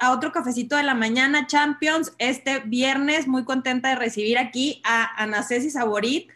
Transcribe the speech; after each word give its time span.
A 0.00 0.10
otro 0.10 0.32
cafecito 0.32 0.76
de 0.76 0.82
la 0.82 0.94
mañana, 0.94 1.46
Champions. 1.46 2.12
Este 2.18 2.58
viernes, 2.58 3.28
muy 3.28 3.44
contenta 3.44 3.90
de 3.90 3.94
recibir 3.94 4.36
aquí 4.36 4.82
a 4.84 5.22
Ana 5.22 5.44
Ceci 5.44 5.70
Saborit. 5.70 6.28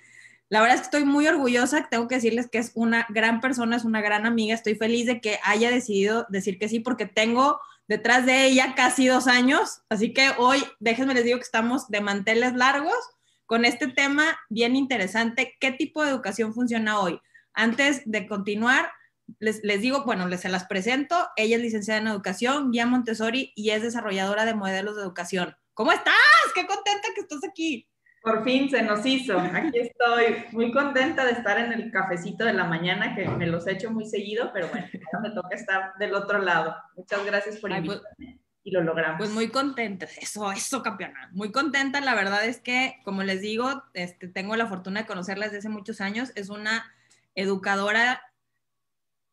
La 0.48 0.60
verdad 0.60 0.76
es 0.76 0.82
que 0.82 0.84
estoy 0.84 1.04
muy 1.04 1.26
orgullosa, 1.26 1.88
tengo 1.90 2.06
que 2.06 2.14
decirles 2.14 2.48
que 2.48 2.58
es 2.58 2.70
una 2.74 3.06
gran 3.08 3.40
persona, 3.40 3.74
es 3.74 3.84
una 3.84 4.00
gran 4.02 4.24
amiga. 4.24 4.54
Estoy 4.54 4.76
feliz 4.76 5.06
de 5.06 5.20
que 5.20 5.40
haya 5.42 5.70
decidido 5.70 6.26
decir 6.28 6.60
que 6.60 6.68
sí, 6.68 6.78
porque 6.78 7.06
tengo 7.06 7.60
detrás 7.88 8.24
de 8.24 8.44
ella 8.44 8.74
casi 8.76 9.08
dos 9.08 9.26
años. 9.26 9.82
Así 9.88 10.12
que 10.12 10.30
hoy, 10.38 10.62
déjenme 10.78 11.14
les 11.14 11.24
digo 11.24 11.38
que 11.38 11.44
estamos 11.44 11.88
de 11.88 12.00
manteles 12.00 12.54
largos 12.54 12.98
con 13.46 13.64
este 13.64 13.88
tema 13.88 14.38
bien 14.48 14.76
interesante. 14.76 15.56
¿Qué 15.58 15.72
tipo 15.72 16.04
de 16.04 16.10
educación 16.10 16.54
funciona 16.54 17.00
hoy? 17.00 17.20
Antes 17.52 18.02
de 18.04 18.28
continuar, 18.28 18.92
les, 19.38 19.62
digo, 19.80 20.04
bueno, 20.04 20.26
les 20.28 20.40
se 20.40 20.48
las 20.48 20.64
presento. 20.64 21.28
Ella 21.36 21.56
es 21.56 21.62
licenciada 21.62 22.00
en 22.00 22.06
educación, 22.08 22.70
guía 22.70 22.86
Montessori 22.86 23.52
y 23.54 23.70
es 23.70 23.82
desarrolladora 23.82 24.44
de 24.44 24.54
modelos 24.54 24.96
de 24.96 25.02
educación. 25.02 25.56
¿Cómo 25.74 25.92
estás? 25.92 26.14
Qué 26.54 26.66
contenta 26.66 27.08
que 27.14 27.20
estás 27.20 27.40
aquí. 27.48 27.88
Por 28.22 28.44
fin 28.44 28.68
se 28.68 28.82
nos 28.82 29.04
hizo. 29.06 29.38
Aquí 29.38 29.78
estoy 29.78 30.44
muy 30.52 30.72
contenta 30.72 31.24
de 31.24 31.32
estar 31.32 31.58
en 31.58 31.72
el 31.72 31.90
cafecito 31.90 32.44
de 32.44 32.52
la 32.52 32.64
mañana, 32.64 33.14
que 33.14 33.26
me 33.26 33.46
los 33.46 33.66
he 33.66 33.72
hecho 33.72 33.90
muy 33.90 34.04
seguido, 34.04 34.50
pero 34.52 34.68
bueno, 34.68 34.86
me 35.22 35.30
toca 35.30 35.54
estar 35.54 35.92
del 35.98 36.14
otro 36.14 36.38
lado. 36.38 36.76
Muchas 36.96 37.24
gracias 37.24 37.56
por 37.56 37.70
pues, 37.70 37.78
invitarme. 37.78 38.40
y 38.62 38.72
lo 38.72 38.82
logramos. 38.82 39.16
Pues 39.16 39.30
muy 39.30 39.48
contenta, 39.48 40.06
eso, 40.20 40.52
eso, 40.52 40.82
campeona. 40.82 41.30
Muy 41.32 41.50
contenta, 41.50 42.02
la 42.02 42.14
verdad 42.14 42.44
es 42.44 42.60
que, 42.60 43.00
como 43.04 43.22
les 43.22 43.40
digo, 43.40 43.84
este, 43.94 44.28
tengo 44.28 44.54
la 44.54 44.66
fortuna 44.66 45.00
de 45.00 45.06
conocerla 45.06 45.46
desde 45.46 45.58
hace 45.58 45.68
muchos 45.70 46.02
años. 46.02 46.30
Es 46.34 46.50
una 46.50 46.92
educadora 47.34 48.20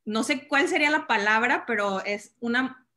no 0.08 0.24
sé 0.24 0.48
cuál 0.48 0.70
sería 0.70 0.90
la 0.90 1.06
palabra, 1.06 1.66
pero 1.68 2.04
es 2.06 2.34
una, 2.40 2.88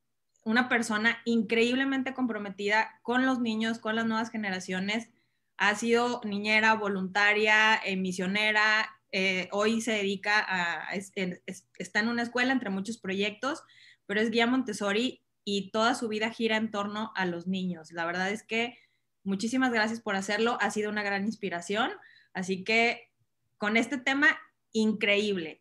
una 0.45 0.69
persona 0.69 1.19
increíblemente 1.25 2.15
comprometida 2.15 3.01
con 3.03 3.27
los 3.27 3.41
niños, 3.41 3.81
con 3.81 3.97
las 3.97 4.07
nuevas 4.07 4.31
generaciones. 4.31 5.11
Ha 5.57 5.75
sido 5.75 6.21
niñera, 6.25 6.75
voluntaria, 6.75 7.81
eh, 7.85 7.97
misionera. 7.97 8.89
Eh, 9.11 9.49
hoy 9.51 9.81
se 9.81 9.91
dedica 9.91 10.39
a, 10.39 10.95
está 10.95 11.99
en 11.99 12.09
una 12.09 12.23
escuela 12.23 12.53
entre 12.53 12.71
muchos 12.71 12.99
proyectos, 12.99 13.65
pero 14.07 14.21
es 14.21 14.31
guía 14.31 14.47
Montessori 14.47 15.25
y 15.45 15.73
toda 15.73 15.97
su 15.97 16.07
vida 16.07 16.31
gira 16.31 16.57
en 16.59 16.71
torno 16.71 17.11
a 17.17 17.27
los 17.27 17.49
niños. 17.49 17.91
La 17.91 18.07
verdad 18.07 18.31
es 18.31 18.45
que 18.45 18.79
muchísimas 19.25 19.73
gracias 19.73 20.01
por 20.01 20.15
hacerlo. 20.15 20.59
Ha 20.61 20.71
sido 20.71 20.91
una 20.91 21.03
gran 21.03 21.25
inspiración. 21.25 21.91
Así 22.35 22.63
que 22.63 23.11
con 23.59 23.77
este 23.77 23.99
tema, 23.99 24.39
increíble 24.71 25.61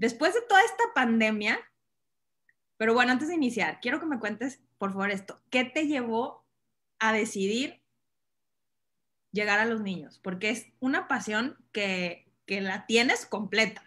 después 0.00 0.32
de 0.32 0.40
toda 0.48 0.62
esta 0.62 0.84
pandemia, 0.94 1.60
pero 2.78 2.94
bueno, 2.94 3.12
antes 3.12 3.28
de 3.28 3.34
iniciar, 3.34 3.80
quiero 3.82 4.00
que 4.00 4.06
me 4.06 4.18
cuentes, 4.18 4.62
por 4.78 4.92
favor, 4.92 5.10
esto. 5.10 5.38
¿Qué 5.50 5.64
te 5.64 5.86
llevó 5.86 6.46
a 6.98 7.12
decidir 7.12 7.82
llegar 9.30 9.58
a 9.58 9.66
los 9.66 9.82
niños? 9.82 10.18
Porque 10.18 10.48
es 10.48 10.68
una 10.80 11.06
pasión 11.06 11.58
que, 11.70 12.26
la 12.46 12.86
tienes 12.86 13.26
completa. 13.26 13.80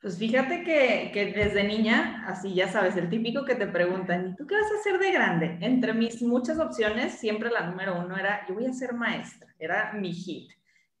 Pues 0.00 0.16
fíjate 0.16 0.62
que, 0.62 1.10
que, 1.12 1.32
desde 1.32 1.64
niña, 1.64 2.24
así 2.28 2.54
ya 2.54 2.70
sabes, 2.70 2.94
el 2.96 3.08
típico 3.08 3.44
que 3.44 3.56
te 3.56 3.66
preguntan, 3.66 4.28
¿y 4.28 4.36
tú 4.36 4.46
qué 4.46 4.54
vas 4.54 4.70
a 4.70 4.78
hacer 4.78 5.00
de 5.00 5.10
grande? 5.10 5.58
Entre 5.60 5.92
mis 5.92 6.22
muchas 6.22 6.60
opciones, 6.60 7.14
siempre 7.14 7.50
la 7.50 7.66
número 7.66 7.98
uno 7.98 8.16
era, 8.16 8.46
yo 8.46 8.54
voy 8.54 8.66
a 8.66 8.72
ser 8.72 8.92
maestra, 8.92 9.52
era 9.58 9.92
mi 9.94 10.12
hit. 10.12 10.52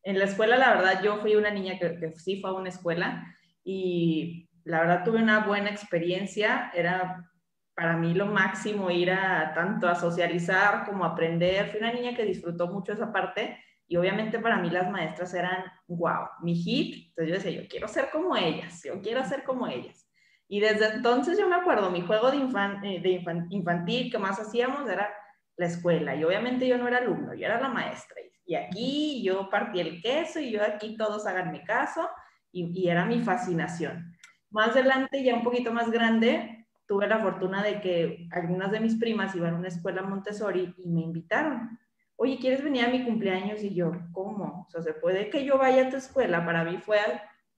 En 0.02 0.18
la 0.18 0.24
escuela, 0.24 0.56
la 0.56 0.74
verdad, 0.74 1.02
yo 1.02 1.20
fui 1.20 1.36
una 1.36 1.50
niña 1.50 1.78
que, 1.78 1.96
que 1.96 2.18
sí 2.18 2.40
fue 2.40 2.50
a 2.50 2.54
una 2.54 2.70
escuela 2.70 3.36
y 3.64 4.48
la 4.64 4.80
verdad 4.80 5.04
tuve 5.04 5.22
una 5.22 5.40
buena 5.40 5.70
experiencia, 5.70 6.70
era 6.74 7.28
para 7.74 7.96
mí 7.96 8.14
lo 8.14 8.26
máximo 8.26 8.90
ir 8.90 9.10
a 9.10 9.52
tanto 9.54 9.88
a 9.88 9.94
socializar 9.94 10.84
como 10.84 11.04
a 11.04 11.08
aprender, 11.08 11.70
fui 11.70 11.80
una 11.80 11.92
niña 11.92 12.14
que 12.14 12.24
disfrutó 12.24 12.68
mucho 12.68 12.92
esa 12.92 13.12
parte 13.12 13.58
y 13.86 13.96
obviamente 13.96 14.38
para 14.38 14.58
mí 14.58 14.70
las 14.70 14.90
maestras 14.90 15.34
eran, 15.34 15.64
wow, 15.86 16.28
mi 16.42 16.54
hit, 16.54 17.08
entonces 17.08 17.28
yo 17.28 17.34
decía, 17.34 17.62
yo 17.62 17.68
quiero 17.68 17.88
ser 17.88 18.10
como 18.10 18.36
ellas, 18.36 18.82
yo 18.84 19.00
quiero 19.00 19.24
ser 19.24 19.44
como 19.44 19.66
ellas. 19.66 20.08
Y 20.48 20.60
desde 20.60 20.94
entonces 20.94 21.38
yo 21.38 21.48
me 21.48 21.56
acuerdo, 21.56 21.90
mi 21.90 22.02
juego 22.02 22.30
de, 22.30 22.38
eh, 22.38 23.00
de 23.00 23.24
infantil 23.50 24.10
que 24.10 24.18
más 24.18 24.38
hacíamos 24.38 24.88
era 24.88 25.12
la 25.56 25.66
escuela 25.66 26.14
y 26.14 26.24
obviamente 26.24 26.66
yo 26.66 26.78
no 26.78 26.88
era 26.88 26.98
alumno, 26.98 27.34
yo 27.34 27.46
era 27.46 27.60
la 27.60 27.68
maestra 27.68 28.16
y 28.44 28.54
aquí 28.54 29.22
yo 29.22 29.48
partí 29.48 29.80
el 29.80 30.02
queso 30.02 30.40
y 30.40 30.50
yo 30.50 30.62
aquí 30.62 30.96
todos 30.96 31.26
hagan 31.26 31.52
mi 31.52 31.62
caso 31.64 32.08
y, 32.52 32.88
era 32.88 33.04
mi 33.06 33.20
fascinación. 33.20 34.14
Más 34.50 34.70
adelante, 34.70 35.24
ya 35.24 35.34
un 35.34 35.42
poquito 35.42 35.72
más 35.72 35.90
grande, 35.90 36.66
tuve 36.86 37.06
la 37.06 37.18
fortuna 37.20 37.62
de 37.62 37.80
que 37.80 38.28
algunas 38.30 38.70
de 38.70 38.80
mis 38.80 38.96
primas 38.96 39.34
iban 39.34 39.54
a 39.54 39.58
una 39.58 39.68
escuela 39.68 40.02
Montessori 40.02 40.74
y 40.76 40.88
me 40.88 41.00
invitaron. 41.00 41.78
Oye, 42.16 42.38
¿quieres 42.38 42.62
venir 42.62 42.84
a 42.84 42.90
mi 42.90 43.04
cumpleaños? 43.04 43.62
Y 43.62 43.74
yo, 43.74 43.92
¿cómo? 44.12 44.66
O 44.68 44.70
sea, 44.70 44.82
¿se 44.82 44.92
puede 44.92 45.30
que 45.30 45.44
yo 45.44 45.58
vaya 45.58 45.86
a 45.86 45.90
tu 45.90 45.96
escuela? 45.96 46.44
Para 46.44 46.64
mí 46.64 46.76
fue 46.76 46.98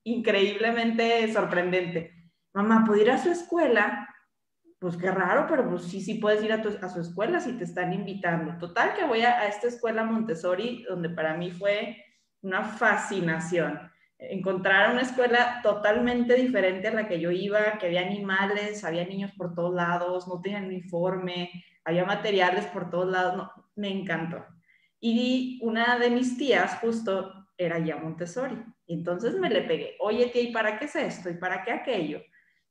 increíblemente 0.03 1.31
sorprendente. 1.33 2.31
Mamá, 2.53 2.83
¿puedo 2.85 3.01
ir 3.01 3.11
a 3.11 3.17
su 3.17 3.29
escuela? 3.29 4.07
Pues 4.79 4.95
qué 4.95 5.11
raro, 5.11 5.45
pero 5.49 5.69
pues 5.69 5.83
sí, 5.83 6.01
sí 6.01 6.15
puedes 6.15 6.41
ir 6.43 6.53
a, 6.53 6.55
a 6.55 6.89
su 6.89 7.01
escuela 7.01 7.41
si 7.41 7.53
te 7.53 7.65
están 7.65 7.91
invitando. 7.91 8.57
Total 8.57 8.93
que 8.93 9.03
voy 9.03 9.21
a 9.21 9.47
esta 9.47 9.67
escuela 9.67 10.05
Montessori, 10.05 10.85
donde 10.87 11.09
para 11.09 11.35
mí 11.35 11.51
fue 11.51 11.97
una 12.41 12.63
fascinación 12.63 13.79
encontrar 14.17 14.91
una 14.91 15.01
escuela 15.01 15.59
totalmente 15.61 16.35
diferente 16.35 16.87
a 16.87 16.93
la 16.93 17.07
que 17.07 17.19
yo 17.19 17.31
iba, 17.31 17.77
que 17.77 17.87
había 17.87 18.01
animales, 18.01 18.83
había 18.83 19.05
niños 19.05 19.31
por 19.33 19.53
todos 19.53 19.73
lados, 19.73 20.27
no 20.27 20.41
tenían 20.41 20.65
uniforme, 20.65 21.51
había 21.83 22.05
materiales 22.05 22.65
por 22.67 22.89
todos 22.89 23.11
lados, 23.11 23.49
me 23.75 23.89
encantó. 23.89 24.45
Y 24.99 25.59
una 25.61 25.99
de 25.99 26.09
mis 26.09 26.37
tías 26.37 26.79
justo 26.79 27.31
era 27.57 27.79
ya 27.79 27.97
Montessori. 27.97 28.57
Y 28.87 28.93
entonces 28.93 29.35
me 29.35 29.49
le 29.49 29.61
pegué, 29.61 29.95
oye 29.99 30.27
tía, 30.27 30.43
¿y 30.43 30.51
para 30.51 30.79
qué 30.79 30.85
es 30.85 30.95
esto? 30.95 31.29
¿Y 31.29 31.35
para 31.35 31.63
qué 31.63 31.71
aquello? 31.71 32.21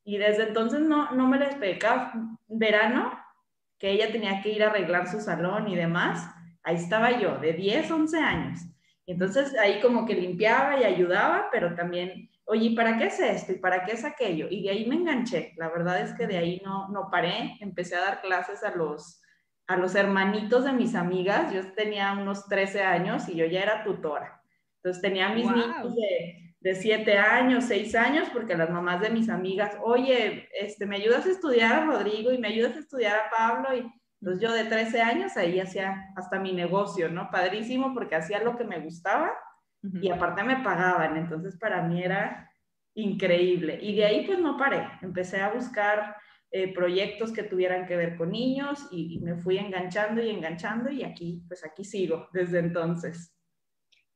Y 0.04 0.18
desde 0.18 0.48
entonces 0.48 0.80
no, 0.80 1.12
no 1.12 1.28
me 1.28 1.38
les 1.38 1.54
pegué. 1.56 1.78
verano, 2.48 3.18
que 3.78 3.90
ella 3.90 4.10
tenía 4.10 4.40
que 4.40 4.50
ir 4.50 4.62
a 4.62 4.68
arreglar 4.68 5.08
su 5.08 5.20
salón 5.20 5.68
y 5.68 5.76
demás, 5.76 6.30
ahí 6.62 6.76
estaba 6.76 7.18
yo, 7.18 7.38
de 7.38 7.52
10, 7.52 7.90
11 7.90 8.18
años 8.18 8.73
entonces 9.06 9.56
ahí 9.58 9.80
como 9.80 10.06
que 10.06 10.14
limpiaba 10.14 10.80
y 10.80 10.84
ayudaba, 10.84 11.48
pero 11.52 11.74
también, 11.74 12.30
oye, 12.44 12.74
¿para 12.74 12.96
qué 12.96 13.06
es 13.06 13.20
esto? 13.20 13.52
¿Y 13.52 13.56
para 13.56 13.84
qué 13.84 13.92
es 13.92 14.04
aquello? 14.04 14.46
Y 14.50 14.62
de 14.62 14.70
ahí 14.70 14.86
me 14.86 14.96
enganché. 14.96 15.52
La 15.56 15.68
verdad 15.68 16.00
es 16.00 16.14
que 16.14 16.26
de 16.26 16.38
ahí 16.38 16.62
no, 16.64 16.88
no 16.88 17.10
paré. 17.10 17.56
Empecé 17.60 17.96
a 17.96 18.00
dar 18.00 18.22
clases 18.22 18.62
a 18.62 18.74
los, 18.74 19.20
a 19.66 19.76
los 19.76 19.94
hermanitos 19.94 20.64
de 20.64 20.72
mis 20.72 20.94
amigas. 20.94 21.52
Yo 21.52 21.72
tenía 21.74 22.12
unos 22.12 22.46
13 22.46 22.82
años 22.82 23.28
y 23.28 23.36
yo 23.36 23.44
ya 23.44 23.62
era 23.62 23.84
tutora. 23.84 24.42
Entonces 24.76 25.02
tenía 25.02 25.28
mis 25.30 25.46
niños 25.46 25.94
de, 25.94 26.54
de 26.60 26.74
7 26.74 27.18
años, 27.18 27.64
6 27.64 27.94
años, 27.94 28.28
porque 28.32 28.56
las 28.56 28.70
mamás 28.70 29.02
de 29.02 29.10
mis 29.10 29.28
amigas, 29.28 29.76
oye, 29.82 30.48
este, 30.58 30.86
¿me 30.86 30.96
ayudas 30.96 31.26
a 31.26 31.30
estudiar 31.30 31.74
a 31.74 31.84
Rodrigo 31.84 32.32
y 32.32 32.38
me 32.38 32.48
ayudas 32.48 32.76
a 32.76 32.80
estudiar 32.80 33.16
a 33.16 33.30
Pablo? 33.30 33.76
Y 33.76 33.92
entonces 34.24 34.42
yo 34.42 34.54
de 34.54 34.64
13 34.64 35.02
años 35.02 35.36
ahí 35.36 35.60
hacía 35.60 36.10
hasta 36.16 36.38
mi 36.38 36.54
negocio, 36.54 37.10
¿no? 37.10 37.30
Padrísimo 37.30 37.92
porque 37.92 38.14
hacía 38.14 38.42
lo 38.42 38.56
que 38.56 38.64
me 38.64 38.80
gustaba 38.80 39.30
y 39.82 40.08
aparte 40.08 40.42
me 40.42 40.64
pagaban. 40.64 41.18
Entonces 41.18 41.58
para 41.58 41.82
mí 41.82 42.02
era 42.02 42.50
increíble. 42.94 43.78
Y 43.82 43.94
de 43.96 44.06
ahí 44.06 44.26
pues 44.26 44.38
no 44.38 44.56
paré. 44.56 44.88
Empecé 45.02 45.42
a 45.42 45.52
buscar 45.52 46.16
eh, 46.50 46.72
proyectos 46.72 47.32
que 47.32 47.42
tuvieran 47.42 47.86
que 47.86 47.96
ver 47.96 48.16
con 48.16 48.30
niños 48.30 48.88
y, 48.90 49.20
me 49.20 49.36
fui 49.36 49.58
enganchando 49.58 50.22
y 50.22 50.30
enganchando 50.30 50.90
y 50.90 51.04
aquí 51.04 51.44
pues 51.46 51.62
aquí 51.62 51.84
sigo 51.84 52.30
desde 52.32 52.60
entonces. 52.60 53.30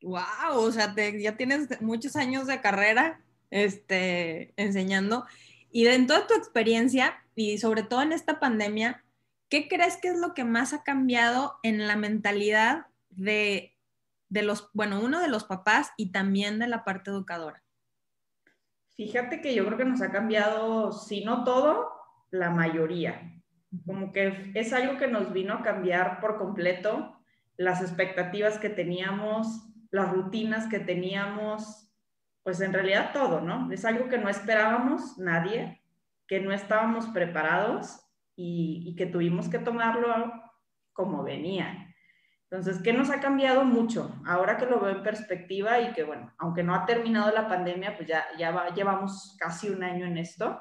Wow, 0.00 0.54
o 0.54 0.72
sea, 0.72 0.94
ya 0.96 1.36
tienes 1.36 1.82
muchos 1.82 2.16
años 2.16 2.46
de 2.46 2.62
carrera 2.62 3.20
este, 3.50 4.54
enseñando 4.56 5.26
y 5.70 5.84
de 5.84 5.98
tu 6.06 6.34
experiencia 6.34 7.22
y 7.34 7.58
sobre 7.58 7.82
todo 7.82 8.00
en 8.00 8.12
esta 8.12 8.40
pandemia, 8.40 9.04
¿qué 9.48 9.68
crees 9.68 9.96
que 9.96 10.08
es 10.08 10.18
lo 10.18 10.34
que 10.34 10.44
más 10.44 10.72
ha 10.72 10.82
cambiado 10.82 11.58
en 11.62 11.86
la 11.86 11.96
mentalidad 11.96 12.86
de, 13.10 13.76
los, 14.30 14.70
bueno, 14.72 15.00
uno 15.00 15.20
de 15.20 15.28
los 15.28 15.44
papás 15.44 15.92
y 15.96 16.12
también 16.12 16.58
de 16.58 16.68
la 16.68 16.84
parte 16.84 17.10
educadora? 17.10 17.62
Fíjate 18.96 19.40
que 19.40 19.54
yo 19.54 19.64
creo 19.66 19.78
que 19.78 19.84
nos 19.84 20.02
ha 20.02 20.10
cambiado, 20.10 20.92
si 20.92 21.24
no 21.24 21.44
todo, 21.44 21.92
la 22.30 22.50
mayoría. 22.50 23.40
Como 23.86 24.12
que 24.12 24.50
es 24.54 24.72
algo 24.72 24.98
que 24.98 25.06
nos 25.06 25.32
vino 25.32 25.54
a 25.54 25.62
cambiar 25.62 26.20
por 26.20 26.36
completo 26.36 27.16
las 27.56 27.80
expectativas 27.80 28.58
que 28.58 28.70
teníamos, 28.70 29.46
las 29.90 30.10
rutinas 30.12 30.66
que 30.66 30.80
teníamos, 30.80 31.88
pues 32.42 32.60
en 32.60 32.72
realidad 32.72 33.10
todo, 33.12 33.40
¿no? 33.40 33.70
Es 33.72 33.84
algo 33.84 34.08
que 34.08 34.18
no 34.18 34.28
esperábamos 34.28 35.18
nadie, 35.18 35.82
que 36.26 36.40
no 36.40 36.52
estábamos 36.52 37.06
preparados 37.08 38.07
y, 38.40 38.94
que 38.96 39.06
tuvimos 39.06 39.48
que 39.48 39.58
tomarlo 39.58 40.32
como 40.92 41.24
venía. 41.24 41.92
Entonces, 42.50 42.80
¿qué 42.82 42.92
nos 42.92 43.10
ha 43.10 43.20
cambiado 43.20 43.64
mucho? 43.64 44.14
Ahora 44.24 44.56
que 44.56 44.66
lo 44.66 44.80
veo 44.80 44.96
en 44.96 45.02
perspectiva 45.02 45.80
y 45.80 45.92
que, 45.92 46.04
bueno, 46.04 46.32
aunque 46.38 46.62
no 46.62 46.74
ha 46.74 46.86
terminado 46.86 47.32
la 47.32 47.48
pandemia, 47.48 47.96
pues 47.96 48.08
ya, 48.08 48.24
ya 48.38 48.72
llevamos 48.74 49.36
casi 49.38 49.68
un 49.68 49.82
año 49.82 50.06
en 50.06 50.18
esto, 50.18 50.60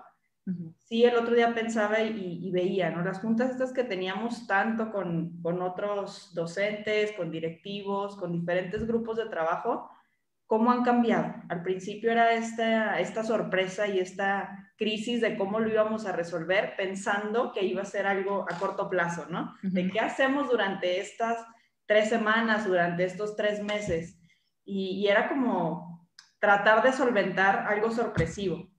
sí 0.80 1.04
el 1.04 1.16
otro 1.16 1.36
día 1.36 1.54
pensaba 1.54 2.00
y, 2.02 2.50
veía, 2.52 2.90
¿no? 2.90 3.04
Las 3.04 3.20
juntas 3.20 3.52
estas 3.52 3.74
que 3.74 3.84
teníamos 3.84 4.48
tanto 4.48 4.92
con, 4.92 5.40
con, 5.42 5.62
otros 5.62 6.34
docentes, 6.34 7.12
con 7.14 7.32
directivos, 7.32 8.16
con 8.16 8.32
diferentes 8.32 8.88
grupos 8.88 9.18
de 9.18 9.28
trabajo, 9.28 9.90
¿cómo 10.48 10.72
han 10.72 10.84
cambiado? 10.84 11.36
Al 11.50 11.62
principio 11.62 12.12
era 12.12 12.34
esta, 12.34 13.00
esta 13.00 13.24
sorpresa 13.24 13.88
y 13.88 14.00
esta 14.00 14.72
crisis 14.78 15.22
de 15.22 15.38
cómo 15.38 15.60
lo 15.60 15.70
íbamos 15.70 16.06
a 16.06 16.14
resolver 16.14 16.74
pensando 16.76 17.52
que 17.52 17.66
iba 17.66 17.82
a 17.82 17.86
ser 17.86 18.08
algo 18.08 18.46
a 18.50 18.58
corto 18.58 18.90
plazo, 18.90 19.28
¿no? 19.30 19.54
De 19.62 19.90
qué 19.90 20.00
hacemos 20.00 20.50
durante 20.50 21.00
estas 21.00 21.46
tres 21.86 22.10
semanas, 22.10 22.66
durante 22.66 23.04
estos 23.04 23.36
tres 23.36 23.62
meses. 23.62 24.20
y, 24.66 25.00
y 25.00 25.08
era 25.08 25.30
como 25.30 26.08
tratar 26.40 26.84
de 26.84 26.94
solventar 26.94 27.66
algo 27.68 27.92
sorpresivo 27.92 28.70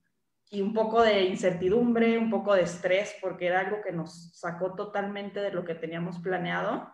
y 0.50 0.62
un 0.62 0.72
poco 0.72 1.02
de 1.02 1.24
incertidumbre, 1.24 2.18
un 2.18 2.30
poco 2.30 2.54
de 2.54 2.62
estrés, 2.62 3.14
porque 3.20 3.46
era 3.46 3.60
algo 3.60 3.82
que 3.82 3.92
nos 3.92 4.32
sacó 4.38 4.74
totalmente 4.74 5.40
de 5.40 5.52
lo 5.52 5.64
que 5.64 5.74
teníamos 5.74 6.18
planeado, 6.20 6.90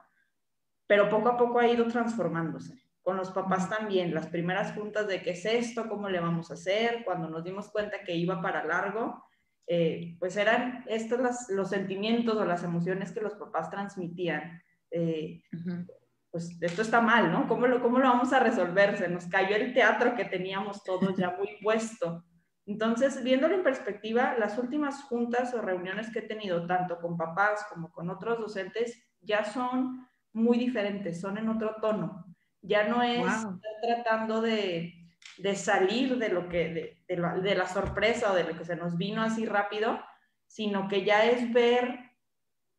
pero 0.87 1.09
poco 1.09 1.29
a 1.29 1.37
poco 1.37 1.61
ha 1.61 1.69
ido 1.69 1.87
transformándose. 1.87 2.84
Con 3.05 3.19
los 3.19 3.31
papás 3.31 3.69
también, 3.69 4.15
las 4.15 4.27
primeras 4.27 4.73
juntas 4.73 5.07
de 5.07 5.23
qué 5.23 5.33
es 5.33 5.45
esto, 5.45 5.89
cómo 5.89 6.09
le 6.09 6.21
vamos 6.21 6.51
a 6.51 6.55
hacer, 6.55 7.05
cuando 7.05 7.29
nos 7.29 7.45
dimos 7.45 7.69
cuenta 7.71 8.03
que 8.03 8.17
iba 8.17 8.41
para 8.41 8.65
largo, 8.65 9.23
eh, 9.67 10.17
pues 10.19 10.37
eran 10.37 10.85
estos 10.89 11.21
los 11.51 11.69
sentimientos 11.69 12.37
o 12.37 12.45
las 12.45 12.65
emociones 12.65 13.13
que 13.13 13.21
los 13.21 13.35
papás 13.35 13.71
transmitían. 13.71 14.63
Eh, 14.91 15.43
pues 16.31 16.57
esto 16.61 16.83
está 16.83 17.01
mal, 17.01 17.31
¿no? 17.31 17.47
¿Cómo 17.47 17.67
lo, 17.67 17.81
¿Cómo 17.81 17.99
lo 17.99 18.09
vamos 18.09 18.33
a 18.33 18.41
resolver? 18.41 18.97
Se 18.97 19.09
nos 19.09 19.27
cayó 19.27 19.55
el 19.55 19.73
teatro 19.73 20.17
que 20.17 20.25
teníamos 20.25 20.83
todos 20.83 21.17
ya 21.17 21.37
muy 21.39 21.49
puesto. 21.63 22.25
Entonces, 22.67 23.23
viéndolo 23.23 23.57
en 23.57 23.63
perspectiva, 23.63 24.35
las 24.39 24.59
últimas 24.59 25.05
juntas 25.05 25.53
o 25.53 25.61
reuniones 25.61 26.11
que 26.11 26.21
he 26.21 26.23
tenido, 26.23 26.67
tanto 26.67 26.99
con 26.99 27.19
papás 27.19 27.67
como 27.69 27.93
con 27.93 28.09
otros 28.09 28.39
docentes, 28.39 28.99
ya 29.21 29.45
son 29.45 30.09
muy 30.33 30.59
diferentes, 30.59 31.21
son 31.21 31.37
en 31.37 31.51
otro 31.51 31.77
tono. 31.81 32.34
Ya 32.67 32.89
no 32.89 33.03
es 33.03 33.25
tratando 33.83 34.41
de, 34.41 34.95
salir 35.55 36.17
de 36.19 36.29
lo 36.31 36.49
que, 36.49 36.99
de, 37.07 37.17
la, 37.17 37.35
de 37.37 37.55
la 37.55 37.67
sorpresa 37.67 38.33
o 38.33 38.35
de 38.35 38.45
lo 38.45 38.57
que 38.57 38.65
se 38.65 38.77
nos 38.77 38.97
vino 38.97 39.23
así 39.23 39.47
rápido, 39.47 40.01
sino 40.47 40.89
que 40.89 41.05
ya 41.05 41.25
es 41.25 41.53
ver 41.53 41.99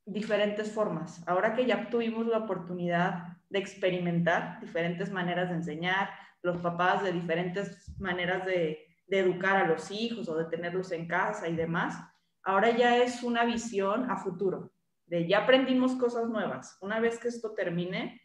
diferentes 0.06 0.72
formas. 0.72 1.24
Ahora 1.28 1.54
que 1.54 1.66
ya 1.66 1.90
tuvimos 1.90 2.26
la 2.28 2.40
oportunidad 2.40 3.38
de 3.50 3.60
experimentar 3.60 4.60
diferentes 4.60 5.12
maneras 5.12 5.50
de 5.50 5.56
enseñar, 5.56 6.10
los 6.42 6.58
papás 6.58 7.04
de 7.04 7.12
diferentes 7.12 8.00
maneras 8.00 8.46
de, 8.46 8.86
de 9.08 9.20
educar 9.20 9.58
a 9.58 9.68
los 9.68 9.92
hijos 9.92 10.28
o 10.30 10.36
de 10.38 10.46
tenerlos 10.46 10.92
en 10.92 11.08
casa 11.08 11.48
y 11.48 11.56
demás, 11.56 11.96
ahora 12.44 12.72
ya 12.72 12.98
es 12.98 13.24
una 13.24 13.46
visión 13.46 14.10
a 14.10 14.18
futuro, 14.18 14.72
de 15.06 15.28
ya 15.28 15.40
aprendimos 15.40 15.96
cosas 15.96 16.28
nuevas. 16.28 16.78
Una 16.82 17.00
vez 17.00 17.20
que 17.20 17.28
esto 17.28 17.54
termine, 17.54 18.22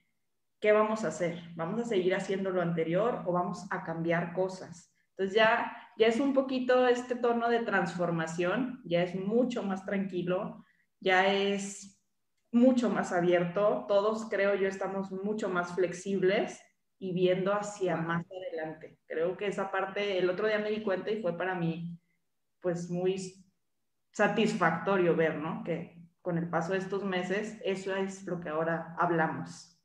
¿qué 0.60 0.72
vamos 0.72 1.04
a 1.04 1.08
hacer? 1.08 1.40
¿Vamos 1.56 1.80
a 1.80 1.84
seguir 1.84 2.14
haciendo 2.14 2.50
lo 2.50 2.62
anterior 2.62 3.22
o 3.26 3.32
vamos 3.32 3.66
a 3.70 3.82
cambiar 3.82 4.32
cosas? 4.32 4.94
Entonces 5.16 5.34
ya, 5.34 5.76
ya 5.96 6.06
es 6.06 6.20
un 6.20 6.32
poquito 6.32 6.86
este 6.86 7.16
tono 7.16 7.48
de 7.48 7.60
transformación, 7.60 8.80
ya 8.84 9.02
es 9.02 9.14
mucho 9.14 9.62
más 9.62 9.84
tranquilo, 9.84 10.64
ya 11.00 11.32
es 11.32 12.00
mucho 12.52 12.90
más 12.90 13.12
abierto, 13.12 13.84
todos 13.88 14.28
creo 14.28 14.54
yo 14.54 14.66
estamos 14.66 15.10
mucho 15.12 15.48
más 15.48 15.74
flexibles 15.74 16.60
y 16.98 17.12
viendo 17.12 17.52
hacia 17.52 17.96
más 17.96 18.26
adelante. 18.30 18.98
Creo 19.06 19.36
que 19.36 19.46
esa 19.46 19.70
parte, 19.70 20.18
el 20.18 20.28
otro 20.28 20.46
día 20.46 20.58
me 20.58 20.70
di 20.70 20.82
cuenta 20.82 21.10
y 21.10 21.22
fue 21.22 21.36
para 21.36 21.54
mí, 21.54 21.98
pues 22.60 22.90
muy 22.90 23.46
satisfactorio 24.12 25.16
ver, 25.16 25.36
¿no? 25.36 25.62
Que 25.64 25.96
con 26.20 26.36
el 26.36 26.48
paso 26.50 26.72
de 26.72 26.78
estos 26.78 27.04
meses, 27.04 27.58
eso 27.64 27.94
es 27.94 28.26
lo 28.26 28.40
que 28.40 28.50
ahora 28.50 28.94
hablamos. 28.98 29.79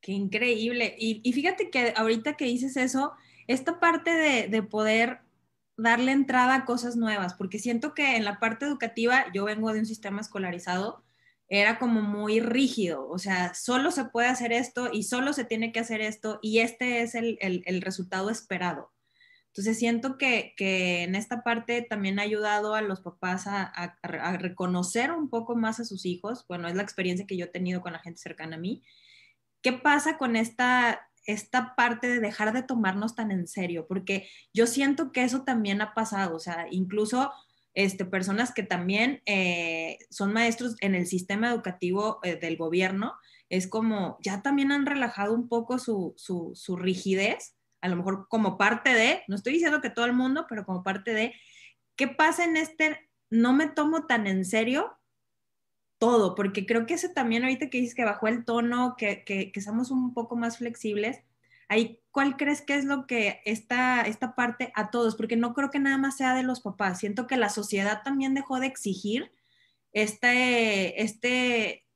Qué 0.00 0.12
increíble. 0.12 0.94
Y, 0.98 1.32
fíjate 1.32 1.70
que 1.70 1.92
ahorita 1.96 2.34
que 2.34 2.44
dices 2.44 2.76
eso, 2.76 3.12
esta 3.46 3.80
parte 3.80 4.10
de, 4.12 4.48
de 4.48 4.62
poder 4.62 5.20
darle 5.76 6.12
entrada 6.12 6.54
a 6.54 6.64
cosas 6.64 6.96
nuevas, 6.96 7.34
porque 7.34 7.58
siento 7.58 7.94
que 7.94 8.16
en 8.16 8.24
la 8.24 8.38
parte 8.38 8.64
educativa, 8.64 9.26
yo 9.34 9.44
vengo 9.44 9.72
de 9.72 9.80
un 9.80 9.86
sistema 9.86 10.20
escolarizado, 10.20 11.04
era 11.48 11.78
como 11.78 12.02
muy 12.02 12.40
rígido, 12.40 13.08
o 13.08 13.18
sea, 13.18 13.54
solo 13.54 13.90
se 13.92 14.06
puede 14.06 14.28
hacer 14.28 14.52
esto 14.52 14.90
y 14.92 15.04
solo 15.04 15.32
se 15.32 15.44
tiene 15.44 15.70
que 15.70 15.78
hacer 15.78 16.00
esto 16.00 16.40
y 16.42 16.58
este 16.58 17.02
es 17.02 17.14
el, 17.14 17.38
resultado 17.82 18.30
esperado. 18.30 18.92
Entonces 19.48 19.78
siento 19.78 20.18
que, 20.18 20.54
en 20.58 21.14
esta 21.14 21.42
parte 21.42 21.82
también 21.82 22.18
ha 22.18 22.22
ayudado 22.22 22.74
a 22.74 22.82
los 22.82 23.00
papás 23.00 23.44
a, 23.46 23.96
reconocer 24.38 25.12
un 25.12 25.30
poco 25.30 25.54
más 25.56 25.80
a 25.80 25.84
sus 25.84 26.04
hijos. 26.04 26.44
Bueno, 26.48 26.68
es 26.68 26.74
la 26.74 26.82
experiencia 26.82 27.26
que 27.26 27.36
yo 27.36 27.46
he 27.46 27.48
tenido 27.48 27.80
con 27.80 27.92
la 27.92 28.00
gente 28.00 28.20
cercana 28.20 28.56
a 28.56 28.60
mí. 28.60 28.82
¿Qué 29.66 29.72
pasa 29.72 30.16
con 30.16 30.36
esta, 30.36 31.10
esta 31.24 31.74
parte 31.74 32.06
de 32.06 32.20
dejar 32.20 32.52
de 32.52 32.62
tomarnos 32.62 33.16
tan 33.16 33.32
en 33.32 33.48
serio? 33.48 33.88
Porque 33.88 34.28
yo 34.54 34.68
siento 34.68 35.10
que 35.10 35.24
eso 35.24 35.42
también 35.42 35.80
ha 35.80 35.92
pasado. 35.92 36.36
O 36.36 36.38
sea, 36.38 36.68
incluso 36.70 37.32
este, 37.74 38.04
personas 38.04 38.54
que 38.54 38.62
también 38.62 39.22
eh, 39.26 39.98
son 40.08 40.32
maestros 40.32 40.76
en 40.82 40.94
el 40.94 41.08
sistema 41.08 41.50
educativo 41.50 42.20
eh, 42.22 42.36
del 42.36 42.56
gobierno, 42.56 43.14
es 43.48 43.66
como 43.66 44.18
ya 44.22 44.40
también 44.40 44.70
han 44.70 44.86
relajado 44.86 45.34
un 45.34 45.48
poco 45.48 45.80
su, 45.80 46.14
su, 46.16 46.76
rigidez, 46.76 47.56
a 47.80 47.88
lo 47.88 47.96
mejor 47.96 48.28
como 48.28 48.58
parte 48.58 48.94
de, 48.94 49.24
no 49.26 49.34
estoy 49.34 49.54
diciendo 49.54 49.80
que 49.80 49.90
todo 49.90 50.04
el 50.04 50.12
mundo, 50.12 50.46
pero 50.48 50.64
como 50.64 50.84
parte 50.84 51.12
de, 51.12 51.34
¿qué 51.96 52.06
pasa 52.06 52.44
en 52.44 52.56
este, 52.56 53.10
no 53.30 53.52
me 53.52 53.66
tomo 53.66 54.06
tan 54.06 54.28
en 54.28 54.44
serio 54.44 54.96
todo? 55.98 56.34
Porque 56.34 56.66
creo 56.66 56.86
que 56.86 56.94
ese 56.94 57.08
también 57.08 57.42
ahorita 57.42 57.70
que 57.70 57.78
dices 57.78 57.94
que 57.94 58.04
bajó 58.04 58.28
el 58.28 58.44
tono, 58.44 58.94
que, 58.96 59.24
que, 59.24 59.52
que 59.52 59.60
somos 59.60 59.90
un 59.90 60.14
poco 60.14 60.36
más 60.36 60.58
flexibles, 60.58 61.22
ahí 61.68 62.00
¿cuál 62.10 62.36
crees 62.36 62.62
que 62.62 62.74
es 62.74 62.84
lo 62.84 63.06
que 63.06 63.40
esta, 63.44 64.02
esta 64.02 64.34
parte 64.34 64.72
a 64.74 64.90
todos? 64.90 65.16
Porque 65.16 65.36
no 65.36 65.54
creo 65.54 65.70
que 65.70 65.78
nada 65.78 65.98
más 65.98 66.16
sea 66.16 66.34
de 66.34 66.42
los 66.42 66.60
papás. 66.60 66.98
Siento 66.98 67.26
que 67.26 67.36
la 67.36 67.50
sociedad 67.50 68.02
también 68.02 68.34
dejó 68.34 68.58
de 68.60 68.66
exigir 68.66 69.32
este, 69.92 71.02
este, 71.02 71.86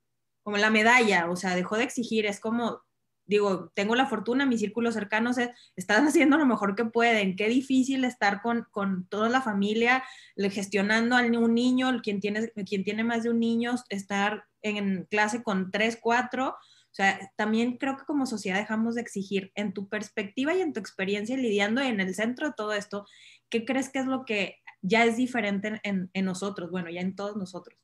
como 0.43 0.57
la 0.57 0.71
medalla, 0.71 1.31
o 1.31 1.37
sea, 1.37 1.55
dejó 1.55 1.77
de 1.77 1.85
exigir, 1.85 2.27
es 2.27 2.41
como, 2.41 2.83
digo, 3.31 3.71
tengo 3.75 3.95
la 3.95 4.07
fortuna, 4.07 4.45
mis 4.45 4.61
círculos 4.61 4.95
cercanos 4.95 5.37
están 5.77 6.07
haciendo 6.09 6.37
lo 6.37 6.47
mejor 6.47 6.75
que 6.75 6.85
pueden, 6.85 7.37
qué 7.37 7.49
difícil 7.49 8.05
estar 8.05 8.43
con, 8.43 8.67
con 8.71 9.07
toda 9.07 9.29
la 9.29 9.41
familia, 9.41 10.03
gestionando 10.37 11.17
a 11.17 11.23
un 11.23 11.55
niño, 11.55 12.01
quien 12.03 12.21
tiene, 12.21 12.49
quien 12.67 12.85
tiene 12.85 13.05
más 13.05 13.23
de 13.23 13.31
un 13.31 13.39
niño, 13.39 13.77
estar 13.89 14.45
en 14.63 15.05
clase 15.05 15.43
con 15.43 15.71
tres, 15.71 15.97
cuatro, 16.01 16.49
o 16.49 16.95
sea, 16.95 17.21
también 17.37 17.77
creo 17.77 17.97
que 17.97 18.05
como 18.05 18.27
sociedad 18.27 18.59
dejamos 18.59 18.97
de 18.97 19.03
exigir 19.03 19.53
en 19.55 19.73
tu 19.73 19.89
perspectiva 19.89 20.53
y 20.55 20.61
en 20.61 20.73
tu 20.73 20.81
experiencia 20.81 21.37
lidiando 21.37 21.81
en 21.81 22.01
el 22.01 22.15
centro 22.17 22.49
de 22.49 22.55
todo 22.57 22.73
esto, 22.73 23.07
¿qué 23.49 23.65
crees 23.65 23.91
que 23.91 24.01
es 24.01 24.07
lo 24.07 24.25
que 24.25 24.57
ya 24.83 25.05
es 25.05 25.17
diferente 25.17 25.81
en, 25.85 26.11
en 26.13 26.25
nosotros? 26.25 26.69
Bueno, 26.73 26.91
ya 26.91 27.01
en 27.01 27.15
todos 27.15 27.37
nosotros. 27.37 27.79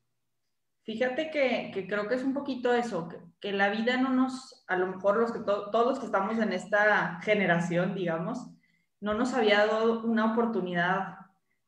Fíjate 0.87 1.31
que, 1.31 1.73
que, 1.75 1.87
creo 1.89 2.09
que 2.09 2.15
es 2.15 2.23
un 2.23 2.33
poquito 2.33 2.73
eso, 2.73 3.09
que, 3.41 3.53
la 3.53 3.71
vida 3.71 3.97
no 3.97 4.11
nos, 4.11 4.65
a 4.69 4.77
lo 4.77 4.87
mejor 4.87 5.19
los 5.19 5.33
que 5.33 5.41
todos 5.41 5.87
los 5.87 5.99
que 5.99 6.07
estamos 6.07 6.39
en 6.39 6.53
esta 6.53 7.21
generación, 7.23 7.95
digamos, 7.95 8.49
no 9.01 9.15
nos 9.15 9.35
había 9.35 9.67
dado 9.67 10.05
una 10.05 10.33
oportunidad 10.33 11.17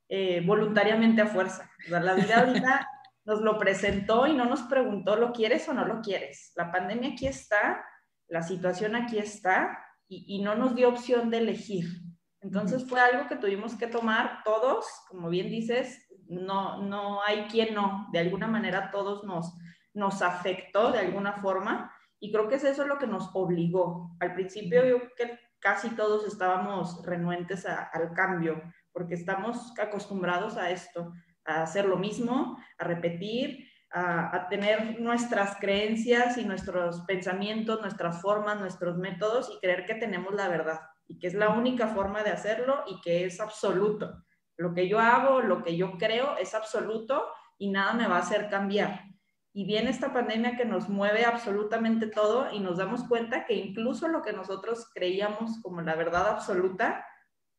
eh, 0.08 0.42
voluntariamente 0.46 1.22
a 1.22 1.26
fuerza. 1.26 1.70
O 1.86 1.88
sea, 1.88 2.00
la 2.00 2.14
vida 2.14 2.40
ahorita 2.40 2.88
nos 3.24 3.40
lo 3.42 3.58
presentó 3.58 4.26
y 4.26 4.34
no 4.34 4.46
nos 4.46 4.62
preguntó, 4.62 5.16
¿lo 5.16 5.32
quieres 5.32 5.68
o 5.68 5.74
no 5.74 5.84
lo 5.84 6.00
quieres? 6.00 6.52
La 6.56 6.72
pandemia 6.72 7.10
aquí 7.10 7.26
está, 7.26 7.84
la 8.28 8.42
situación 8.42 8.96
aquí 8.96 9.18
está 9.18 9.84
y, 10.08 10.40
no 10.42 10.54
nos 10.54 10.74
dio 10.74 10.88
opción 10.88 11.28
de 11.28 11.38
elegir. 11.38 11.84
Entonces 12.40 12.88
fue 12.88 13.00
algo 13.00 13.28
que 13.28 13.36
tuvimos 13.36 13.74
que 13.74 13.86
tomar 13.86 14.42
todos, 14.44 14.86
como 15.08 15.28
bien 15.28 15.50
dices, 15.50 16.07
no, 16.28 16.82
no 16.82 17.22
hay 17.22 17.44
quien 17.44 17.74
no, 17.74 18.08
de 18.12 18.20
alguna 18.20 18.46
manera 18.46 18.90
todos 18.90 19.24
nos, 19.24 19.56
nos 19.94 20.22
afectó 20.22 20.92
de 20.92 21.00
alguna 21.00 21.34
forma 21.34 21.92
y 22.20 22.32
creo 22.32 22.48
que 22.48 22.56
es 22.56 22.64
eso 22.64 22.86
lo 22.86 22.98
que 22.98 23.06
nos 23.06 23.30
obligó. 23.34 24.16
Al 24.20 24.34
principio 24.34 24.84
yo 24.84 24.98
creo 24.98 25.10
que 25.16 25.38
casi 25.60 25.90
todos 25.90 26.26
estábamos 26.26 27.04
renuentes 27.04 27.66
al 27.66 28.12
cambio 28.14 28.62
porque 28.92 29.14
estamos 29.14 29.78
acostumbrados 29.78 30.56
a 30.56 30.70
esto, 30.70 31.12
a 31.44 31.62
hacer 31.62 31.86
lo 31.86 31.96
mismo, 31.96 32.58
a 32.78 32.84
repetir, 32.84 33.68
a, 33.90 34.48
tener 34.50 35.00
nuestras 35.00 35.56
creencias 35.56 36.36
y 36.36 36.44
nuestros 36.44 37.00
pensamientos, 37.02 37.80
nuestras 37.80 38.20
formas, 38.20 38.60
nuestros 38.60 38.98
métodos 38.98 39.50
y 39.54 39.60
creer 39.60 39.86
que 39.86 39.94
tenemos 39.94 40.34
la 40.34 40.48
verdad 40.48 40.80
y 41.06 41.18
que 41.18 41.26
es 41.26 41.34
la 41.34 41.50
única 41.50 41.88
forma 41.88 42.22
de 42.22 42.30
hacerlo 42.30 42.84
y 42.86 43.00
que 43.00 43.24
es 43.24 43.40
absoluto. 43.40 44.24
Lo 44.58 44.74
que 44.74 44.88
yo 44.88 44.98
hago, 44.98 45.40
lo 45.40 45.62
que 45.62 45.76
yo 45.76 45.96
creo 45.96 46.36
es 46.36 46.54
absoluto 46.54 47.24
y 47.56 47.70
nada 47.70 47.94
me 47.94 48.06
va 48.06 48.16
a 48.16 48.20
hacer 48.20 48.50
cambiar. 48.50 49.04
Y 49.54 49.64
viene 49.64 49.88
esta 49.88 50.12
pandemia 50.12 50.58
que 50.58 50.66
nos 50.66 50.90
mueve 50.90 51.24
absolutamente 51.24 52.06
todo 52.06 52.52
y 52.52 52.60
nos 52.60 52.76
damos 52.76 53.04
cuenta 53.04 53.46
que 53.46 53.54
incluso 53.54 54.06
lo 54.08 54.20
que 54.20 54.34
nosotros 54.34 54.90
creíamos 54.94 55.58
como 55.62 55.80
la 55.80 55.96
verdad 55.96 56.28
absoluta, 56.28 57.06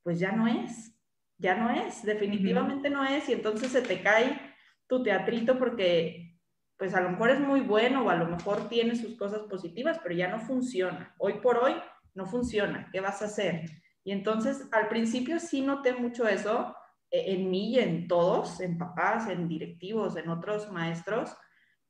pues 0.04 0.20
ya 0.20 0.32
no 0.32 0.46
es 0.46 0.94
ya 1.40 1.56
no 1.56 1.72
es, 1.72 2.04
definitivamente 2.04 2.90
no 2.90 3.04
es, 3.06 3.28
y 3.30 3.34
entonces 3.34 3.72
se 3.72 3.82
te 3.82 4.04
cae 4.04 4.40
tu 4.88 5.02
teatrito 5.02 5.58
porque 5.58 6.38
pues 6.78 6.94
a 6.94 7.02
lo 7.02 7.10
mejor 7.10 7.30
es 7.30 7.40
muy 7.40 7.62
bueno 7.62 8.06
o 8.06 8.10
a 8.10 8.16
lo 8.16 8.28
mejor 8.28 8.70
tiene 8.70 8.96
sus 8.96 9.18
cosas 9.18 9.42
positivas, 9.50 10.00
pero 10.04 10.16
ya 10.16 10.30
no 10.30 10.40
funciona. 10.40 11.14
Hoy 11.18 11.34
por 11.42 11.58
hoy 11.58 11.76
no 12.14 12.26
funciona. 12.26 12.90
¿Qué 12.92 13.02
vas 13.02 13.22
a 13.22 13.26
hacer? 13.26 13.66
Y 14.04 14.12
entonces 14.12 14.68
al 14.72 14.88
principio 14.88 15.40
sí 15.40 15.62
noté 15.62 15.94
mucho 15.94 16.28
eso 16.28 16.74
en 17.12 17.50
mí 17.50 17.72
y 17.72 17.80
en 17.80 18.08
todos, 18.08 18.60
en 18.62 18.78
papás, 18.78 19.30
en 19.30 19.48
directivos, 19.48 20.16
en 20.18 20.30
otros 20.30 20.72
maestros, 20.72 21.36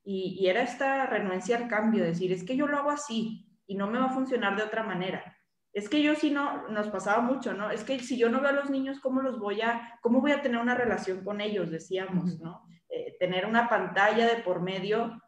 y, 0.03 0.37
y 0.39 0.47
era 0.47 0.63
esta 0.63 1.05
renuencia 1.05 1.57
al 1.57 1.67
cambio, 1.67 2.03
decir, 2.03 2.31
es 2.31 2.43
que 2.43 2.55
yo 2.55 2.67
lo 2.67 2.77
hago 2.77 2.89
así 2.89 3.47
y 3.67 3.75
no 3.75 3.87
me 3.87 3.99
va 3.99 4.05
a 4.05 4.13
funcionar 4.13 4.55
de 4.55 4.63
otra 4.63 4.83
manera. 4.83 5.37
Es 5.71 5.87
que 5.87 6.01
yo 6.01 6.15
sí 6.15 6.31
no, 6.31 6.67
nos 6.69 6.87
pasaba 6.87 7.21
mucho, 7.21 7.53
¿no? 7.53 7.69
Es 7.69 7.83
que 7.83 7.99
si 7.99 8.17
yo 8.17 8.29
no 8.29 8.41
veo 8.41 8.49
a 8.49 8.53
los 8.53 8.69
niños, 8.69 8.99
¿cómo 8.99 9.21
los 9.21 9.39
voy 9.39 9.61
a, 9.61 9.99
cómo 10.01 10.21
voy 10.21 10.31
a 10.31 10.41
tener 10.41 10.59
una 10.59 10.73
relación 10.73 11.23
con 11.23 11.41
ellos? 11.41 11.69
Decíamos, 11.69 12.39
¿no? 12.39 12.63
Eh, 12.89 13.15
tener 13.19 13.45
una 13.45 13.69
pantalla 13.69 14.25
de 14.27 14.41
por 14.41 14.61
medio 14.61 15.21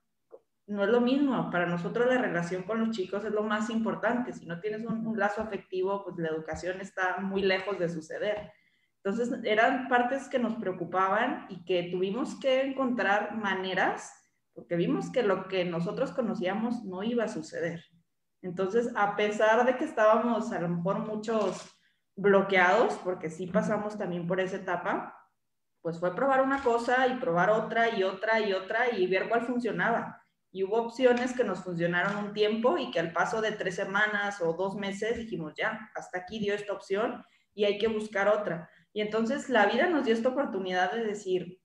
no 0.65 0.83
es 0.83 0.89
lo 0.89 1.01
mismo. 1.01 1.51
Para 1.51 1.67
nosotros 1.67 2.07
la 2.07 2.17
relación 2.19 2.63
con 2.63 2.79
los 2.79 2.89
chicos 2.95 3.23
es 3.23 3.31
lo 3.31 3.43
más 3.43 3.69
importante. 3.69 4.33
Si 4.33 4.45
no 4.45 4.59
tienes 4.59 4.83
un, 4.83 5.17
lazo 5.19 5.41
afectivo, 5.41 6.03
pues 6.03 6.17
la 6.17 6.29
educación 6.29 6.81
está 6.81 7.19
muy 7.19 7.43
lejos 7.43 7.77
de 7.77 7.89
suceder. 7.89 8.51
Entonces, 9.03 9.39
eran 9.43 9.87
partes 9.87 10.29
que 10.29 10.37
nos 10.37 10.55
preocupaban 10.55 11.47
y 11.49 11.65
que 11.65 11.89
tuvimos 11.91 12.39
que 12.39 12.61
encontrar 12.61 13.35
maneras, 13.35 14.13
porque 14.53 14.75
vimos 14.75 15.11
que 15.11 15.23
lo 15.23 15.47
que 15.47 15.65
nosotros 15.65 16.11
conocíamos 16.11 16.83
no 16.83 17.01
iba 17.01 17.23
a 17.23 17.29
suceder. 17.29 17.83
Entonces, 18.43 18.91
a 18.95 19.15
pesar 19.15 19.65
de 19.65 19.77
que 19.77 19.85
estábamos 19.85 20.51
a 20.51 20.59
lo 20.59 20.69
mejor 20.69 20.99
muchos 20.99 21.67
bloqueados, 22.15 22.93
porque 23.03 23.29
sí 23.29 23.47
pasamos 23.47 23.97
también 23.97 24.27
por 24.27 24.39
esa 24.39 24.57
etapa, 24.57 25.17
pues 25.81 25.99
fue 25.99 26.15
probar 26.15 26.41
una 26.41 26.61
cosa 26.61 27.07
y 27.07 27.15
probar 27.15 27.49
otra 27.49 27.89
y 27.97 28.03
otra 28.03 28.39
y 28.39 28.53
otra 28.53 28.91
y 28.91 29.07
ver 29.07 29.29
cuál 29.29 29.41
funcionaba. 29.41 30.21
Y 30.51 30.63
hubo 30.63 30.75
opciones 30.77 31.33
que 31.33 31.43
nos 31.43 31.63
funcionaron 31.63 32.23
un 32.23 32.33
tiempo 32.33 32.77
y 32.77 32.91
que 32.91 32.99
al 32.99 33.13
paso 33.13 33.41
de 33.41 33.53
tres 33.53 33.75
semanas 33.75 34.41
o 34.41 34.53
dos 34.53 34.75
meses 34.75 35.17
dijimos, 35.17 35.53
ya, 35.55 35.89
hasta 35.95 36.19
aquí 36.19 36.39
dio 36.39 36.53
esta 36.53 36.73
opción 36.73 37.23
y 37.53 37.63
hay 37.63 37.77
que 37.77 37.87
buscar 37.87 38.27
otra. 38.27 38.69
Y 38.93 39.01
entonces 39.01 39.49
la 39.49 39.65
vida 39.67 39.89
nos 39.89 40.05
dio 40.05 40.13
esta 40.13 40.29
oportunidad 40.29 40.91
de 40.91 41.03
decir, 41.03 41.61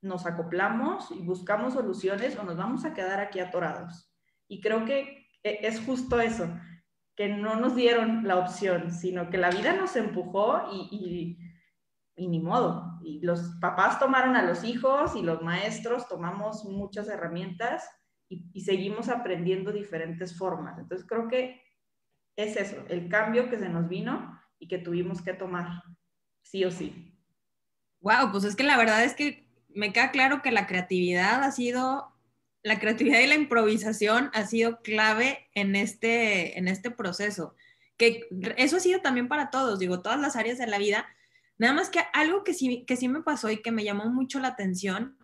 nos 0.00 0.26
acoplamos 0.26 1.10
y 1.10 1.22
buscamos 1.22 1.74
soluciones 1.74 2.36
o 2.38 2.44
nos 2.44 2.56
vamos 2.56 2.84
a 2.84 2.94
quedar 2.94 3.20
aquí 3.20 3.40
atorados. 3.40 4.12
Y 4.48 4.60
creo 4.60 4.84
que 4.84 5.28
e, 5.42 5.66
es 5.66 5.80
justo 5.80 6.20
eso, 6.20 6.48
que 7.14 7.28
no 7.28 7.56
nos 7.56 7.74
dieron 7.74 8.26
la 8.26 8.38
opción, 8.38 8.90
sino 8.90 9.30
que 9.30 9.38
la 9.38 9.50
vida 9.50 9.74
nos 9.74 9.96
empujó 9.96 10.68
y, 10.72 10.88
y 10.90 11.46
y 12.16 12.28
ni 12.28 12.40
modo. 12.40 12.98
Y 13.02 13.20
los 13.20 13.56
papás 13.60 13.98
tomaron 13.98 14.36
a 14.36 14.42
los 14.42 14.64
hijos 14.64 15.14
y 15.14 15.22
los 15.22 15.42
maestros 15.42 16.08
tomamos 16.08 16.64
muchas 16.64 17.08
herramientas 17.08 17.88
y, 18.28 18.60
seguimos 18.62 19.08
aprendiendo 19.08 19.70
diferentes 19.70 20.36
formas. 20.36 20.78
Entonces 20.78 21.06
creo 21.06 21.28
que 21.28 21.62
es 22.36 22.56
eso, 22.56 22.84
el 22.88 23.08
cambio 23.08 23.48
que 23.48 23.58
se 23.58 23.68
nos 23.68 23.88
vino 23.88 24.38
y 24.58 24.66
que 24.66 24.78
tuvimos 24.78 25.22
que 25.22 25.34
tomar, 25.34 25.82
sí 26.50 26.64
o 26.64 26.70
sí. 26.70 27.12
Wow, 28.00 28.30
pues 28.32 28.44
es 28.44 28.56
que 28.56 28.62
la 28.62 28.76
verdad 28.76 29.04
es 29.04 29.14
que 29.14 29.46
me 29.68 29.92
queda 29.92 30.10
claro 30.10 30.42
que 30.42 30.50
la 30.50 30.66
creatividad 30.66 31.42
ha 31.42 31.52
sido, 31.52 32.12
la 32.62 32.78
creatividad 32.78 33.20
y 33.20 33.26
la 33.26 33.34
improvisación 33.34 34.30
ha 34.32 34.46
sido 34.46 34.80
clave 34.82 35.48
en 35.54 35.76
este, 35.76 36.58
en 36.58 36.68
este 36.68 36.90
proceso. 36.90 37.54
Que 37.96 38.28
eso 38.56 38.76
ha 38.76 38.80
sido 38.80 39.00
también 39.00 39.28
para 39.28 39.50
todos, 39.50 39.78
digo, 39.78 40.02
todas 40.02 40.20
las 40.20 40.36
áreas 40.36 40.58
de 40.58 40.66
la 40.66 40.78
vida, 40.78 41.06
Nada 41.58 41.72
más 41.72 41.88
que 41.88 42.00
algo 42.12 42.44
que 42.44 42.54
sí, 42.54 42.84
que 42.86 42.96
sí 42.96 43.08
me 43.08 43.22
pasó 43.22 43.50
y 43.50 43.62
que 43.62 43.72
me 43.72 43.84
llamó 43.84 44.06
mucho 44.10 44.40
la 44.40 44.48
atención 44.48 45.16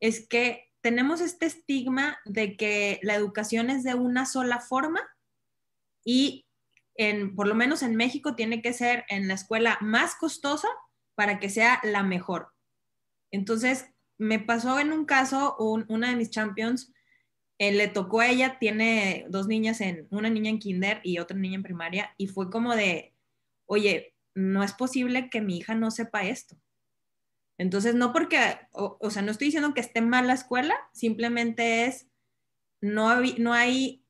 es 0.00 0.26
que 0.26 0.72
tenemos 0.80 1.20
este 1.20 1.46
estigma 1.46 2.18
de 2.24 2.56
que 2.56 3.00
la 3.02 3.14
educación 3.14 3.70
es 3.70 3.84
de 3.84 3.94
una 3.94 4.26
sola 4.26 4.60
forma 4.60 5.00
y 6.04 6.43
en, 6.96 7.34
por 7.34 7.46
lo 7.46 7.54
menos 7.54 7.82
en 7.82 7.96
México 7.96 8.34
tiene 8.34 8.62
que 8.62 8.72
ser 8.72 9.04
en 9.08 9.28
la 9.28 9.34
escuela 9.34 9.78
más 9.80 10.14
costosa 10.14 10.68
para 11.14 11.38
que 11.38 11.48
sea 11.48 11.80
la 11.82 12.02
mejor. 12.02 12.48
Entonces, 13.30 13.86
me 14.18 14.38
pasó 14.38 14.78
en 14.78 14.92
un 14.92 15.04
caso, 15.04 15.56
una 15.58 16.10
de 16.10 16.16
mis 16.16 16.30
champions, 16.30 16.92
eh, 17.58 17.72
le 17.72 17.88
tocó 17.88 18.20
a 18.20 18.28
ella, 18.28 18.58
tiene 18.58 19.26
dos 19.28 19.46
niñas, 19.46 19.80
en, 19.80 20.06
una 20.10 20.30
niña 20.30 20.50
en 20.50 20.58
kinder 20.58 21.00
y 21.02 21.18
otra 21.18 21.36
niña 21.36 21.56
en 21.56 21.62
primaria, 21.62 22.14
y 22.16 22.28
fue 22.28 22.50
como 22.50 22.74
de, 22.74 23.14
oye, 23.66 24.14
no 24.34 24.62
es 24.62 24.72
posible 24.72 25.30
que 25.30 25.40
mi 25.40 25.58
hija 25.58 25.74
no 25.74 25.90
sepa 25.90 26.24
esto. 26.24 26.56
Entonces, 27.58 27.94
no 27.94 28.12
porque, 28.12 28.38
o, 28.72 29.10
sea, 29.10 29.22
no 29.22 29.30
estoy 29.30 29.46
diciendo 29.46 29.74
que 29.74 29.80
esté 29.80 30.00
mal 30.00 30.26
la 30.26 30.34
escuela, 30.34 30.74
simplemente 30.92 31.86
es, 31.86 32.08
no, 32.80 33.20
no 33.38 33.52
hay 33.52 34.03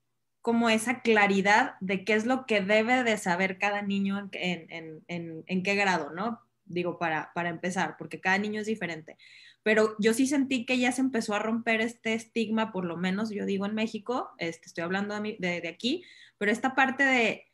como 0.45 0.69
esa 0.69 1.01
claridad 1.01 1.77
de 1.81 2.05
qué 2.05 2.13
es 2.13 2.27
lo 2.27 2.45
que 2.45 2.61
debe 2.61 3.03
de 3.03 3.17
saber 3.17 3.57
cada 3.57 3.81
niño 3.81 4.29
en, 4.33 5.63
qué 5.65 5.75
grado, 5.75 6.11
¿no? 6.11 6.39
Digo, 6.67 6.99
para, 6.99 7.33
para 7.35 7.49
empezar, 7.49 7.97
porque 7.97 8.21
cada 8.21 8.37
niño 8.37 8.61
es 8.61 8.67
diferente. 8.67 9.17
Pero 9.63 9.97
yo 9.99 10.13
sí 10.13 10.27
sentí 10.27 10.67
que 10.67 10.79
ya 10.79 10.93
se 10.93 11.01
empezó 11.01 11.33
a 11.33 11.39
romper 11.39 11.81
este 11.81 12.13
estigma, 12.13 12.73
por 12.73 12.85
lo 12.85 12.99
menos 12.99 13.31
yo 13.31 13.47
digo 13.47 13.65
en 13.65 13.75
México, 13.75 14.33
este, 14.37 14.67
estoy 14.67 14.85
hablando 14.85 15.19
de, 15.19 15.39
de 15.39 15.69
aquí, 15.69 16.05
pero 16.37 16.53
esta 16.53 16.75
parte 16.75 17.05
de, 17.05 17.47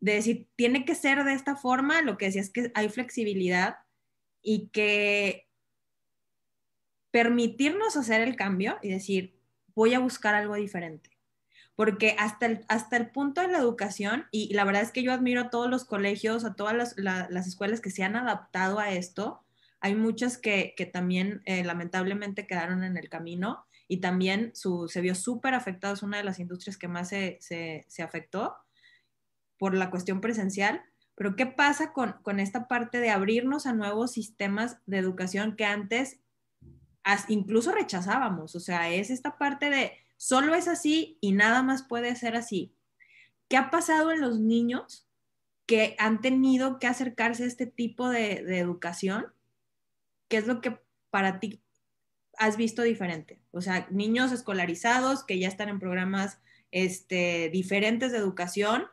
de 0.00 0.14
decir, 0.14 0.48
tiene 0.56 0.84
que 0.84 0.96
ser 0.96 1.22
de 1.22 1.34
esta 1.34 1.54
forma, 1.54 2.02
lo 2.02 2.18
que 2.18 2.24
decía 2.24 2.40
es 2.40 2.50
que 2.50 2.72
hay 2.74 2.88
flexibilidad 2.88 3.76
y 4.42 4.66
que 4.70 5.46
permitirnos 7.12 7.96
hacer 7.96 8.20
el 8.20 8.34
cambio 8.34 8.78
y 8.82 8.88
decir, 8.88 9.38
voy 9.76 9.94
a 9.94 10.00
buscar 10.00 10.34
algo 10.34 10.56
diferente. 10.56 11.11
Porque 11.74 12.16
hasta 12.18 12.46
el, 12.46 12.64
hasta 12.68 12.96
el 12.96 13.10
punto 13.10 13.40
de 13.40 13.48
la 13.48 13.58
educación, 13.58 14.26
y 14.30 14.52
la 14.54 14.64
verdad 14.64 14.82
es 14.82 14.92
que 14.92 15.02
yo 15.02 15.12
admiro 15.12 15.40
a 15.40 15.50
todos 15.50 15.70
los 15.70 15.84
colegios, 15.84 16.44
a 16.44 16.54
todas 16.54 16.94
las, 16.96 17.46
escuelas 17.46 17.80
que 17.80 17.90
se 17.90 18.04
han 18.04 18.16
adaptado 18.16 18.78
a 18.78 18.90
esto, 18.90 19.44
hay 19.80 19.94
muchas 19.94 20.38
que, 20.38 20.74
también 20.92 21.42
eh, 21.44 21.64
lamentablemente 21.64 22.46
quedaron 22.46 22.84
en 22.84 22.96
el 22.96 23.08
camino 23.08 23.64
y 23.88 23.98
también 23.98 24.52
su, 24.54 24.88
se 24.88 25.00
vio 25.00 25.14
súper 25.14 25.54
afectado, 25.54 25.94
es 25.94 26.02
una 26.02 26.18
de 26.18 26.24
las 26.24 26.38
industrias 26.38 26.76
que 26.76 26.88
más 26.88 27.08
se, 27.08 27.38
se 27.40 28.02
afectó 28.02 28.56
por 29.58 29.74
la 29.74 29.90
cuestión 29.90 30.20
presencial, 30.20 30.82
pero 31.14 31.36
¿qué 31.36 31.46
pasa 31.46 31.92
con, 31.92 32.14
con 32.22 32.40
esta 32.40 32.68
parte 32.68 32.98
de 32.98 33.10
abrirnos 33.10 33.66
a 33.66 33.72
nuevos 33.72 34.12
sistemas 34.12 34.78
de 34.86 34.98
educación 34.98 35.56
que 35.56 35.64
antes 35.64 36.20
incluso 37.28 37.72
rechazábamos? 37.72 38.56
O 38.56 38.60
sea, 38.60 38.90
es 38.90 39.10
esta 39.10 39.38
parte 39.38 39.70
de 39.70 39.92
solo 40.22 40.54
es 40.54 40.68
así 40.68 41.18
y 41.20 41.32
nada 41.32 41.64
más 41.64 41.82
puede 41.82 42.14
ser 42.14 42.36
así. 42.36 42.76
¿Qué 43.48 43.56
ha 43.56 43.72
pasado 43.72 44.12
en 44.12 44.20
los 44.20 44.38
niños 44.38 45.08
que 45.66 45.96
han 45.98 46.20
tenido 46.20 46.78
que 46.78 46.86
acercarse 46.86 47.42
a 47.42 47.48
este 47.48 47.66
tipo 47.66 48.08
de, 48.08 48.58
educación? 48.60 49.26
¿Qué 50.28 50.36
es 50.36 50.46
lo 50.46 50.60
que 50.60 50.80
para 51.10 51.40
ti 51.40 51.60
has 52.38 52.56
visto 52.56 52.82
diferente? 52.82 53.42
O 53.50 53.60
sea, 53.60 53.88
niños 53.90 54.30
escolarizados 54.30 55.24
que 55.24 55.40
ya 55.40 55.48
están 55.48 55.68
en 55.68 55.80
programas 55.80 56.38
este, 56.70 57.50
diferentes 57.50 58.12
de 58.12 58.18
educación, 58.18 58.86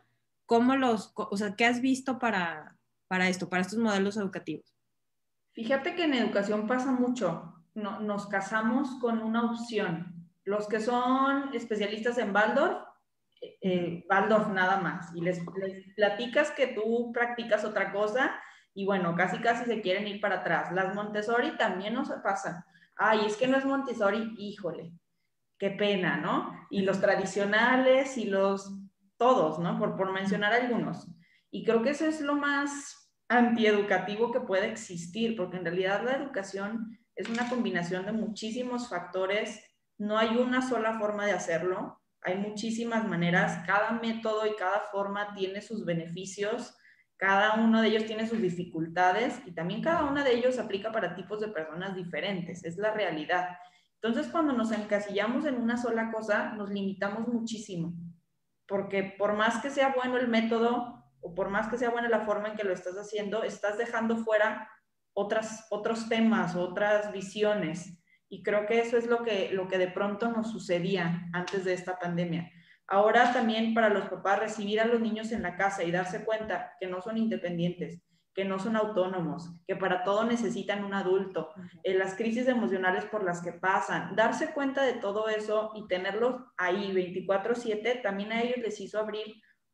¿Cómo 0.47 0.75
los, 0.75 1.13
o 1.15 1.37
sea, 1.37 1.55
qué 1.55 1.67
has 1.67 1.79
visto 1.79 2.17
para, 2.17 2.75
para 3.07 3.29
esto, 3.29 3.49
para 3.49 3.61
estos 3.61 3.77
modelos 3.77 4.17
educativos? 4.17 4.75
Fíjate 5.51 5.93
que 5.93 6.05
en 6.05 6.15
educación 6.15 6.65
pasa 6.65 6.91
mucho. 6.91 7.53
No, 7.75 7.99
nos 7.99 8.25
casamos 8.25 8.99
con 8.99 9.19
una 9.19 9.43
opción. 9.51 10.18
Los 10.49 10.67
que 10.67 10.79
son 10.79 11.53
especialistas 11.53 12.17
en 12.17 12.35
Waldorf, 12.35 12.79
eh, 13.61 14.03
nada 14.09 14.79
más. 14.81 15.15
Y 15.15 15.21
les, 15.21 15.45
les, 15.57 15.93
platicas 15.93 16.49
que 16.49 16.65
tú 16.65 17.11
practicas 17.13 17.63
otra 17.63 17.91
cosa 17.91 18.35
y 18.73 18.83
bueno, 18.83 19.15
casi 19.15 19.37
casi 19.37 19.65
se 19.65 19.79
quieren 19.79 20.07
ir 20.07 20.19
para 20.19 20.37
atrás. 20.37 20.71
Las 20.71 20.95
Montessori 20.95 21.55
también 21.55 21.93
nos 21.93 22.09
pasan. 22.23 22.63
Ay, 22.95 23.27
es 23.27 23.37
que 23.37 23.47
no 23.47 23.57
es 23.57 23.65
Montessori, 23.65 24.33
híjole, 24.39 24.91
qué 25.59 25.69
pena, 25.69 26.17
¿no? 26.17 26.51
Y 26.71 26.81
los 26.81 26.99
tradicionales 26.99 28.17
y 28.17 28.25
los 28.25 28.75
todos, 29.17 29.59
¿no? 29.59 29.77
Por, 29.77 29.95
por 29.95 30.11
mencionar 30.11 30.53
algunos. 30.53 31.07
Y 31.51 31.63
creo 31.63 31.83
que 31.83 31.91
eso 31.91 32.07
es 32.07 32.21
lo 32.21 32.33
más 32.33 33.13
antieducativo 33.27 34.31
que 34.31 34.39
puede 34.39 34.65
existir, 34.65 35.37
porque 35.37 35.57
en 35.57 35.65
realidad 35.65 36.01
la 36.03 36.15
educación 36.15 36.97
es 37.15 37.29
una 37.29 37.47
combinación 37.47 38.07
de 38.07 38.13
muchísimos 38.13 38.89
factores, 38.89 39.68
no 39.99 40.17
hay 40.17 40.37
una 40.37 40.67
sola 40.67 40.97
forma 40.97 41.27
de 41.27 41.33
hacerlo, 41.33 42.01
hay 42.21 42.37
muchísimas 42.37 43.07
maneras, 43.07 43.63
cada 43.67 43.91
método 43.91 44.47
y 44.47 44.55
cada 44.55 44.81
forma 44.91 45.35
tiene 45.35 45.61
sus 45.61 45.85
beneficios, 45.85 46.75
cada 47.17 47.55
uno 47.55 47.81
de 47.81 47.89
ellos 47.89 48.05
tiene 48.05 48.27
sus 48.27 48.41
dificultades 48.41 49.39
y 49.45 49.51
también 49.51 49.83
cada 49.83 50.05
uno 50.05 50.23
de 50.23 50.33
ellos 50.33 50.57
aplica 50.57 50.91
para 50.91 51.15
tipos 51.15 51.39
de 51.39 51.49
personas 51.49 51.95
diferentes, 51.95 52.63
es 52.65 52.77
la 52.77 52.91
realidad. 52.91 53.57
Entonces, 54.01 54.31
cuando 54.31 54.53
nos 54.53 54.71
encasillamos 54.71 55.45
en 55.45 55.55
una 55.55 55.77
sola 55.77 56.11
cosa, 56.11 56.53
nos 56.53 56.71
limitamos 56.71 57.27
muchísimo 57.27 57.93
porque 58.69 59.15
por 59.17 59.33
más 59.33 59.61
que 59.61 59.71
sea 59.71 59.93
bueno 59.93 60.17
el 60.17 60.29
método 60.29 61.03
o 61.21 61.35
por 61.35 61.49
más 61.49 61.67
que 61.67 61.77
sea 61.77 61.89
buena 61.89 62.07
la 62.07 62.21
forma 62.21 62.49
en 62.49 62.55
que 62.55 62.63
lo 62.63 62.71
estás 62.71 62.95
haciendo, 62.95 63.43
estás 63.43 63.77
dejando 63.77 64.15
fuera 64.15 64.69
otras, 65.13 65.67
otros 65.71 66.07
temas, 66.07 66.55
otras 66.55 67.11
visiones. 67.11 67.98
Y 68.29 68.43
creo 68.43 68.65
que 68.67 68.79
eso 68.79 68.97
es 68.97 69.07
lo 69.07 69.23
que, 69.23 69.49
lo 69.51 69.67
que 69.67 69.77
de 69.77 69.87
pronto 69.87 70.31
nos 70.31 70.51
sucedía 70.51 71.27
antes 71.33 71.65
de 71.65 71.73
esta 71.73 71.97
pandemia. 71.97 72.51
Ahora 72.87 73.33
también 73.33 73.73
para 73.73 73.89
los 73.89 74.05
papás 74.05 74.39
recibir 74.39 74.79
a 74.79 74.85
los 74.85 75.01
niños 75.01 75.31
en 75.31 75.41
la 75.41 75.55
casa 75.55 75.83
y 75.83 75.91
darse 75.91 76.23
cuenta 76.23 76.73
que 76.79 76.87
no 76.87 77.01
son 77.01 77.17
independientes, 77.17 78.01
que 78.33 78.45
no 78.45 78.57
son 78.57 78.75
autónomos, 78.75 79.51
que 79.67 79.75
para 79.75 80.03
todo 80.03 80.23
necesitan 80.23 80.83
un 80.83 80.93
adulto, 80.93 81.49
en 81.83 81.99
las 81.99 82.15
crisis 82.15 82.47
emocionales 82.47 83.05
por 83.05 83.23
las 83.23 83.41
que 83.41 83.53
pasan, 83.53 84.15
darse 84.15 84.53
cuenta 84.53 84.83
de 84.83 84.93
todo 84.93 85.27
eso 85.29 85.71
y 85.75 85.87
tenerlos 85.87 86.41
ahí 86.57 86.91
24/7, 86.91 88.01
también 88.01 88.31
a 88.31 88.41
ellos 88.41 88.59
les 88.59 88.79
hizo 88.79 88.99
abrir 88.99 89.25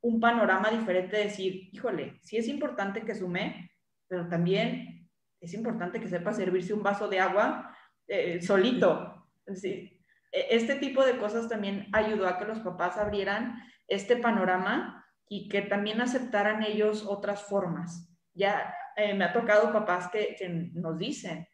un 0.01 0.19
panorama 0.19 0.69
diferente, 0.69 1.17
decir, 1.17 1.69
híjole, 1.71 2.19
sí 2.21 2.37
es 2.37 2.47
importante 2.47 3.01
que 3.01 3.15
sume, 3.15 3.71
pero 4.07 4.27
también 4.27 5.09
es 5.41 5.53
importante 5.53 5.99
que 5.99 6.07
sepa 6.07 6.33
servirse 6.33 6.73
un 6.73 6.83
vaso 6.83 7.07
de 7.07 7.19
agua 7.19 7.74
eh, 8.07 8.41
solito. 8.41 9.27
E, 9.45 10.01
este 10.31 10.75
tipo 10.75 11.05
de 11.05 11.17
cosas 11.17 11.47
también 11.47 11.87
ayudó 11.93 12.27
a 12.27 12.37
que 12.37 12.45
los 12.45 12.59
papás 12.59 12.97
abrieran 12.97 13.61
este 13.87 14.17
panorama 14.17 15.05
y 15.27 15.49
que 15.49 15.61
también 15.61 16.01
aceptaran 16.01 16.63
ellos 16.63 17.05
otras 17.07 17.43
formas. 17.43 18.09
Ya 18.33 18.73
eh, 18.97 19.13
me 19.13 19.25
ha 19.25 19.33
tocado 19.33 19.71
papás 19.71 20.09
que, 20.11 20.35
que 20.37 20.49
nos 20.73 20.97
dicen, 20.97 21.47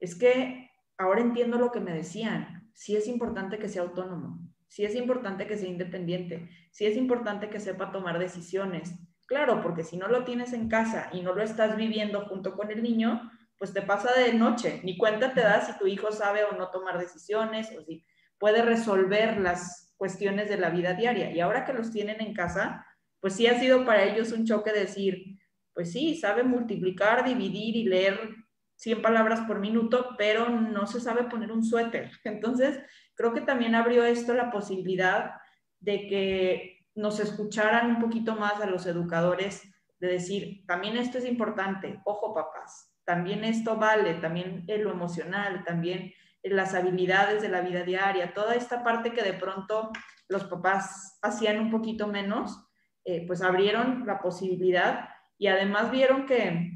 es 0.00 0.18
que 0.18 0.70
ahora 0.98 1.20
entiendo 1.20 1.58
lo 1.58 1.70
que 1.70 1.80
me 1.80 1.92
decían, 1.92 2.70
sí 2.74 2.96
es 2.96 3.06
importante 3.06 3.58
que 3.58 3.68
sea 3.68 3.82
autónomo, 3.82 4.40
sí 4.68 4.84
es 4.84 4.94
importante 4.94 5.46
que 5.46 5.56
sea 5.56 5.68
independiente, 5.68 6.48
sí 6.70 6.86
es 6.86 6.96
importante 6.96 7.50
que 7.50 7.60
sepa 7.60 7.92
tomar 7.92 8.18
decisiones. 8.18 8.94
Claro, 9.26 9.62
porque 9.62 9.82
si 9.82 9.96
no 9.96 10.08
lo 10.08 10.24
tienes 10.24 10.52
en 10.52 10.68
casa 10.68 11.08
y 11.12 11.22
no 11.22 11.34
lo 11.34 11.42
estás 11.42 11.76
viviendo 11.76 12.26
junto 12.26 12.54
con 12.54 12.70
el 12.70 12.82
niño, 12.82 13.30
pues 13.62 13.72
te 13.72 13.82
pasa 13.82 14.12
de 14.14 14.32
noche, 14.32 14.80
ni 14.82 14.98
cuenta 14.98 15.34
te 15.34 15.40
da 15.40 15.64
si 15.64 15.78
tu 15.78 15.86
hijo 15.86 16.10
sabe 16.10 16.42
o 16.42 16.56
no 16.56 16.70
tomar 16.70 16.98
decisiones 16.98 17.70
o 17.78 17.84
si 17.84 18.04
puede 18.36 18.60
resolver 18.60 19.38
las 19.38 19.94
cuestiones 19.96 20.48
de 20.48 20.56
la 20.56 20.70
vida 20.70 20.94
diaria. 20.94 21.30
Y 21.30 21.38
ahora 21.38 21.64
que 21.64 21.72
los 21.72 21.92
tienen 21.92 22.20
en 22.20 22.34
casa, 22.34 22.84
pues 23.20 23.36
sí 23.36 23.46
ha 23.46 23.60
sido 23.60 23.86
para 23.86 24.02
ellos 24.02 24.32
un 24.32 24.46
choque 24.46 24.72
decir, 24.72 25.38
pues 25.74 25.92
sí, 25.92 26.16
sabe 26.16 26.42
multiplicar, 26.42 27.24
dividir 27.24 27.76
y 27.76 27.84
leer 27.84 28.34
100 28.74 29.00
palabras 29.00 29.42
por 29.46 29.60
minuto, 29.60 30.16
pero 30.18 30.48
no 30.48 30.88
se 30.88 31.00
sabe 31.00 31.22
poner 31.30 31.52
un 31.52 31.62
suéter. 31.62 32.10
Entonces, 32.24 32.80
creo 33.14 33.32
que 33.32 33.42
también 33.42 33.76
abrió 33.76 34.02
esto 34.02 34.34
la 34.34 34.50
posibilidad 34.50 35.34
de 35.78 36.08
que 36.08 36.88
nos 36.96 37.20
escucharan 37.20 37.90
un 37.90 38.00
poquito 38.00 38.34
más 38.34 38.60
a 38.60 38.66
los 38.66 38.86
educadores, 38.86 39.62
de 40.00 40.08
decir, 40.08 40.66
también 40.66 40.96
esto 40.96 41.18
es 41.18 41.26
importante, 41.26 42.00
ojo 42.04 42.34
papás, 42.34 42.91
también 43.04 43.44
esto 43.44 43.76
vale, 43.76 44.14
también 44.14 44.64
en 44.68 44.84
lo 44.84 44.90
emocional, 44.90 45.64
también 45.64 46.12
en 46.42 46.56
las 46.56 46.74
habilidades 46.74 47.42
de 47.42 47.48
la 47.48 47.60
vida 47.60 47.82
diaria, 47.84 48.34
toda 48.34 48.54
esta 48.54 48.82
parte 48.82 49.12
que 49.12 49.22
de 49.22 49.32
pronto 49.32 49.90
los 50.28 50.44
papás 50.44 51.18
hacían 51.22 51.58
un 51.60 51.70
poquito 51.70 52.06
menos, 52.06 52.66
eh, 53.04 53.24
pues 53.26 53.42
abrieron 53.42 54.06
la 54.06 54.20
posibilidad 54.20 55.08
y 55.38 55.48
además 55.48 55.90
vieron 55.90 56.26
que, 56.26 56.72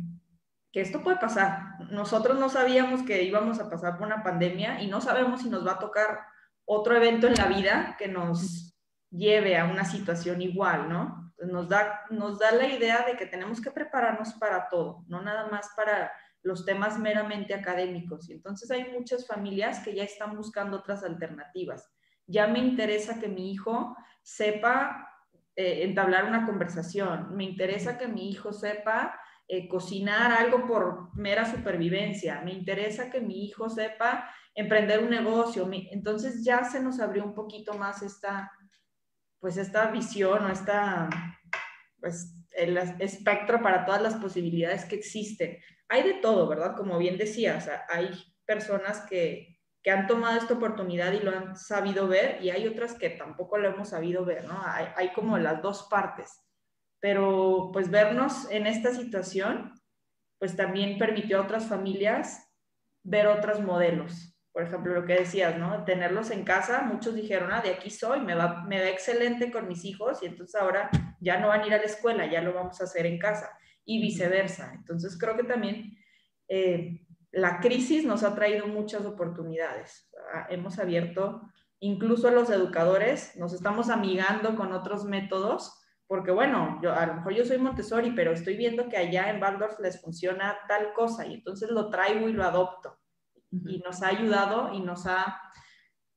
que 0.73 0.81
esto 0.81 1.03
puede 1.03 1.19
pasar. 1.19 1.61
Nosotros 1.91 2.39
no 2.39 2.49
sabíamos 2.49 3.03
que 3.03 3.23
íbamos 3.23 3.61
a 3.61 3.71
pasar 3.71 3.97
por 3.97 4.07
una 4.07 4.23
pandemia 4.23 4.83
y 4.83 4.89
no 4.89 5.01
sabemos 5.01 5.43
si 5.43 5.49
nos 5.49 5.67
va 5.67 5.73
a 5.73 5.79
tocar 5.79 6.21
otro 6.65 6.97
evento 6.97 7.27
en 7.27 7.35
la 7.35 7.47
vida 7.47 7.97
que 7.99 8.09
nos 8.09 8.77
lleve 9.11 9.57
a 9.57 9.65
una 9.65 9.85
situación 9.85 10.43
igual, 10.43 10.89
¿no? 10.89 11.26
Nos 11.39 11.69
da, 11.69 12.03
nos 12.11 12.39
da 12.39 12.53
la 12.53 12.67
idea 12.67 13.05
de 13.07 13.17
que 13.17 13.27
tenemos 13.27 13.61
que 13.61 13.71
prepararnos 13.71 14.35
para 14.35 14.69
todo, 14.69 15.05
no 15.09 15.23
nada 15.23 15.49
más 15.49 15.71
para 15.77 16.13
los 16.43 16.65
temas 16.65 16.99
meramente 16.99 17.55
académicos. 17.55 18.29
Y 18.29 18.35
entonces 18.35 18.71
hay 18.71 18.91
muchas 18.93 19.27
familias 19.27 19.81
que 19.81 19.95
ya 19.95 20.05
están 20.05 20.37
buscando 20.37 20.79
otras 20.79 21.03
alternativas. 21.05 21.93
Ya 22.27 22.47
me 22.47 22.61
interesa 22.61 23.21
que 23.21 23.29
mi 23.29 23.53
hijo 23.53 23.97
sepa 24.23 25.09
eh, 25.57 25.85
entablar 25.85 26.25
una 26.25 26.47
conversación, 26.47 27.35
me 27.37 27.45
interesa 27.45 27.99
que 27.99 28.09
mi 28.09 28.31
hijo 28.31 28.53
sepa 28.53 29.19
eh, 29.49 29.69
cocinar 29.69 30.33
algo 30.33 30.67
por 30.67 31.17
mera 31.17 31.45
supervivencia, 31.51 32.41
me 32.43 32.53
interesa 32.53 33.11
que 33.11 33.21
mi 33.21 33.45
hijo 33.45 33.69
sepa 33.69 34.29
emprender 34.55 35.05
un 35.05 35.11
negocio. 35.11 35.69
entonces 35.93 36.45
ya 36.45 36.65
se 36.65 36.81
nos 36.81 36.99
abrió 37.01 37.25
un 37.25 37.35
poquito 37.35 37.75
más 37.75 38.03
esta, 38.03 38.51
pues 39.47 39.59
esta 39.59 39.93
visión 39.93 40.45
o 40.45 40.49
esta, 40.49 41.09
pues 42.01 42.35
el 42.51 42.77
espectro 42.99 43.63
para 43.63 43.87
todas 43.87 44.03
las 44.03 44.15
posibilidades 44.17 44.87
que 44.87 44.97
existen. 44.97 45.59
Hay 45.89 46.03
de 46.03 46.15
todo, 46.15 46.49
¿verdad? 46.49 46.75
Como 46.77 46.99
bien 46.99 47.17
decías, 47.17 47.71
hay 47.89 48.11
personas 48.45 49.03
que, 49.03 49.61
que 49.85 49.93
han 49.93 50.09
tomado 50.09 50.37
esta 50.37 50.55
oportunidad 50.55 51.13
y 51.13 51.21
lo 51.21 51.31
han 51.31 51.55
sabido 51.55 52.09
ver 52.09 52.43
y 52.43 52.51
hay 52.51 52.67
otras 52.67 52.95
que 52.95 53.09
tampoco 53.11 53.57
lo 53.57 53.69
hemos 53.69 53.91
sabido 53.91 54.25
ver, 54.25 54.49
¿no? 54.49 54.61
Hay, 54.67 54.89
hay 54.97 55.13
como 55.13 55.39
las 55.39 55.63
dos 55.63 55.87
partes. 55.89 56.43
Pero 56.99 57.71
pues 57.73 57.89
vernos 57.89 58.51
en 58.51 58.67
esta 58.67 58.93
situación, 58.97 59.81
pues 60.41 60.57
también 60.57 60.99
permitió 60.99 61.39
a 61.39 61.43
otras 61.43 61.69
familias 61.69 62.53
ver 63.05 63.29
otros 63.29 63.61
modelos, 63.61 64.36
por 64.57 64.63
ejemplo, 64.63 64.95
lo 64.95 65.05
que 65.05 65.13
decías, 65.13 65.59
¿no? 65.59 65.85
Tenerlos 65.85 66.31
en 66.31 66.43
casa, 66.43 66.81
muchos 66.81 67.15
dijeron, 67.15 67.53
ah, 67.53 67.61
de 67.61 67.73
aquí 67.73 67.91
soy, 67.91 68.21
me 68.21 68.35
va, 68.35 68.65
me 68.65 68.81
va 68.81 68.89
excelente 68.89 69.53
con 69.53 69.69
mis 69.69 69.85
hijos 69.85 70.23
y 70.23 70.27
entonces 70.27 70.59
ahora 70.59 70.89
ya 71.21 71.39
no 71.39 71.49
van 71.49 71.61
a 71.61 71.67
ir 71.67 71.75
a 71.75 71.77
la 71.77 71.83
escuela, 71.83 72.25
ya 72.25 72.41
lo 72.41 72.55
vamos 72.55 72.81
a 72.81 72.85
hacer 72.85 73.05
en 73.05 73.19
casa 73.19 73.51
y 73.85 74.01
viceversa. 74.01 74.73
Entonces 74.75 75.19
creo 75.21 75.37
que 75.37 75.45
también 75.45 75.99
eh, 76.49 77.07
la 77.33 77.61
crisis 77.61 78.07
nos 78.07 78.23
ha 78.23 78.35
traído 78.35 78.67
muchas 78.67 79.05
oportunidades. 79.05 80.11
Hemos 80.49 80.79
abierto, 80.79 81.43
incluso 81.79 82.31
los 82.31 82.49
educadores, 82.49 83.37
nos 83.37 83.53
estamos 83.53 83.91
amigando 83.91 84.57
con 84.57 84.73
otros 84.73 85.05
métodos, 85.05 85.85
porque 86.07 86.31
bueno, 86.31 86.81
yo, 86.83 86.95
a 86.95 87.05
lo 87.05 87.13
mejor 87.13 87.35
yo 87.35 87.45
soy 87.45 87.59
Montessori, 87.59 88.13
pero 88.13 88.33
estoy 88.33 88.57
viendo 88.57 88.89
que 88.89 88.97
allá 88.97 89.29
en 89.29 89.43
Waldorf 89.43 89.79
les 89.81 90.01
funciona 90.01 90.57
tal 90.67 90.95
cosa 90.95 91.27
y 91.27 91.35
entonces 91.35 91.69
lo 91.69 91.91
traigo 91.91 92.27
y 92.27 92.33
lo 92.33 92.43
adopto 92.43 92.99
y 93.51 93.79
nos 93.79 94.03
ha 94.03 94.09
ayudado 94.09 94.73
y 94.75 94.81
nos 94.81 95.07
ha, 95.07 95.41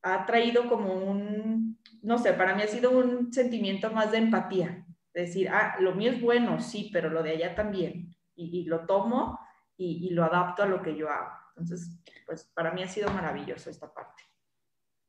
ha 0.01 0.25
traído 0.25 0.67
como 0.67 0.93
un, 0.93 1.79
no 2.01 2.17
sé, 2.17 2.33
para 2.33 2.55
mí 2.55 2.63
ha 2.63 2.67
sido 2.67 2.91
un 2.91 3.31
sentimiento 3.31 3.91
más 3.91 4.11
de 4.11 4.17
empatía, 4.17 4.85
decir, 5.13 5.49
ah, 5.49 5.75
lo 5.79 5.93
mío 5.95 6.11
es 6.11 6.21
bueno, 6.21 6.59
sí, 6.59 6.89
pero 6.93 7.09
lo 7.09 7.23
de 7.23 7.31
allá 7.31 7.55
también, 7.55 8.15
y, 8.35 8.63
lo 8.65 8.85
tomo 8.85 9.39
y, 9.75 10.07
y, 10.07 10.11
lo 10.11 10.23
adapto 10.23 10.63
a 10.63 10.65
lo 10.65 10.81
que 10.81 10.95
yo 10.95 11.09
hago. 11.09 11.31
Entonces, 11.57 11.99
pues 12.25 12.45
para 12.53 12.71
mí 12.71 12.81
ha 12.81 12.87
sido 12.87 13.09
maravilloso 13.11 13.69
esta 13.69 13.93
parte. 13.93 14.23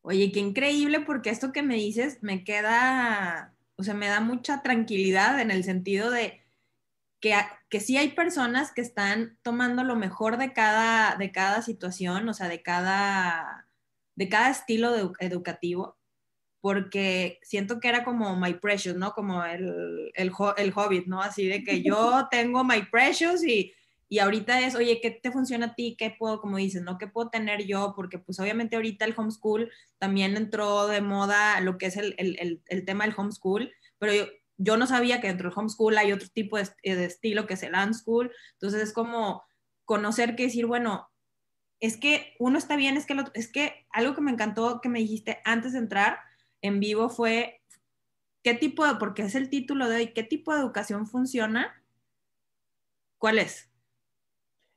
Oye, 0.03 0.33
qué 0.33 0.41
increíble 0.41 1.01
porque 1.01 1.31
esto 1.31 1.53
que 1.53 1.63
me 1.63 1.77
dices 1.77 2.23
me 2.23 2.43
queda, 2.43 3.55
o 3.77 3.85
sea, 3.85 3.95
me 3.95 4.09
da 4.09 4.21
mucha 4.21 4.63
tranquilidad 4.63 5.41
en 5.41 5.51
el 5.51 5.63
sentido 5.63 6.11
de 6.11 6.40
que, 7.21 7.35
que 7.69 7.81
sí 7.81 7.97
hay 7.97 8.11
personas 8.11 8.73
que 8.73 8.81
están 8.81 9.39
tomando 9.43 9.85
lo 9.85 9.97
mejor 9.97 10.39
de 10.39 10.53
cada, 10.53 11.17
de 11.17 11.31
cada 11.31 11.63
situación, 11.63 12.29
o 12.29 12.35
sea, 12.35 12.49
de 12.49 12.63
cada, 12.63 13.69
de 14.17 14.29
cada 14.29 14.51
estilo 14.51 14.95
educativo, 15.19 15.99
porque 16.61 17.39
siento 17.43 17.81
que 17.81 17.89
era 17.89 18.05
como 18.05 18.37
My 18.37 18.55
Precious, 18.55 18.97
¿no? 18.97 19.13
Como 19.13 19.45
el, 19.45 20.11
el, 20.15 20.33
el 20.57 20.73
Hobbit, 20.75 21.07
¿no? 21.07 21.23
Así 21.23 21.47
de 21.47 21.63
que 21.63 21.83
yo 21.83 22.27
tengo 22.31 22.65
My 22.65 22.83
Precious 22.91 23.45
y, 23.45 23.73
y 24.09 24.19
ahorita 24.19 24.61
es, 24.61 24.75
oye, 24.75 25.01
¿qué 25.01 25.11
te 25.11 25.31
funciona 25.31 25.67
a 25.67 25.75
ti? 25.75 25.97
¿Qué 25.99 26.15
puedo, 26.19 26.41
como 26.41 26.57
dices, 26.57 26.83
¿no? 26.83 26.99
¿Qué 26.99 27.07
puedo 27.07 27.31
tener 27.31 27.67
yo? 27.67 27.93
Porque 27.95 28.19
pues 28.19 28.41
obviamente 28.41 28.77
ahorita 28.77 29.05
el 29.05 29.15
homeschool 29.17 29.71
también 29.99 30.37
entró 30.37 30.87
de 30.87 31.01
moda 31.01 31.61
lo 31.61 31.79
que 31.79 31.87
es 31.87 31.97
el, 31.97 32.15
el, 32.19 32.63
el 32.67 32.85
tema 32.85 33.05
del 33.05 33.15
homeschool, 33.17 33.73
pero 33.99 34.15
yo, 34.15 34.25
yo 34.63 34.77
no 34.77 34.87
sabía 34.87 35.23
que 35.23 35.29
dentro 35.29 35.49
del 35.49 35.59
homeschool 35.59 35.97
hay 35.97 36.13
otro 36.13 36.29
tipo 36.29 36.59
de, 36.59 36.69
estilo 36.83 37.47
que 37.47 37.55
es 37.55 37.63
el 37.63 37.75
unschool. 37.75 38.31
Entonces 38.53 38.83
es 38.83 38.93
como 38.93 39.43
conocer 39.87 40.37
que 40.37 40.45
decir, 40.45 40.67
bueno, 40.67 41.11
es 41.81 41.97
que 41.97 42.35
uno 42.39 42.59
está 42.59 42.77
bien, 42.77 42.99
es 42.99 43.07
que, 43.07 43.17
es 43.33 43.51
que 43.51 43.87
algo 43.91 44.15
que 44.15 44.21
me 44.21 44.31
encantó 44.31 44.83
que 44.83 44.91
me 44.91 44.99
dijiste 44.99 45.41
antes 45.47 45.73
de 45.73 45.79
entrar 45.79 46.19
en 46.61 46.79
vivo 46.79 47.09
fue 47.09 47.63
qué 48.43 48.53
tipo 48.53 48.87
de, 48.87 48.97
porque 48.97 49.23
es 49.23 49.35
el 49.35 49.49
título 49.49 49.89
de 49.89 49.97
hoy, 49.97 50.13
qué 50.13 50.25
tipo 50.25 50.53
de 50.53 50.61
educación 50.61 51.07
funciona. 51.07 51.83
¿Cuál 53.17 53.39
es? 53.39 53.71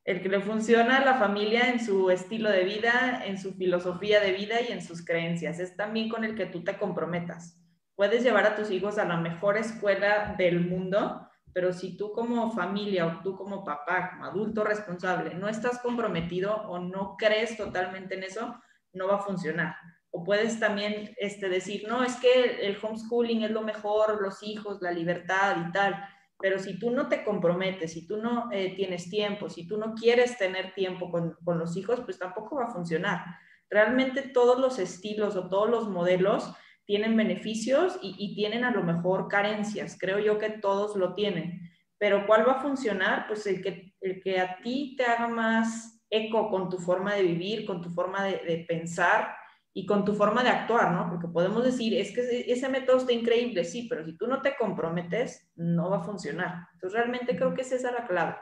El 0.06 0.22
que 0.22 0.30
le 0.30 0.40
funciona 0.40 0.98
a 0.98 1.06
la 1.06 1.20
familia 1.20 1.70
en 1.70 1.86
su 1.86 2.10
estilo 2.10 2.50
de 2.50 2.64
vida, 2.64 3.22
en 3.26 3.38
su 3.38 3.54
filosofía 3.54 4.22
de 4.22 4.32
vida 4.32 4.62
y 4.62 4.72
en 4.72 4.82
sus 4.82 5.04
creencias. 5.04 5.60
Es 5.60 5.76
también 5.76 6.08
con 6.08 6.24
el 6.24 6.36
que 6.36 6.46
tú 6.46 6.64
te 6.64 6.78
comprometas 6.78 7.58
puedes 7.96 8.24
llevar 8.24 8.46
a 8.46 8.56
tus 8.56 8.72
hijos 8.72 8.98
a 8.98 9.06
la 9.06 9.18
mejor 9.18 9.58
escuela 9.58 10.36
del 10.38 10.62
mundo, 10.62 11.28
pero 11.54 11.72
si 11.72 11.96
tú 11.96 12.12
como 12.12 12.52
familia 12.52 13.06
o 13.06 13.22
tú 13.22 13.36
como 13.36 13.64
papá, 13.64 14.12
como 14.12 14.26
adulto 14.26 14.64
responsable, 14.64 15.36
no 15.36 15.48
estás 15.48 15.80
comprometido 15.80 16.56
o 16.68 16.80
no 16.80 17.16
crees 17.18 17.56
totalmente 17.56 18.16
en 18.16 18.24
eso, 18.24 18.56
no 18.94 19.08
va 19.08 19.16
a 19.16 19.24
funcionar. 19.24 19.76
O 20.10 20.24
puedes 20.24 20.60
también 20.60 21.14
este, 21.18 21.50
decir, 21.50 21.86
no, 21.88 22.04
es 22.04 22.16
que 22.16 22.68
el 22.68 22.78
homeschooling 22.82 23.44
es 23.44 23.52
lo 23.52 23.62
mejor, 23.62 24.22
los 24.22 24.42
hijos, 24.44 24.82
la 24.82 24.92
libertad 24.92 25.58
y 25.68 25.72
tal. 25.72 25.96
pero 26.40 26.60
si 26.60 26.78
tú 26.78 26.92
no 26.92 27.08
te 27.08 27.24
comprometes, 27.24 27.94
si 27.94 28.06
tú 28.06 28.18
no 28.18 28.50
eh, 28.52 28.76
tienes 28.76 29.10
tiempo, 29.10 29.50
si 29.50 29.66
tú 29.66 29.78
no 29.78 29.94
quieres 29.94 30.38
tener 30.38 30.74
tiempo 30.74 31.10
con, 31.10 31.38
con 31.46 31.58
los 31.58 31.78
hijos, 31.78 32.02
pues 32.02 32.20
tampoco 32.20 32.58
va 32.58 32.66
a 32.66 32.74
funcionar. 32.74 33.24
Realmente 33.70 34.24
todos 34.24 34.60
los 34.60 34.78
estilos 34.78 35.36
o 35.36 35.50
todos 35.50 35.70
los 35.70 35.88
modelos 35.88 36.54
tienen 36.86 37.16
beneficios 37.16 37.98
y, 38.02 38.36
tienen 38.36 38.64
a 38.64 38.72
lo 38.72 38.84
mejor 38.84 39.28
carencias. 39.28 39.98
Creo 40.00 40.20
yo 40.20 40.38
que 40.38 40.50
todos 40.50 40.96
lo 40.96 41.14
tienen. 41.14 41.72
Pero 41.98 42.28
¿cuál 42.28 42.48
va 42.48 42.54
a 42.54 42.62
funcionar? 42.62 43.28
Pues 43.28 43.48
el 43.48 43.62
que, 43.62 43.94
el 44.02 44.22
que 44.22 44.40
a 44.40 44.58
ti 44.62 44.96
te 44.98 45.06
haga 45.06 45.28
más 45.28 46.04
eco 46.10 46.50
con 46.50 46.70
tu 46.70 46.78
forma 46.78 47.16
de 47.16 47.24
vivir, 47.24 47.66
con 47.66 47.82
tu 47.82 47.90
forma 47.90 48.26
de, 48.26 48.66
pensar 48.68 49.36
y 49.74 49.86
con 49.86 50.06
tu 50.06 50.14
forma 50.14 50.44
de 50.44 50.50
actuar, 50.50 50.92
¿no? 50.92 51.10
Porque 51.10 51.28
podemos 51.28 51.64
decir, 51.64 51.96
es 51.96 52.14
que 52.14 52.52
ese 52.52 52.70
método 52.70 52.98
está 52.98 53.14
increíble, 53.14 53.64
sí, 53.64 53.88
pero 53.90 54.06
si 54.06 54.16
tú 54.18 54.28
no 54.28 54.42
te 54.42 54.56
comprometes, 54.56 55.50
no 55.56 55.90
va 55.90 55.98
a 55.98 56.04
funcionar. 56.04 56.68
Entonces, 56.74 57.00
realmente 57.00 57.36
creo 57.36 57.54
que 57.54 57.62
esa 57.62 57.76
es 57.76 57.84
la 57.84 58.06
clave. 58.06 58.36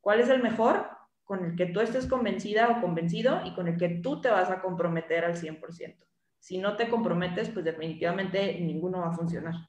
¿Cuál 0.00 0.20
es 0.20 0.28
el 0.28 0.42
mejor? 0.42 0.88
Con 1.24 1.44
el 1.44 1.56
que 1.56 1.66
tú 1.66 1.80
estés 1.80 2.06
convencida 2.06 2.68
o 2.68 2.80
convencido 2.80 3.40
y 3.44 3.54
con 3.54 3.66
el 3.66 3.76
que 3.76 3.88
tú 3.88 4.20
te 4.20 4.28
vas 4.28 4.50
a 4.50 4.60
comprometer 4.60 5.24
al 5.24 5.34
100% 5.34 6.06
si 6.46 6.58
no 6.58 6.76
te 6.76 6.88
comprometes, 6.88 7.48
pues 7.48 7.64
definitivamente 7.64 8.60
ninguno 8.60 9.00
va 9.00 9.08
a 9.08 9.16
funcionar. 9.16 9.68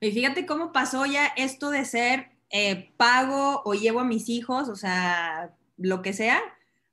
Y 0.00 0.10
fíjate 0.10 0.46
cómo 0.46 0.72
pasó 0.72 1.04
ya 1.04 1.26
esto 1.36 1.68
de 1.68 1.84
ser 1.84 2.30
eh, 2.48 2.94
pago 2.96 3.60
o 3.66 3.74
llevo 3.74 4.00
a 4.00 4.04
mis 4.04 4.30
hijos, 4.30 4.70
o 4.70 4.74
sea, 4.74 5.54
lo 5.76 6.00
que 6.00 6.14
sea, 6.14 6.40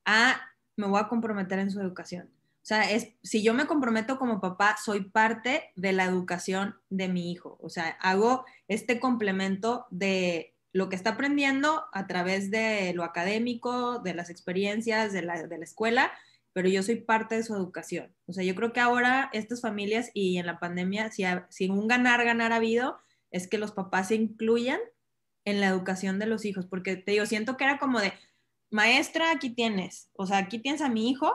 a 0.03 0.41
me 0.75 0.85
voy 0.85 0.99
a 0.99 1.07
comprometer 1.07 1.59
en 1.59 1.71
su 1.71 1.79
educación. 1.79 2.29
O 2.61 2.65
sea, 2.69 2.91
es, 2.91 3.13
si 3.23 3.41
yo 3.41 3.53
me 3.53 3.67
comprometo 3.67 4.19
como 4.19 4.41
papá, 4.41 4.75
soy 4.83 5.05
parte 5.05 5.71
de 5.77 5.93
la 5.93 6.03
educación 6.03 6.75
de 6.89 7.07
mi 7.07 7.31
hijo. 7.31 7.57
O 7.61 7.69
sea, 7.69 7.97
hago 8.01 8.43
este 8.67 8.99
complemento 8.99 9.87
de 9.91 10.55
lo 10.73 10.89
que 10.89 10.97
está 10.97 11.11
aprendiendo 11.11 11.85
a 11.93 12.05
través 12.05 12.51
de 12.51 12.91
lo 12.93 13.05
académico, 13.05 13.99
de 13.99 14.13
las 14.13 14.29
experiencias 14.29 15.13
de 15.13 15.21
la, 15.21 15.47
de 15.47 15.57
la 15.57 15.63
escuela, 15.63 16.11
pero 16.53 16.67
yo 16.69 16.83
soy 16.83 16.97
parte 16.97 17.35
de 17.35 17.43
su 17.43 17.55
educación. 17.55 18.13
O 18.25 18.33
sea, 18.33 18.43
yo 18.43 18.55
creo 18.55 18.73
que 18.73 18.79
ahora 18.79 19.29
estas 19.33 19.61
familias 19.61 20.11
y 20.13 20.37
en 20.37 20.45
la 20.45 20.59
pandemia, 20.59 21.11
si, 21.11 21.23
si 21.49 21.69
un 21.69 21.87
ganar, 21.87 22.23
ganar 22.25 22.51
ha 22.51 22.57
habido, 22.57 22.97
es 23.31 23.47
que 23.47 23.57
los 23.57 23.71
papás 23.71 24.09
se 24.09 24.15
incluyan 24.15 24.79
en 25.45 25.61
la 25.61 25.67
educación 25.67 26.19
de 26.19 26.25
los 26.25 26.45
hijos, 26.45 26.65
porque 26.65 26.95
te 26.95 27.11
digo, 27.11 27.25
siento 27.25 27.57
que 27.57 27.63
era 27.63 27.77
como 27.77 27.99
de, 27.99 28.13
maestra, 28.71 29.31
aquí 29.31 29.49
tienes, 29.49 30.09
o 30.13 30.25
sea, 30.25 30.37
aquí 30.37 30.59
tienes 30.59 30.81
a 30.81 30.89
mi 30.89 31.09
hijo 31.09 31.33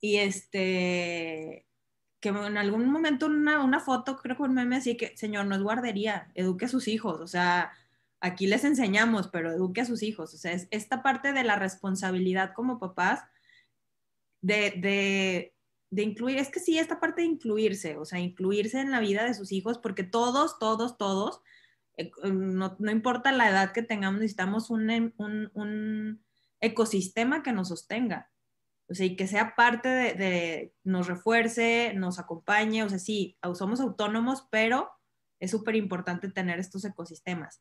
y 0.00 0.16
este, 0.16 1.66
que 2.20 2.28
en 2.28 2.56
algún 2.56 2.90
momento 2.90 3.26
una, 3.26 3.64
una 3.64 3.80
foto, 3.80 4.16
creo 4.16 4.36
que 4.36 4.42
un 4.42 4.54
meme 4.54 4.76
así 4.76 4.96
que, 4.96 5.16
señor, 5.16 5.46
no 5.46 5.56
es 5.56 5.62
guardería, 5.62 6.30
eduque 6.34 6.66
a 6.66 6.68
sus 6.68 6.88
hijos, 6.88 7.20
o 7.20 7.26
sea, 7.26 7.72
aquí 8.20 8.46
les 8.46 8.64
enseñamos, 8.64 9.28
pero 9.28 9.52
eduque 9.52 9.80
a 9.80 9.86
sus 9.86 10.02
hijos, 10.02 10.34
o 10.34 10.36
sea, 10.38 10.52
es 10.52 10.68
esta 10.70 11.02
parte 11.02 11.32
de 11.32 11.44
la 11.44 11.56
responsabilidad 11.56 12.52
como 12.54 12.78
papás 12.78 13.24
de, 14.40 15.54
incluir, 15.90 16.38
es 16.38 16.50
que 16.50 16.60
sí, 16.60 16.78
esta 16.78 17.00
parte 17.00 17.22
de 17.22 17.28
incluirse, 17.28 17.96
o 17.96 18.04
sea, 18.04 18.18
incluirse 18.18 18.80
en 18.80 18.90
la 18.90 19.00
vida 19.00 19.24
de 19.24 19.34
sus 19.34 19.52
hijos, 19.52 19.78
porque 19.78 20.04
todos, 20.04 20.58
todos, 20.58 20.96
todos, 20.96 21.40
eh, 21.96 22.10
no, 22.24 22.76
importa 22.90 23.32
la 23.32 23.48
edad 23.48 23.72
que 23.72 23.82
tengamos, 23.82 24.20
necesitamos 24.20 24.70
un, 24.70 25.12
un, 25.18 26.24
ecosistema 26.60 27.42
que 27.42 27.52
nos 27.52 27.68
sostenga. 27.68 28.30
O 28.90 28.94
sea, 28.94 29.06
y 29.06 29.16
que 29.16 29.28
sea 29.28 29.54
parte 29.54 29.88
de, 29.88 30.14
de, 30.14 30.74
nos 30.82 31.06
refuerce, 31.06 31.92
nos 31.94 32.18
acompañe, 32.18 32.82
o 32.82 32.88
sea, 32.88 32.98
sí, 32.98 33.36
somos 33.54 33.80
autónomos, 33.80 34.48
pero 34.50 34.90
es 35.40 35.50
súper 35.50 35.76
importante 35.76 36.30
tener 36.30 36.58
estos 36.58 36.84
ecosistemas. 36.84 37.60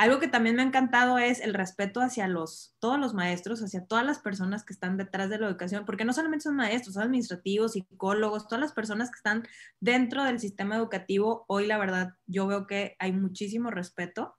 Algo 0.00 0.18
que 0.18 0.28
también 0.28 0.56
me 0.56 0.62
ha 0.62 0.64
encantado 0.64 1.18
es 1.18 1.40
el 1.40 1.52
respeto 1.52 2.00
hacia 2.00 2.26
los, 2.26 2.74
todos 2.78 2.98
los 2.98 3.12
maestros, 3.12 3.62
hacia 3.62 3.84
todas 3.84 4.02
las 4.02 4.18
personas 4.18 4.64
que 4.64 4.72
están 4.72 4.96
detrás 4.96 5.28
de 5.28 5.38
la 5.38 5.46
educación, 5.46 5.84
porque 5.84 6.06
no 6.06 6.14
solamente 6.14 6.44
son 6.44 6.56
maestros, 6.56 6.94
son 6.94 7.02
administrativos, 7.02 7.72
psicólogos, 7.72 8.48
todas 8.48 8.62
las 8.62 8.72
personas 8.72 9.10
que 9.10 9.16
están 9.16 9.46
dentro 9.78 10.24
del 10.24 10.40
sistema 10.40 10.76
educativo. 10.76 11.44
Hoy, 11.48 11.66
la 11.66 11.76
verdad, 11.76 12.14
yo 12.24 12.46
veo 12.46 12.66
que 12.66 12.96
hay 12.98 13.12
muchísimo 13.12 13.70
respeto 13.70 14.38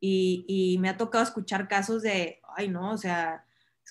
y, 0.00 0.46
y 0.48 0.78
me 0.78 0.88
ha 0.88 0.96
tocado 0.96 1.24
escuchar 1.24 1.68
casos 1.68 2.00
de, 2.00 2.40
ay, 2.56 2.68
no, 2.68 2.92
o 2.92 2.96
sea, 2.96 3.45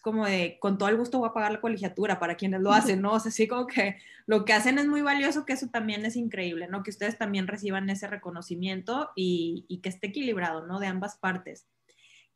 como 0.06 0.28
de, 0.28 0.60
con 0.60 0.78
todo 0.78 0.90
el 0.90 0.98
gusto 0.98 1.18
voy 1.18 1.30
a 1.30 1.34
pagar 1.34 1.52
la 1.52 1.62
colegiatura 1.62 2.20
para 2.20 2.36
quienes 2.36 2.62
lo 2.62 2.72
hacen, 2.72 3.02
¿no? 3.02 3.14
O 3.14 3.20
sea, 3.20 3.32
sí 3.32 3.48
como 3.48 3.66
que 3.66 3.98
lo 4.28 4.46
que 4.46 4.54
hacen 4.54 4.78
es 4.78 4.86
muy 4.86 5.02
valioso, 5.02 5.48
que 5.48 5.54
eso 5.54 5.70
también 5.70 6.06
es 6.06 6.16
increíble, 6.16 6.68
¿no? 6.68 6.84
Que 6.84 6.92
ustedes 6.92 7.18
también 7.18 7.48
reciban 7.48 7.90
ese 7.90 8.06
reconocimiento 8.06 9.10
y, 9.16 9.66
y 9.68 9.82
que 9.82 9.90
esté 9.90 10.06
equilibrado, 10.10 10.68
¿no? 10.68 10.80
De 10.80 10.86
ambas 10.86 11.18
partes. 11.18 11.66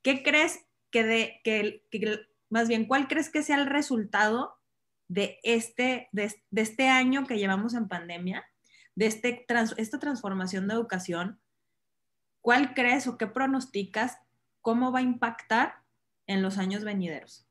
¿Qué 0.02 0.24
crees 0.24 0.66
que 0.90 1.04
de, 1.04 1.42
que, 1.44 1.86
que, 1.92 2.22
más 2.50 2.68
bien, 2.68 2.86
cuál 2.88 3.08
crees 3.08 3.30
que 3.30 3.44
sea 3.44 3.58
el 3.58 3.68
resultado 3.68 4.58
de 5.08 5.40
este, 5.44 6.10
de, 6.12 6.34
de 6.50 6.62
este 6.64 6.88
año 6.88 7.28
que 7.28 7.38
llevamos 7.38 7.76
en 7.76 7.88
pandemia, 7.88 8.50
de 8.96 9.06
este, 9.06 9.46
esta 9.78 10.00
transformación 10.00 10.68
de 10.68 10.74
educación? 10.74 11.40
¿Cuál 12.42 12.74
crees 12.74 13.06
o 13.06 13.16
qué 13.20 13.28
pronosticas? 13.28 14.18
¿Cómo 14.62 14.92
va 14.92 15.00
a 15.00 15.04
impactar 15.04 15.84
en 16.26 16.42
los 16.42 16.58
años 16.58 16.84
venideros? 16.84 17.46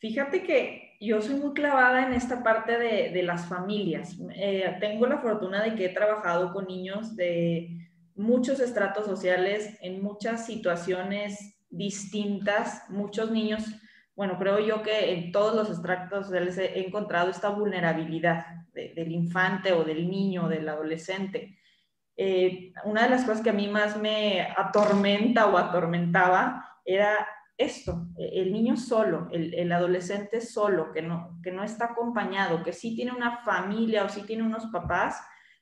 Fíjate 0.00 0.42
que 0.42 0.96
yo 0.98 1.20
soy 1.20 1.34
muy 1.34 1.52
clavada 1.52 2.06
en 2.06 2.14
esta 2.14 2.42
parte 2.42 2.78
de, 2.78 3.22
las 3.22 3.46
familias. 3.46 4.16
Eh, 4.34 4.76
tengo 4.80 5.06
la 5.06 5.18
fortuna 5.18 5.62
de 5.62 5.74
que 5.74 5.86
he 5.86 5.88
trabajado 5.90 6.52
con 6.54 6.66
niños 6.66 7.16
de 7.16 7.68
muchos 8.14 8.60
estratos 8.60 9.04
sociales, 9.04 9.78
en 9.82 10.02
muchas 10.02 10.46
situaciones 10.46 11.58
distintas, 11.68 12.88
muchos 12.88 13.30
niños, 13.30 13.62
bueno, 14.16 14.38
creo 14.38 14.58
yo 14.58 14.82
que 14.82 15.12
en 15.12 15.32
todos 15.32 15.54
los 15.54 15.70
estratos 15.70 16.26
sociales 16.26 16.56
he 16.56 16.86
encontrado 16.86 17.30
esta 17.30 17.50
vulnerabilidad 17.50 18.44
del 18.72 19.12
infante 19.12 19.72
o 19.72 19.84
del 19.84 20.08
niño, 20.08 20.48
del 20.48 20.68
adolescente. 20.68 21.58
Eh, 22.16 22.72
una 22.84 23.04
de 23.04 23.10
las 23.10 23.24
cosas 23.24 23.42
que 23.42 23.50
a 23.50 23.54
mí 23.54 23.68
más 23.68 23.98
me 23.98 24.42
atormenta 24.56 25.46
o 25.46 25.58
atormentaba 25.58 26.78
era 26.84 27.26
esto, 27.60 28.08
e, 28.16 28.40
el 28.40 28.52
niño 28.52 28.76
solo, 28.76 29.28
el, 29.30 29.70
adolescente 29.70 30.40
solo, 30.40 30.92
que 30.92 31.02
no, 31.02 31.38
que 31.42 31.52
no 31.52 31.62
está 31.62 31.86
acompañado, 31.86 32.62
que 32.62 32.72
sí 32.72 32.96
tiene 32.96 33.12
una 33.12 33.38
familia 33.44 34.04
o 34.04 34.08
sí 34.08 34.22
tiene 34.22 34.42
unos 34.42 34.66
papás, 34.66 35.20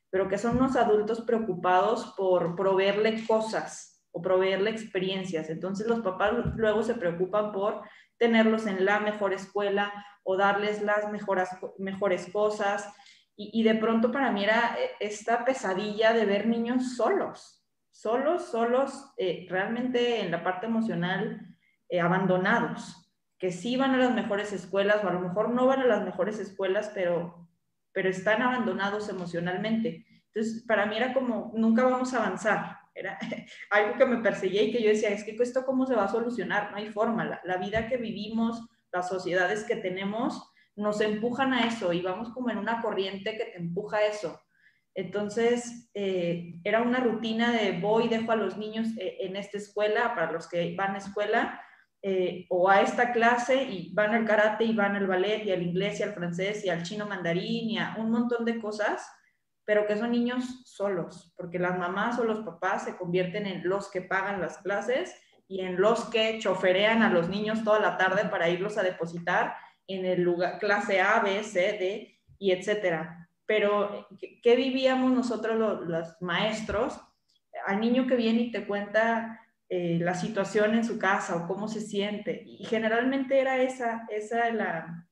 pero 0.09 0.27
que 0.27 0.37
son 0.37 0.57
unos 0.57 0.75
adultos 0.75 1.21
preocupados 1.21 2.13
por 2.17 2.55
proveerle 2.55 3.25
cosas 3.27 4.01
o 4.11 4.21
proveerle 4.21 4.71
experiencias. 4.71 5.49
Entonces 5.49 5.87
los 5.87 5.99
papás 5.99 6.31
luego 6.55 6.83
se 6.83 6.95
preocupan 6.95 7.51
por 7.51 7.81
tenerlos 8.17 8.65
en 8.65 8.85
la 8.85 8.99
mejor 8.99 9.33
escuela 9.33 9.93
o 10.23 10.37
darles 10.37 10.81
las 10.81 11.11
mejores, 11.11 11.49
mejores 11.77 12.31
cosas. 12.31 12.91
Y, 13.35 13.63
de 13.63 13.75
pronto 13.75 14.11
para 14.11 14.31
mí 14.31 14.43
era 14.43 14.75
eh, 14.77 14.91
esta 14.99 15.45
pesadilla 15.45 16.11
de 16.11 16.25
ver 16.25 16.45
niños 16.45 16.97
solos, 16.97 17.65
solos, 17.89 18.51
solos, 18.51 19.13
eh, 19.17 19.47
realmente 19.49 20.19
en 20.19 20.31
la 20.31 20.43
parte 20.43 20.65
emocional 20.65 21.48
eh, 21.89 21.99
abandonados, 21.99 23.11
que 23.39 23.51
sí 23.51 23.77
van 23.77 23.95
a 23.95 23.97
las 23.97 24.13
mejores 24.13 24.53
escuelas 24.53 25.03
o 25.03 25.09
a 25.09 25.13
lo 25.13 25.21
mejor 25.21 25.49
no 25.49 25.65
van 25.65 25.79
a 25.79 25.87
las 25.87 26.03
mejores 26.03 26.39
escuelas, 26.39 26.91
pero, 26.93 27.49
pero 27.91 28.09
están 28.09 28.41
abandonados 28.41 29.09
emocionalmente. 29.09 30.05
Entonces, 30.33 30.63
para 30.67 30.85
mí 30.85 30.97
era 30.97 31.13
como, 31.13 31.51
nunca 31.55 31.83
vamos 31.83 32.13
a 32.13 32.17
avanzar. 32.17 32.77
Era 32.93 33.17
algo 33.71 33.97
que 33.97 34.05
me 34.05 34.17
perseguía 34.17 34.63
y 34.63 34.71
que 34.71 34.83
yo 34.83 34.89
decía, 34.89 35.09
es 35.09 35.23
que 35.23 35.35
esto 35.39 35.65
cómo 35.65 35.85
se 35.85 35.95
va 35.95 36.05
a 36.05 36.09
solucionar, 36.09 36.71
no 36.71 36.77
hay 36.77 36.89
forma. 36.89 37.41
La, 37.43 37.57
vida 37.57 37.87
que 37.87 37.97
vivimos, 37.97 38.61
las 38.91 39.07
sociedades 39.07 39.63
que 39.63 39.77
tenemos, 39.77 40.51
nos 40.75 41.01
empujan 41.01 41.53
a 41.53 41.65
eso 41.65 41.91
y 41.93 42.01
vamos 42.01 42.29
como 42.29 42.49
en 42.49 42.57
una 42.57 42.81
corriente 42.81 43.37
que 43.37 43.45
te 43.45 43.57
empuja 43.57 43.97
a 43.97 44.05
eso. 44.05 44.39
Entonces, 44.95 45.89
eh, 45.93 46.59
era 46.63 46.81
una 46.81 46.99
rutina 46.99 47.51
de 47.51 47.79
voy, 47.79 48.09
dejo 48.09 48.31
a 48.31 48.35
los 48.35 48.57
niños 48.57 48.87
eh, 48.97 49.17
en 49.21 49.35
esta 49.35 49.57
escuela, 49.57 50.13
para 50.13 50.31
los 50.31 50.49
que 50.49 50.75
van 50.75 50.95
a 50.95 50.97
escuela, 50.97 51.61
eh, 52.01 52.45
o 52.49 52.69
a 52.69 52.81
esta 52.81 53.11
clase 53.11 53.61
y 53.61 53.93
van 53.93 54.13
al 54.13 54.25
karate 54.25 54.63
y 54.63 54.73
van 54.73 54.95
al 54.95 55.05
ballet 55.05 55.43
y 55.43 55.51
al 55.51 55.61
inglés 55.61 55.99
y 55.99 56.03
al 56.03 56.13
francés 56.13 56.63
y 56.63 56.69
al 56.69 56.83
chino 56.83 57.05
mandarín 57.05 57.71
y 57.71 57.77
a 57.77 57.95
un 57.97 58.09
montón 58.09 58.45
de 58.45 58.57
cosas, 58.59 59.05
pero 59.65 59.85
que 59.85 59.97
son 59.97 60.11
niños 60.11 60.63
solos, 60.65 61.33
porque 61.35 61.59
las 61.59 61.77
mamás 61.77 62.17
o 62.17 62.23
los 62.23 62.39
papás 62.39 62.85
se 62.85 62.95
convierten 62.95 63.45
en 63.45 63.67
los 63.67 63.91
que 63.91 64.01
pagan 64.01 64.39
las 64.39 64.59
clases 64.59 65.13
y 65.49 65.59
en 65.59 65.81
los 65.81 66.05
que 66.05 66.39
choferean 66.39 67.03
a 67.03 67.09
los 67.09 67.27
niños 67.27 67.65
toda 67.65 67.79
la 67.79 67.97
tarde 67.97 68.29
para 68.29 68.47
irlos 68.47 68.77
a 68.77 68.83
depositar 68.83 69.55
en 69.87 70.05
el 70.05 70.21
lugar, 70.21 70.57
clase 70.59 71.01
A, 71.01 71.19
B, 71.19 71.43
C, 71.43 71.59
D 71.59 72.19
y 72.37 72.51
etcétera. 72.51 73.29
Pero, 73.45 74.07
¿qué 74.41 74.55
vivíamos 74.55 75.11
nosotros 75.11 75.57
los, 75.57 75.81
los 75.81 76.21
maestros? 76.21 77.01
Al 77.65 77.81
niño 77.81 78.07
que 78.07 78.15
viene 78.15 78.43
y 78.43 78.51
te 78.51 78.65
cuenta 78.65 79.38
eh, 79.69 79.99
la 80.01 80.15
situación 80.15 80.73
en 80.73 80.83
su 80.83 80.97
casa 80.97 81.35
o 81.35 81.47
cómo 81.47 81.67
se 81.67 81.81
siente. 81.81 82.43
Y 82.45 82.65
generalmente 82.65 83.39
era 83.39 83.61
esa, 83.61 84.05
esa 84.09 84.51
la, 84.51 85.07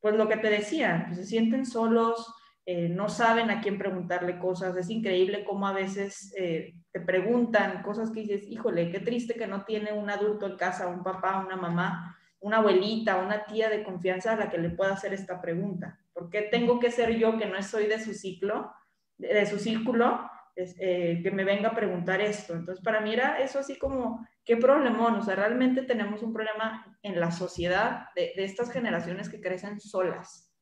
pues 0.00 0.14
lo 0.14 0.28
que 0.28 0.36
te 0.36 0.48
decía, 0.48 1.04
pues 1.06 1.18
se 1.18 1.26
sienten 1.26 1.66
solos, 1.66 2.34
eh, 2.64 2.88
no 2.88 3.08
saben 3.08 3.50
a 3.50 3.60
quién 3.60 3.78
preguntarle 3.78 4.38
cosas. 4.38 4.76
Es 4.76 4.90
increíble 4.90 5.44
cómo 5.44 5.66
a 5.66 5.72
veces 5.72 6.32
eh, 6.36 6.74
te 6.92 7.00
preguntan 7.00 7.82
cosas 7.82 8.10
que 8.10 8.20
dices, 8.20 8.44
híjole, 8.48 8.90
qué 8.90 9.00
triste 9.00 9.34
que 9.34 9.46
no 9.46 9.64
tiene 9.64 9.92
un 9.92 10.10
adulto 10.10 10.46
en 10.46 10.56
casa, 10.56 10.86
un 10.86 11.02
papá, 11.02 11.42
una 11.44 11.56
mamá, 11.56 12.16
una 12.40 12.58
abuelita, 12.58 13.16
una 13.16 13.46
tía 13.46 13.68
de 13.68 13.82
confianza 13.82 14.32
a 14.32 14.36
la 14.36 14.50
que 14.50 14.58
le 14.58 14.70
pueda 14.70 14.92
hacer 14.92 15.12
esta 15.12 15.40
pregunta. 15.40 15.98
¿Por 16.12 16.30
qué 16.30 16.42
tengo 16.42 16.78
que 16.78 16.90
ser 16.90 17.16
yo 17.16 17.38
que 17.38 17.46
no 17.46 17.60
soy 17.62 17.86
de 17.86 17.98
su 18.00 18.14
ciclo, 18.14 18.72
de, 19.16 19.46
su 19.46 19.58
círculo, 19.58 20.30
eh, 20.58 21.20
que 21.22 21.30
me 21.30 21.44
venga 21.44 21.68
a 21.68 21.74
preguntar 21.74 22.20
esto? 22.20 22.54
Entonces, 22.54 22.84
para 22.84 23.00
mí 23.00 23.12
era 23.12 23.38
eso 23.38 23.58
así 23.58 23.78
como, 23.78 24.26
qué 24.44 24.56
problemón, 24.56 25.14
o 25.14 25.22
sea, 25.22 25.36
realmente 25.36 25.82
tenemos 25.82 26.22
un 26.22 26.32
problema 26.32 26.98
en 27.02 27.20
la 27.20 27.30
sociedad 27.30 28.06
de, 28.16 28.32
estas 28.36 28.72
generaciones 28.72 29.28
que 29.28 29.40
crecen 29.40 29.80
solas 29.80 30.52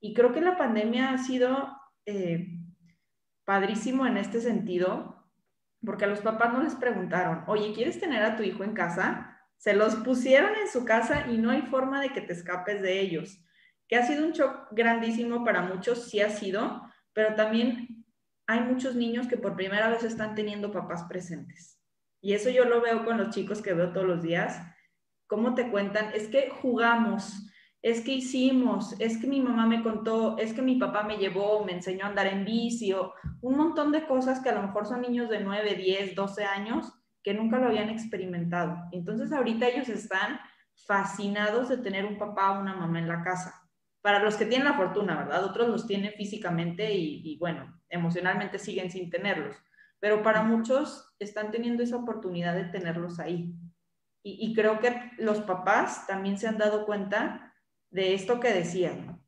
y 0.00 0.14
creo 0.14 0.32
que 0.32 0.40
la 0.40 0.56
pandemia 0.56 1.12
ha 1.12 1.18
sido 1.18 1.76
eh, 2.06 2.46
padrísimo 3.44 4.06
en 4.06 4.16
este 4.16 4.40
sentido, 4.40 5.24
porque 5.84 6.04
a 6.04 6.08
los 6.08 6.20
papás 6.20 6.52
no 6.52 6.62
les 6.62 6.74
preguntaron, 6.74 7.44
oye, 7.46 7.72
¿quieres 7.74 8.00
tener 8.00 8.22
a 8.22 8.36
tu 8.36 8.42
hijo 8.42 8.64
en 8.64 8.74
casa? 8.74 9.38
Se 9.56 9.74
los 9.74 9.96
pusieron 9.96 10.54
en 10.56 10.68
su 10.68 10.84
casa 10.84 11.26
y 11.30 11.38
no 11.38 11.50
hay 11.50 11.62
forma 11.62 12.00
de 12.00 12.10
que 12.10 12.20
te 12.20 12.32
escapes 12.32 12.82
de 12.82 13.00
ellos. 13.00 13.42
Que 13.88 13.96
ha 13.96 14.06
sido 14.06 14.26
un 14.26 14.32
shock 14.32 14.68
grandísimo 14.72 15.44
para 15.44 15.62
muchos, 15.62 16.10
sí 16.10 16.20
ha 16.20 16.30
sido, 16.30 16.82
pero 17.12 17.34
también 17.34 17.93
hay 18.46 18.60
muchos 18.60 18.94
niños 18.94 19.26
que 19.26 19.36
por 19.36 19.56
primera 19.56 19.88
vez 19.88 20.04
están 20.04 20.34
teniendo 20.34 20.72
papás 20.72 21.04
presentes. 21.04 21.80
Y 22.20 22.32
eso 22.32 22.50
yo 22.50 22.64
lo 22.64 22.80
veo 22.80 23.04
con 23.04 23.18
los 23.18 23.30
chicos 23.30 23.60
que 23.60 23.74
veo 23.74 23.92
todos 23.92 24.06
los 24.06 24.22
días. 24.22 24.60
¿Cómo 25.26 25.54
te 25.54 25.70
cuentan? 25.70 26.10
Es 26.14 26.28
que 26.28 26.50
jugamos, 26.50 27.48
es 27.82 28.00
que 28.00 28.12
hicimos, 28.12 28.98
es 28.98 29.18
que 29.18 29.26
mi 29.26 29.40
mamá 29.40 29.66
me 29.66 29.82
contó, 29.82 30.38
es 30.38 30.54
que 30.54 30.62
mi 30.62 30.76
papá 30.76 31.02
me 31.02 31.18
llevó, 31.18 31.64
me 31.64 31.72
enseñó 31.72 32.06
a 32.06 32.08
andar 32.08 32.26
en 32.26 32.44
vicio, 32.44 33.12
un 33.40 33.56
montón 33.56 33.92
de 33.92 34.06
cosas 34.06 34.40
que 34.40 34.48
a 34.48 34.54
lo 34.54 34.62
mejor 34.62 34.86
son 34.86 35.02
niños 35.02 35.28
de 35.28 35.40
9, 35.40 35.74
10, 35.74 36.14
12 36.14 36.44
años 36.44 36.92
que 37.22 37.34
nunca 37.34 37.58
lo 37.58 37.66
habían 37.66 37.88
experimentado. 37.88 38.76
Entonces 38.92 39.32
ahorita 39.32 39.68
ellos 39.68 39.88
están 39.88 40.38
fascinados 40.86 41.68
de 41.68 41.78
tener 41.78 42.04
un 42.04 42.18
papá 42.18 42.52
o 42.52 42.60
una 42.60 42.74
mamá 42.74 42.98
en 42.98 43.08
la 43.08 43.22
casa. 43.22 43.68
Para 44.02 44.22
los 44.22 44.36
que 44.36 44.44
tienen 44.44 44.68
la 44.68 44.74
fortuna, 44.74 45.16
¿verdad? 45.16 45.44
Otros 45.44 45.68
los 45.68 45.86
tienen 45.86 46.12
físicamente 46.12 46.92
y, 46.94 47.38
bueno, 47.38 47.82
emocionalmente 47.94 48.58
siguen 48.58 48.90
sin 48.90 49.10
tenerlos. 49.10 49.56
Pero 50.00 50.22
para 50.22 50.42
muchos 50.42 51.14
están 51.18 51.50
teniendo 51.50 51.82
esa 51.82 51.96
oportunidad 51.96 52.54
de 52.54 52.64
tenerlos 52.64 53.18
ahí. 53.18 53.54
Y, 54.22 54.50
y 54.50 54.54
creo 54.54 54.80
que 54.80 55.12
los 55.18 55.40
papás 55.40 56.06
también 56.06 56.38
se 56.38 56.46
han 56.46 56.58
dado 56.58 56.84
cuenta 56.84 57.54
de 57.90 58.14
esto 58.14 58.40
que 58.40 58.52
decía. 58.52 59.18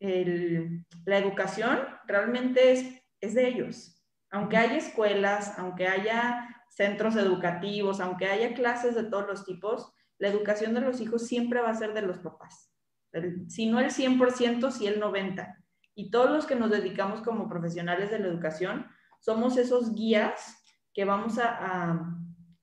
Eh, 0.00 0.82
la 1.04 1.18
educación 1.18 1.78
realmente 2.06 2.72
es, 2.72 3.02
es 3.20 3.34
de 3.34 3.48
ellos. 3.48 4.04
Aunque 4.30 4.56
haya 4.56 4.76
escuelas, 4.76 5.58
aunque 5.58 5.88
haya 5.88 6.48
centros 6.68 7.16
educativos, 7.16 8.00
aunque 8.00 8.26
haya 8.26 8.54
clases 8.54 8.94
de 8.94 9.04
todos 9.04 9.26
los 9.26 9.44
tipos, 9.44 9.92
la 10.18 10.28
educación 10.28 10.74
de 10.74 10.80
los 10.80 11.00
hijos 11.00 11.26
siempre 11.26 11.60
va 11.60 11.70
a 11.70 11.74
ser 11.74 11.94
de 11.94 12.02
los 12.02 12.18
papás. 12.18 12.72
si 13.48 13.66
no 13.66 13.80
el 13.80 13.90
100%, 13.90 14.70
si 14.70 14.86
el 14.86 15.00
90%. 15.00 15.56
Y 15.98 16.10
todos 16.10 16.30
los 16.30 16.46
que 16.46 16.54
nos 16.54 16.70
dedicamos 16.70 17.22
como 17.22 17.48
profesionales 17.48 18.12
de 18.12 18.20
la 18.20 18.28
educación, 18.28 18.86
somos 19.18 19.56
esos 19.56 19.94
guías 19.94 20.62
que 20.94 21.04
vamos 21.04 21.38
a 21.40 22.16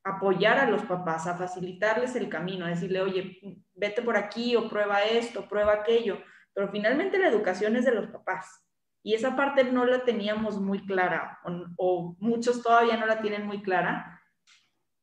apoyar 0.06 0.60
a 0.60 0.70
los 0.70 0.84
papás, 0.84 1.28
a 1.28 1.36
facilitarles 1.36 2.16
el 2.16 2.30
camino, 2.30 2.66
a 2.66 2.70
decirle, 2.70 3.02
oye, 3.02 3.40
vete 3.74 4.04
por 4.04 4.16
aquí 4.16 4.56
o 4.56 4.70
prueba 4.70 5.04
esto, 5.04 5.50
prueba 5.50 5.74
aquello, 5.74 6.20
pero 6.54 6.70
finalmente 6.70 7.18
la 7.18 7.28
educación 7.28 7.76
es 7.76 7.84
de 7.84 7.94
los 7.94 8.08
papás. 8.08 8.66
Y 9.04 9.16
esa 9.16 9.36
parte 9.36 9.66
no 9.66 9.84
la 9.84 10.06
teníamos 10.06 10.62
muy 10.62 10.86
clara, 10.86 11.40
o, 11.78 12.16
muchos 12.20 12.62
todavía 12.62 12.98
no 12.98 13.06
la 13.08 13.22
tienen 13.22 13.46
muy 13.46 13.62
clara, 13.62 14.22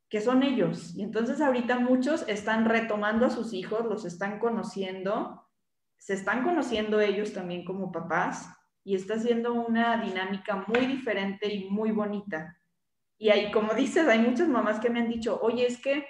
que 0.09 0.21
son 0.21 0.43
ellos. 0.43 0.95
Y 0.95 1.03
entonces 1.03 1.41
ahorita 1.41 1.81
muchos 1.81 2.27
están 2.29 2.65
retomando 2.65 3.27
a 3.27 3.31
sus 3.31 3.53
hijos, 3.53 3.85
los 3.85 4.05
están 4.05 4.39
conociendo, 4.39 5.42
se 6.05 6.15
están 6.15 6.43
conociendo 6.43 7.01
ellos 7.01 7.33
también 7.33 7.65
como 7.65 7.93
papás, 7.93 8.49
y 8.85 8.97
está 8.97 9.19
siendo 9.19 9.53
una 9.53 10.03
dinámica 10.03 10.65
muy 10.67 10.87
diferente 10.87 11.53
y 11.53 11.71
muy 11.71 11.93
bonita 11.93 12.59
y 13.23 13.31
ahí, 13.31 13.53
como 13.53 13.73
dices, 13.73 14.09
hay 14.09 14.19
muchas 14.19 14.49
mamás 14.49 14.81
que 14.81 14.91
me 14.91 14.99
han 14.99 15.09
dicho, 15.09 15.39
oye, 15.43 15.65
es 15.65 15.81
que 15.81 16.05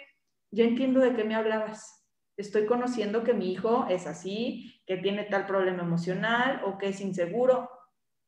yo 0.51 0.65
entiendo 0.65 0.99
de 0.99 1.15
qué 1.15 1.25
me 1.25 1.35
hablabas. 1.35 2.07
Estoy 2.39 2.65
conociendo 2.65 3.23
que 3.23 3.35
mi 3.35 3.53
hijo 3.53 3.87
es 3.91 4.07
así, 4.07 4.81
que 4.87 4.97
tiene 4.97 5.25
tal 5.25 5.45
problema 5.45 5.83
emocional 5.83 6.63
o 6.65 6.79
que 6.79 6.89
es 6.89 7.03
inseguro. 7.03 7.69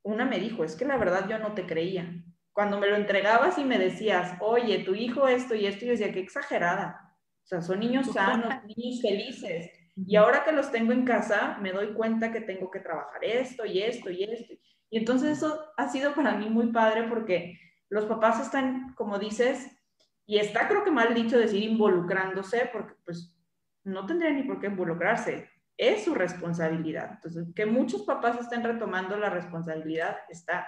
Una 0.02 0.26
me 0.26 0.38
dijo, 0.38 0.64
es 0.64 0.76
que 0.76 0.84
la 0.84 0.98
verdad 0.98 1.26
yo 1.30 1.38
no 1.38 1.54
te 1.54 1.64
creía. 1.64 2.22
Cuando 2.52 2.78
me 2.78 2.86
lo 2.86 2.96
entregabas 2.96 3.56
y 3.56 3.64
me 3.64 3.78
decías, 3.78 4.36
oye, 4.40 4.80
tu 4.80 4.94
hijo 4.94 5.28
esto 5.28 5.54
y 5.54 5.64
esto, 5.64 5.86
yo 5.86 5.92
decía, 5.92 6.12
qué 6.12 6.20
exagerada. 6.20 7.16
O 7.42 7.46
sea, 7.46 7.62
son 7.62 7.80
niños 7.80 8.12
sanos, 8.12 8.52
niños 8.76 9.00
felices. 9.00 9.70
Y 9.96 10.16
ahora 10.16 10.44
que 10.44 10.52
los 10.52 10.70
tengo 10.72 10.92
en 10.92 11.04
casa, 11.04 11.58
me 11.60 11.72
doy 11.72 11.92
cuenta 11.92 12.32
que 12.32 12.40
tengo 12.40 12.70
que 12.70 12.80
trabajar 12.80 13.24
esto 13.24 13.64
y 13.64 13.82
esto 13.82 14.10
y 14.10 14.24
esto. 14.24 14.54
Y 14.90 14.98
entonces 14.98 15.38
eso 15.38 15.72
ha 15.76 15.88
sido 15.88 16.14
para 16.14 16.36
mí 16.36 16.48
muy 16.48 16.72
padre 16.72 17.04
porque 17.08 17.58
los 17.88 18.04
papás 18.06 18.40
están, 18.40 18.94
como 18.94 19.18
dices, 19.18 19.70
y 20.26 20.38
está 20.38 20.68
creo 20.68 20.84
que 20.84 20.90
mal 20.90 21.14
dicho 21.14 21.38
decir 21.38 21.62
involucrándose, 21.62 22.70
porque 22.72 22.94
pues 23.04 23.36
no 23.84 24.06
tendrían 24.06 24.36
ni 24.36 24.42
por 24.42 24.60
qué 24.60 24.68
involucrarse, 24.68 25.48
es 25.76 26.04
su 26.04 26.14
responsabilidad. 26.14 27.12
Entonces, 27.14 27.46
que 27.54 27.66
muchos 27.66 28.02
papás 28.02 28.38
estén 28.40 28.62
retomando 28.62 29.16
la 29.16 29.30
responsabilidad 29.30 30.16
está 30.28 30.66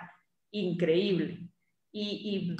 increíble. 0.51 1.49
Y, 1.93 2.55
y 2.55 2.57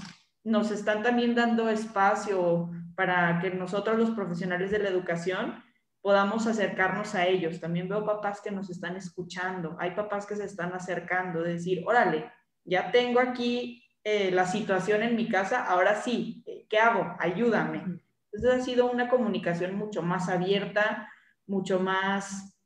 nos 0.48 0.70
están 0.70 1.02
también 1.02 1.35
dando 1.35 1.68
espacio 1.68 2.70
para 2.94 3.38
que 3.40 3.50
nosotros 3.50 3.98
los 3.98 4.11
profesionales 4.11 4.70
de 4.70 4.79
la 4.79 4.88
educación 4.88 5.62
podamos 6.00 6.46
acercarnos 6.46 7.14
a 7.14 7.26
ellos. 7.26 7.61
También 7.61 7.88
veo 7.88 8.04
papás 8.04 8.40
que 8.40 8.50
nos 8.50 8.70
están 8.70 8.96
escuchando, 8.96 9.76
hay 9.78 9.92
papás 9.92 10.26
que 10.26 10.37
se 10.37 10.44
están 10.44 10.72
acercando, 10.72 11.42
de 11.42 11.54
decir, 11.54 11.82
órale, 11.87 12.30
ya 12.64 12.90
tengo 12.90 13.20
aquí 13.20 13.85
eh, 14.04 14.30
la 14.30 14.46
situación 14.46 15.02
en 15.02 15.16
mi 15.16 15.28
casa, 15.28 15.64
ahora 15.64 16.00
sí, 16.00 16.44
¿qué 16.68 16.78
hago? 16.78 17.16
Ayúdame. 17.18 18.00
Entonces 18.32 18.61
ha 18.61 18.64
sido 18.64 18.90
una 18.90 19.09
comunicación 19.09 19.76
mucho 19.76 20.02
más 20.02 20.28
abierta, 20.28 21.11
mucho 21.46 21.80
más 21.80 22.56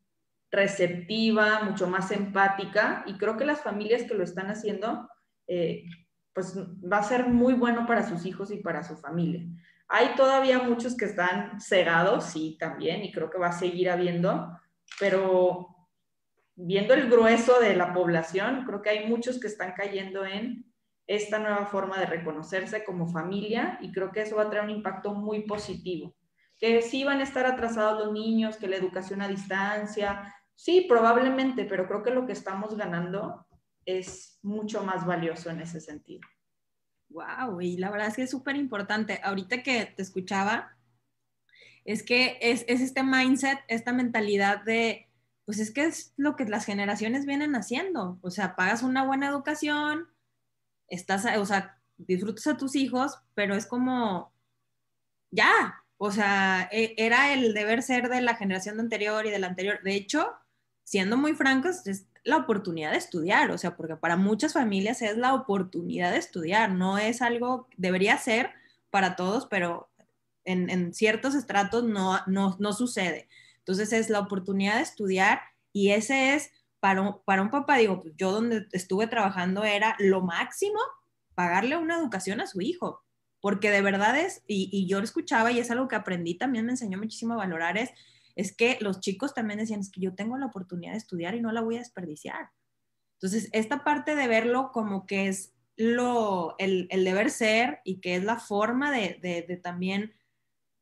receptiva, 0.50 1.62
mucho 1.62 1.86
más 1.86 2.10
empática 2.10 3.04
y 3.06 3.16
creo 3.18 3.36
que 3.36 3.44
las 3.44 3.62
familias 3.62 4.02
que 4.02 4.14
lo 4.14 4.24
están 4.24 4.48
haciendo, 4.48 5.08
eh, 5.46 5.84
pues 6.32 6.58
va 6.58 6.98
a 6.98 7.04
ser 7.04 7.28
muy 7.28 7.54
bueno 7.54 7.86
para 7.86 8.08
sus 8.08 8.26
hijos 8.26 8.50
y 8.50 8.56
para 8.58 8.82
su 8.82 8.96
familia. 8.96 9.46
Hay 9.92 10.14
todavía 10.14 10.61
muchos 10.61 10.96
que 10.96 11.07
están 11.07 11.61
cegados, 11.61 12.26
sí, 12.26 12.57
también, 12.61 13.03
y 13.03 13.11
creo 13.11 13.29
que 13.29 13.38
va 13.38 13.48
a 13.48 13.53
seguir 13.53 13.90
habiendo, 13.90 14.57
pero 15.00 15.66
viendo 16.55 16.94
el 16.94 17.11
grueso 17.11 17.59
de 17.59 17.74
la 17.74 17.92
población, 17.92 18.62
creo 18.64 18.83
que 18.83 18.90
hay 18.90 19.09
muchos 19.09 19.40
que 19.40 19.48
están 19.48 19.72
cayendo 19.72 20.24
en 20.24 20.72
esta 21.09 21.40
nueva 21.40 21.66
forma 21.66 21.98
de 21.98 22.07
reconocerse 22.07 22.85
como 22.85 23.09
familia 23.09 23.79
y 23.81 23.90
creo 23.90 24.12
que 24.12 24.22
eso 24.22 24.37
va 24.37 24.42
a 24.42 24.50
traer 24.50 24.66
un 24.66 24.70
impacto 24.70 25.12
muy 25.12 25.42
positivo. 25.42 26.14
Que 26.57 26.83
sí 26.83 27.03
van 27.03 27.18
a 27.18 27.24
estar 27.24 27.44
atrasados 27.44 28.05
los 28.05 28.12
niños, 28.12 28.59
que 28.59 28.68
la 28.68 28.76
educación 28.76 29.22
a 29.22 29.26
distancia, 29.26 30.33
sí, 30.55 30.87
probablemente, 30.88 31.64
pero 31.64 31.88
creo 31.88 32.05
que 32.05 32.12
lo 32.12 32.26
que 32.26 32.33
estamos 32.33 32.76
ganando 32.76 33.44
es 33.85 34.38
mucho 34.44 34.85
más 34.85 35.05
valioso 35.05 35.50
en 35.50 35.62
ese 35.62 35.81
sentido. 35.81 36.20
Wow, 37.10 37.60
y 37.60 37.76
la 37.76 37.90
verdad 37.90 38.08
es 38.08 38.16
que 38.16 38.22
es 38.22 38.30
súper 38.30 38.56
importante. 38.56 39.20
Ahorita 39.22 39.62
que 39.62 39.86
te 39.86 40.02
escuchaba, 40.02 40.76
es 41.84 42.02
que 42.02 42.38
es, 42.40 42.64
es, 42.68 42.80
este 42.80 43.02
mindset, 43.02 43.58
esta 43.68 43.92
mentalidad 43.92 44.62
de, 44.62 45.08
pues 45.44 45.58
es 45.58 45.72
que 45.72 45.84
es 45.84 46.12
lo 46.16 46.36
que 46.36 46.44
las 46.44 46.64
generaciones 46.64 47.26
vienen 47.26 47.56
haciendo. 47.56 48.18
O 48.22 48.30
sea, 48.30 48.54
pagas 48.54 48.82
una 48.82 49.04
buena 49.04 49.28
educación, 49.28 50.08
estás, 50.88 51.26
o 51.36 51.46
sea, 51.46 51.80
disfrutas 51.96 52.46
a 52.46 52.56
tus 52.56 52.76
hijos, 52.76 53.18
pero 53.34 53.56
es 53.56 53.66
como, 53.66 54.32
ya, 55.30 55.82
o 55.96 56.12
sea, 56.12 56.68
e, 56.70 56.94
era 56.96 57.32
el 57.32 57.54
deber 57.54 57.82
ser 57.82 58.08
de 58.08 58.20
la 58.20 58.36
generación 58.36 58.78
anterior 58.78 59.26
y 59.26 59.30
de 59.30 59.38
la 59.38 59.48
anterior. 59.48 59.82
De 59.82 59.94
hecho, 59.94 60.30
siendo 60.84 61.16
muy 61.16 61.34
francos, 61.34 61.86
es 61.86 62.06
la 62.24 62.37
oportunidad 62.37 62.92
de 62.92 62.98
estudiar, 62.98 63.50
o 63.50 63.59
sea, 63.59 63.76
porque 63.76 63.96
para 63.96 64.16
muchas 64.16 64.52
familias 64.52 65.02
es 65.02 65.16
la 65.16 65.35
oportunidad 65.35 66.12
de 66.12 66.18
estudiar, 66.18 66.70
no 66.72 66.98
es 66.98 67.22
algo, 67.22 67.68
debería 67.76 68.18
ser 68.18 68.50
para 68.90 69.16
todos, 69.16 69.46
pero 69.46 69.90
en, 70.44 70.92
ciertos 70.94 71.35
estratos 71.35 71.85
no, 71.85 72.18
no, 72.26 72.56
no 72.59 72.72
sucede. 72.72 73.28
Entonces 73.59 73.92
es 73.92 74.11
la 74.11 74.20
oportunidad 74.20 74.76
de 74.76 74.83
estudiar 74.83 75.40
y 75.72 75.90
ese 75.90 76.35
es 76.35 76.50
para 76.80 77.02
un, 77.02 77.16
para 77.24 77.42
un 77.42 77.50
papá, 77.50 77.76
digo, 77.76 78.02
pues, 78.02 78.14
yo 78.16 78.33
donde 78.33 78.66
estuve 78.72 79.06
trabajando 79.06 79.64
era 79.64 79.94
lo 79.98 80.22
máximo 80.22 80.80
pagarle 81.35 81.76
una 81.76 81.96
educación 81.96 82.40
a 82.40 82.46
su 82.46 82.61
hijo, 82.61 83.02
porque 83.40 83.70
de 83.70 83.83
verdad 83.83 84.18
es, 84.18 84.42
y, 84.46 84.87
yo 84.87 84.98
lo 84.98 85.04
escuchaba 85.04 85.52
y 85.52 85.59
es 85.59 85.70
algo 85.70 85.88
que 85.88 85.96
aprendí, 85.96 86.35
también 86.35 86.66
me 86.66 86.72
enseñó 86.72 86.98
muchísimo 86.98 87.35
a 87.35 87.38
valorar, 87.38 87.78
es, 87.78 87.90
es 88.36 88.54
que 88.54 88.78
los 88.80 89.00
chicos 89.00 89.34
también 89.34 89.58
decían, 89.58 89.80
es 89.80 89.90
que 89.90 90.00
yo 90.00 90.14
tengo 90.14 90.36
la 90.38 90.46
oportunidad 90.46 90.92
de 90.92 90.98
estudiar 90.98 91.34
y 91.34 91.40
no 91.40 91.52
la 91.52 91.60
voy 91.60 91.76
a 91.76 91.80
desperdiciar. 91.80 92.50
Entonces, 93.14 93.50
esta 93.52 93.84
parte 93.84 94.14
de 94.14 94.28
verlo 94.28 94.70
como 94.72 95.06
que 95.06 95.28
es 95.28 95.52
lo, 95.76 96.56
el, 96.58 96.88
el 96.90 97.04
deber 97.04 97.30
ser 97.30 97.80
y 97.84 98.00
que 98.00 98.16
es 98.16 98.24
la 98.24 98.38
forma 98.38 98.90
de, 98.90 99.18
de, 99.20 99.56
también 99.56 100.14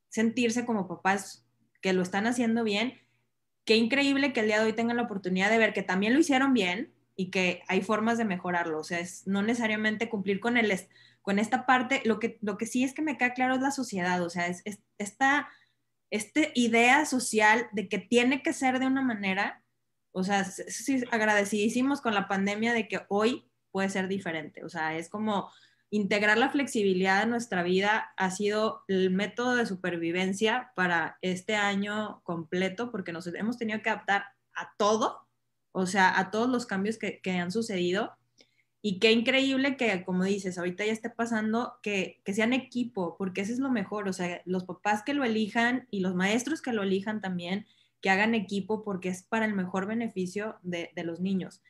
sentirse 0.09 0.65
como 0.65 0.89
papás 0.89 1.47
que 1.81 1.93
lo 1.93 2.03
están 2.03 2.27
haciendo 2.27 2.65
bien, 2.65 2.95
qué 3.65 3.77
increíble 3.77 4.33
que 4.33 4.41
el 4.41 4.47
día 4.47 4.59
de 4.61 4.67
hoy 4.67 4.73
tengan 4.73 4.97
la 4.97 5.05
oportunidad 5.05 5.51
de 5.51 5.59
ver 5.59 5.73
que 5.73 5.83
también 5.83 6.15
lo 6.15 6.21
hicieron 6.21 6.53
bien 6.53 6.93
y 7.15 7.31
que 7.31 7.63
hay 7.69 7.83
formas 7.83 8.19
de 8.19 8.25
mejorarlo. 8.25 8.79
O 8.79 8.85
sea, 8.85 8.99
es 8.99 9.27
no 9.27 9.43
necesariamente 9.43 10.09
cumplir 10.09 10.41
con, 10.41 10.57
el, 10.57 10.73
con 11.23 11.39
esta 11.39 11.67
parte. 11.67 12.03
Lo 12.05 12.19
que, 12.19 12.39
lo 12.41 12.57
que 12.57 12.67
sí 12.67 12.85
es 12.85 12.95
que 12.95 13.03
me 13.03 13.17
queda 13.17 13.35
claro 13.35 13.55
es 13.55 13.61
la 13.61 13.71
sociedad. 13.71 14.23
O 14.23 14.31
sea, 14.31 14.47
es, 14.47 14.63
es 14.65 14.81
esta 16.11 16.41
idea 16.55 17.05
social 17.07 17.69
de 17.73 17.89
que 17.89 17.99
tiene 17.99 18.43
que 18.43 18.53
ser 18.53 18.79
de 18.79 18.87
una 18.87 19.03
manera. 19.03 19.63
O 20.13 20.25
sea, 20.25 20.45
sí, 20.45 21.05
agradecidísimos 21.11 22.01
con 22.01 22.15
la 22.15 22.29
pandemia 22.29 22.73
de 22.73 22.89
que 22.89 23.03
hoy 23.09 23.51
puede 23.71 23.91
ser 23.91 24.09
diferente. 24.09 24.65
O 24.65 24.69
sea, 24.69 24.97
es 24.97 25.09
como 25.09 25.51
integrar 25.91 26.37
la 26.39 26.51
flexibilidad 26.51 27.23
en 27.23 27.31
nuestra 27.31 27.63
vida 27.63 28.13
ha 28.17 28.31
sido 28.31 28.85
el 28.89 29.11
método 29.11 29.57
de 29.57 29.67
supervivencia 29.67 30.73
para 30.75 31.19
este 31.23 31.57
año 31.57 32.21
completo, 32.25 32.91
porque 32.91 33.13
nos 33.13 33.27
hemos 33.29 33.57
tenido 33.57 33.81
que 33.81 33.91
adaptar 33.91 34.27
a 34.55 34.75
todo, 34.77 35.27
o 35.73 35.87
sea, 35.87 36.19
a 36.19 36.31
todos 36.31 36.49
los 36.49 36.67
cambios 36.67 36.99
que, 36.99 37.21
que 37.21 37.33
han 37.33 37.53
sucedido. 37.53 38.13
Y 38.81 39.01
qué 39.01 39.11
increíble 39.11 39.77
que, 39.77 40.05
como 40.05 40.25
dices, 40.25 40.57
ahorita 40.57 40.85
ya 40.87 40.93
esté 40.93 41.11
pasando 41.11 41.79
que, 41.83 42.21
que 42.25 42.33
sean 42.33 42.53
equipo, 42.53 43.17
porque 43.19 43.41
eso 43.41 43.53
es 43.53 43.59
lo 43.59 43.71
mejor, 43.71 44.09
o 44.09 44.13
sea, 44.13 44.41
los 44.45 44.65
papás 44.65 45.03
que 45.03 45.15
lo 45.15 45.25
elijan 45.25 45.89
y 45.91 46.01
los 46.01 46.15
maestros 46.15 46.63
que 46.63 46.73
lo 46.73 46.85
elijan 46.85 47.21
también, 47.21 47.67
que 48.01 48.11
hagan 48.11 48.35
equipo 48.35 48.85
porque 48.85 49.09
es 49.09 49.25
para 49.25 49.47
el 49.47 49.55
mejor 49.55 49.87
beneficio 49.87 50.59
de, 50.63 50.91
de 50.95 51.05
los 51.05 51.21
niños. 51.21 51.61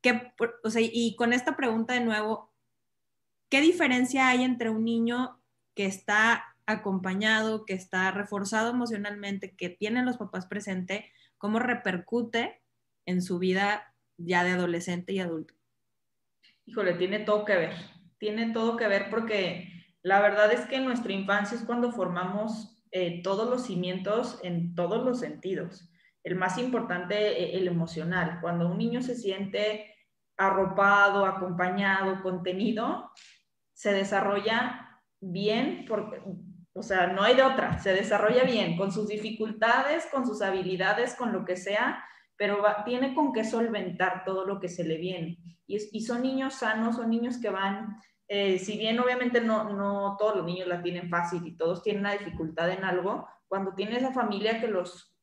Que, 0.00 0.32
o 0.64 0.70
sea, 0.70 0.80
y 0.82 1.14
con 1.16 1.34
esta 1.34 1.56
pregunta 1.56 1.92
de 1.92 2.00
nuevo, 2.00 2.52
¿qué 3.50 3.60
diferencia 3.60 4.28
hay 4.28 4.42
entre 4.42 4.70
un 4.70 4.84
niño 4.84 5.38
que 5.74 5.84
está 5.84 6.56
acompañado, 6.64 7.66
que 7.66 7.74
está 7.74 8.10
reforzado 8.10 8.70
emocionalmente, 8.70 9.54
que 9.54 9.68
tiene 9.68 10.02
los 10.02 10.16
papás 10.16 10.46
presentes, 10.46 11.04
cómo 11.38 11.58
repercute 11.58 12.62
en 13.04 13.20
su 13.20 13.38
vida 13.38 13.94
ya 14.16 14.42
de 14.42 14.52
adolescente 14.52 15.12
y 15.12 15.20
adulto? 15.20 15.55
Híjole, 16.66 16.94
tiene 16.94 17.20
todo 17.20 17.44
que 17.44 17.56
ver, 17.56 17.72
tiene 18.18 18.52
todo 18.52 18.76
que 18.76 18.88
ver 18.88 19.08
porque 19.08 19.72
la 20.02 20.20
verdad 20.20 20.52
es 20.52 20.66
que 20.66 20.76
en 20.76 20.84
nuestra 20.84 21.12
infancia 21.12 21.56
es 21.56 21.64
cuando 21.64 21.92
formamos 21.92 22.84
eh, 22.90 23.22
todos 23.22 23.48
los 23.48 23.66
cimientos 23.66 24.40
en 24.42 24.74
todos 24.74 25.04
los 25.04 25.20
sentidos. 25.20 25.88
El 26.24 26.34
más 26.34 26.58
importante, 26.58 27.42
eh, 27.42 27.56
el 27.56 27.68
emocional. 27.68 28.38
Cuando 28.40 28.68
un 28.68 28.78
niño 28.78 29.00
se 29.00 29.14
siente 29.14 29.94
arropado, 30.36 31.24
acompañado, 31.24 32.22
contenido, 32.22 33.10
se 33.72 33.92
desarrolla 33.92 35.00
bien, 35.20 35.84
porque, 35.88 36.20
o 36.72 36.82
sea, 36.82 37.08
no 37.08 37.22
hay 37.22 37.36
de 37.36 37.42
otra, 37.42 37.78
se 37.78 37.92
desarrolla 37.92 38.44
bien, 38.44 38.76
con 38.76 38.90
sus 38.90 39.08
dificultades, 39.08 40.06
con 40.06 40.26
sus 40.26 40.42
habilidades, 40.42 41.14
con 41.14 41.32
lo 41.32 41.44
que 41.44 41.56
sea, 41.56 42.04
pero 42.36 42.62
tiene 42.84 43.14
con 43.14 43.32
qué 43.32 43.44
solventar 43.44 44.24
todo 44.24 44.44
lo 44.44 44.60
que 44.60 44.68
se 44.68 44.84
le 44.84 44.96
viene. 44.98 45.38
Y, 45.66 45.76
y 45.98 46.02
son 46.02 46.22
niños 46.22 46.54
sanos, 46.54 46.96
son 46.96 47.10
niños 47.10 47.38
que 47.38 47.50
van, 47.50 47.96
eh, 48.28 48.58
si 48.58 48.76
bien 48.76 48.98
obviamente 48.98 49.40
no, 49.40 49.72
no 49.72 50.16
todos 50.18 50.36
los 50.36 50.46
niños 50.46 50.68
la 50.68 50.82
tienen 50.82 51.08
fácil 51.08 51.46
y 51.46 51.56
todos 51.56 51.82
tienen 51.82 52.00
una 52.00 52.12
dificultad 52.12 52.70
en 52.70 52.84
algo, 52.84 53.26
cuando 53.48 53.74
tiene 53.74 53.96
esa 53.96 54.12
familia 54.12 54.60
que 54.60 54.68
los, 54.68 55.16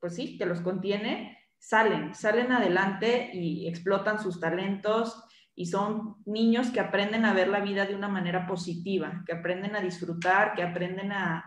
pues 0.00 0.14
sí, 0.14 0.38
que 0.38 0.46
los 0.46 0.60
contiene, 0.60 1.38
salen, 1.58 2.14
salen 2.14 2.52
adelante 2.52 3.30
y 3.32 3.68
explotan 3.68 4.20
sus 4.20 4.40
talentos, 4.40 5.22
y 5.58 5.66
son 5.66 6.16
niños 6.26 6.70
que 6.70 6.80
aprenden 6.80 7.24
a 7.24 7.32
ver 7.32 7.48
la 7.48 7.60
vida 7.60 7.86
de 7.86 7.94
una 7.94 8.08
manera 8.08 8.46
positiva, 8.46 9.22
que 9.26 9.32
aprenden 9.32 9.74
a 9.74 9.80
disfrutar, 9.80 10.54
que 10.54 10.62
aprenden 10.62 11.12
a, 11.12 11.44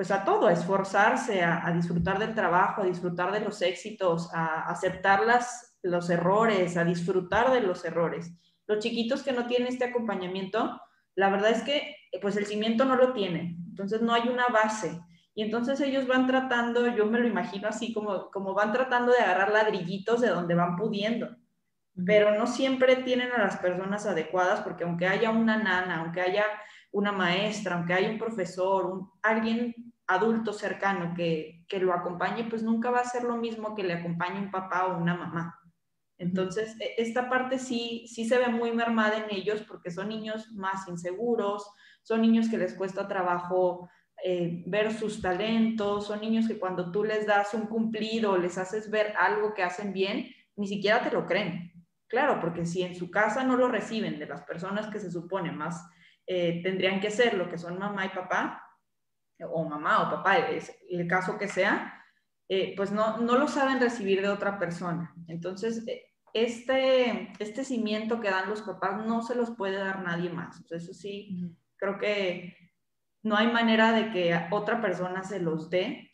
pues 0.00 0.10
a 0.12 0.24
todo, 0.24 0.46
a 0.46 0.54
esforzarse, 0.54 1.42
a, 1.42 1.70
disfrutar 1.74 2.18
del 2.18 2.34
trabajo, 2.34 2.80
a 2.80 2.86
disfrutar 2.86 3.30
de 3.32 3.40
los 3.40 3.60
éxitos, 3.60 4.32
a 4.32 4.62
aceptar 4.62 5.26
las, 5.26 5.76
los 5.82 6.08
errores, 6.08 6.78
a 6.78 6.84
disfrutar 6.84 7.52
de 7.52 7.60
los 7.60 7.84
errores. 7.84 8.32
Los 8.66 8.78
chiquitos 8.78 9.22
que 9.22 9.32
no 9.32 9.46
tienen 9.46 9.68
este 9.68 9.84
acompañamiento, 9.84 10.80
la 11.16 11.28
verdad 11.28 11.50
es 11.50 11.62
que 11.64 11.96
pues 12.22 12.38
el 12.38 12.46
cimiento 12.46 12.86
no 12.86 12.96
lo 12.96 13.12
tienen, 13.12 13.58
entonces 13.68 14.00
no 14.00 14.14
hay 14.14 14.26
una 14.30 14.46
base. 14.46 14.98
Y 15.34 15.42
entonces 15.42 15.78
ellos 15.82 16.06
van 16.06 16.26
tratando, 16.26 16.86
yo 16.96 17.04
me 17.04 17.20
lo 17.20 17.28
imagino 17.28 17.68
así, 17.68 17.92
como, 17.92 18.30
como 18.30 18.54
van 18.54 18.72
tratando 18.72 19.12
de 19.12 19.18
agarrar 19.18 19.52
ladrillitos 19.52 20.22
de 20.22 20.28
donde 20.28 20.54
van 20.54 20.76
pudiendo 20.76 21.28
pero 22.06 22.38
no 22.38 22.46
siempre 22.46 22.96
tienen 22.96 23.30
a 23.32 23.38
las 23.38 23.58
personas 23.58 24.06
adecuadas 24.06 24.60
porque 24.60 24.84
aunque 24.84 25.06
haya 25.06 25.30
una 25.30 25.58
nana, 25.58 26.00
aunque 26.00 26.22
haya 26.22 26.44
una 26.92 27.12
maestra, 27.12 27.76
aunque 27.76 27.92
haya 27.92 28.08
un 28.08 28.18
profesor, 28.18 28.86
un, 28.86 29.10
alguien 29.22 29.89
adulto 30.10 30.52
cercano 30.52 31.14
que, 31.14 31.64
que, 31.68 31.78
lo 31.78 31.92
acompañe, 31.92 32.44
pues 32.44 32.62
nunca 32.62 32.90
va 32.90 33.00
a 33.00 33.04
ser 33.04 33.24
lo 33.24 33.36
mismo 33.36 33.74
que 33.74 33.84
le 33.84 33.94
acompañe 33.94 34.40
un 34.40 34.50
papá 34.50 34.86
o 34.86 34.98
una 34.98 35.14
mamá. 35.14 35.58
Entonces, 36.18 36.76
e, 36.80 36.94
esta 36.98 37.30
parte 37.30 37.58
sí, 37.58 38.06
sí 38.06 38.26
se 38.26 38.38
ve 38.38 38.48
muy 38.48 38.72
mermada 38.72 39.16
en 39.16 39.34
ellos 39.34 39.62
porque 39.66 39.90
son 39.90 40.08
niños 40.08 40.52
más 40.52 40.86
inseguros, 40.88 41.66
son 42.02 42.20
niños 42.22 42.48
que 42.48 42.58
les 42.58 42.74
cuesta 42.74 43.08
trabajo 43.08 43.88
eh, 44.22 44.62
ver 44.66 44.92
sus 44.92 45.22
talentos, 45.22 46.06
son 46.06 46.20
niños 46.20 46.46
que 46.46 46.58
cuando 46.58 46.92
tú 46.92 47.04
les 47.04 47.26
das 47.26 47.54
un 47.54 47.66
cumplido, 47.66 48.36
les 48.36 48.58
haces 48.58 48.90
ver 48.90 49.14
algo 49.18 49.54
que 49.54 49.62
hacen 49.62 49.92
bien, 49.92 50.28
ni 50.56 50.66
siquiera 50.66 51.02
te 51.02 51.10
lo 51.10 51.26
creen. 51.26 51.72
Claro, 52.06 52.40
porque 52.40 52.66
si 52.66 52.82
en 52.82 52.96
su 52.96 53.10
casa 53.10 53.44
no 53.44 53.56
lo 53.56 53.68
reciben 53.68 54.18
de 54.18 54.26
las 54.26 54.42
personas 54.42 54.88
que 54.88 54.98
se 54.98 55.10
supone 55.10 55.52
más 55.52 55.86
eh, 56.26 56.60
tendrían 56.62 57.00
que 57.00 57.10
ser 57.10 57.34
lo 57.34 57.48
que 57.48 57.56
son 57.56 57.78
mamá 57.78 58.06
y 58.06 58.10
papá, 58.10 58.62
o 59.48 59.68
mamá 59.68 60.02
o 60.02 60.10
papá, 60.10 60.38
es 60.38 60.72
el 60.88 61.06
caso 61.06 61.38
que 61.38 61.48
sea, 61.48 61.94
eh, 62.48 62.74
pues 62.76 62.90
no, 62.90 63.18
no 63.18 63.38
lo 63.38 63.46
saben 63.48 63.80
recibir 63.80 64.22
de 64.22 64.28
otra 64.28 64.58
persona. 64.58 65.14
Entonces, 65.28 65.86
eh, 65.86 66.02
este, 66.32 67.32
este 67.38 67.64
cimiento 67.64 68.20
que 68.20 68.30
dan 68.30 68.48
los 68.48 68.62
papás 68.62 69.04
no 69.06 69.22
se 69.22 69.34
los 69.34 69.50
puede 69.50 69.76
dar 69.76 70.02
nadie 70.02 70.30
más. 70.30 70.64
eso 70.70 70.92
sí, 70.92 71.56
creo 71.76 71.98
que 71.98 72.56
no 73.22 73.36
hay 73.36 73.48
manera 73.48 73.92
de 73.92 74.10
que 74.10 74.38
otra 74.50 74.80
persona 74.80 75.22
se 75.22 75.40
los 75.40 75.70
dé 75.70 76.10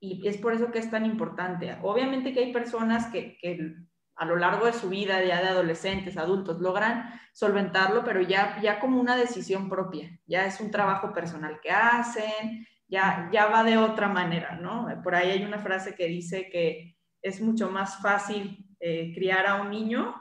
y 0.00 0.26
es 0.26 0.36
por 0.38 0.52
eso 0.52 0.70
que 0.70 0.78
es 0.78 0.90
tan 0.90 1.06
importante. 1.06 1.78
Obviamente 1.82 2.32
que 2.32 2.40
hay 2.40 2.52
personas 2.52 3.06
que, 3.06 3.38
que 3.40 3.74
a 4.16 4.24
lo 4.24 4.36
largo 4.36 4.66
de 4.66 4.72
su 4.72 4.88
vida, 4.88 5.22
ya 5.24 5.40
de 5.40 5.48
adolescentes, 5.48 6.16
adultos, 6.16 6.60
logran 6.60 7.10
solventarlo, 7.32 8.04
pero 8.04 8.20
ya, 8.20 8.60
ya 8.62 8.78
como 8.78 9.00
una 9.00 9.16
decisión 9.16 9.68
propia, 9.68 10.18
ya 10.26 10.46
es 10.46 10.60
un 10.60 10.70
trabajo 10.70 11.12
personal 11.12 11.60
que 11.62 11.70
hacen, 11.70 12.66
ya, 12.88 13.30
ya 13.32 13.46
va 13.46 13.64
de 13.64 13.78
otra 13.78 14.08
manera, 14.08 14.56
¿no? 14.56 14.86
Por 15.02 15.14
ahí 15.14 15.30
hay 15.30 15.44
una 15.44 15.58
frase 15.58 15.94
que 15.94 16.06
dice 16.06 16.50
que 16.50 16.98
es 17.22 17.40
mucho 17.40 17.70
más 17.70 18.02
fácil 18.02 18.66
eh, 18.80 19.12
criar 19.14 19.46
a 19.46 19.62
un 19.62 19.70
niño 19.70 20.14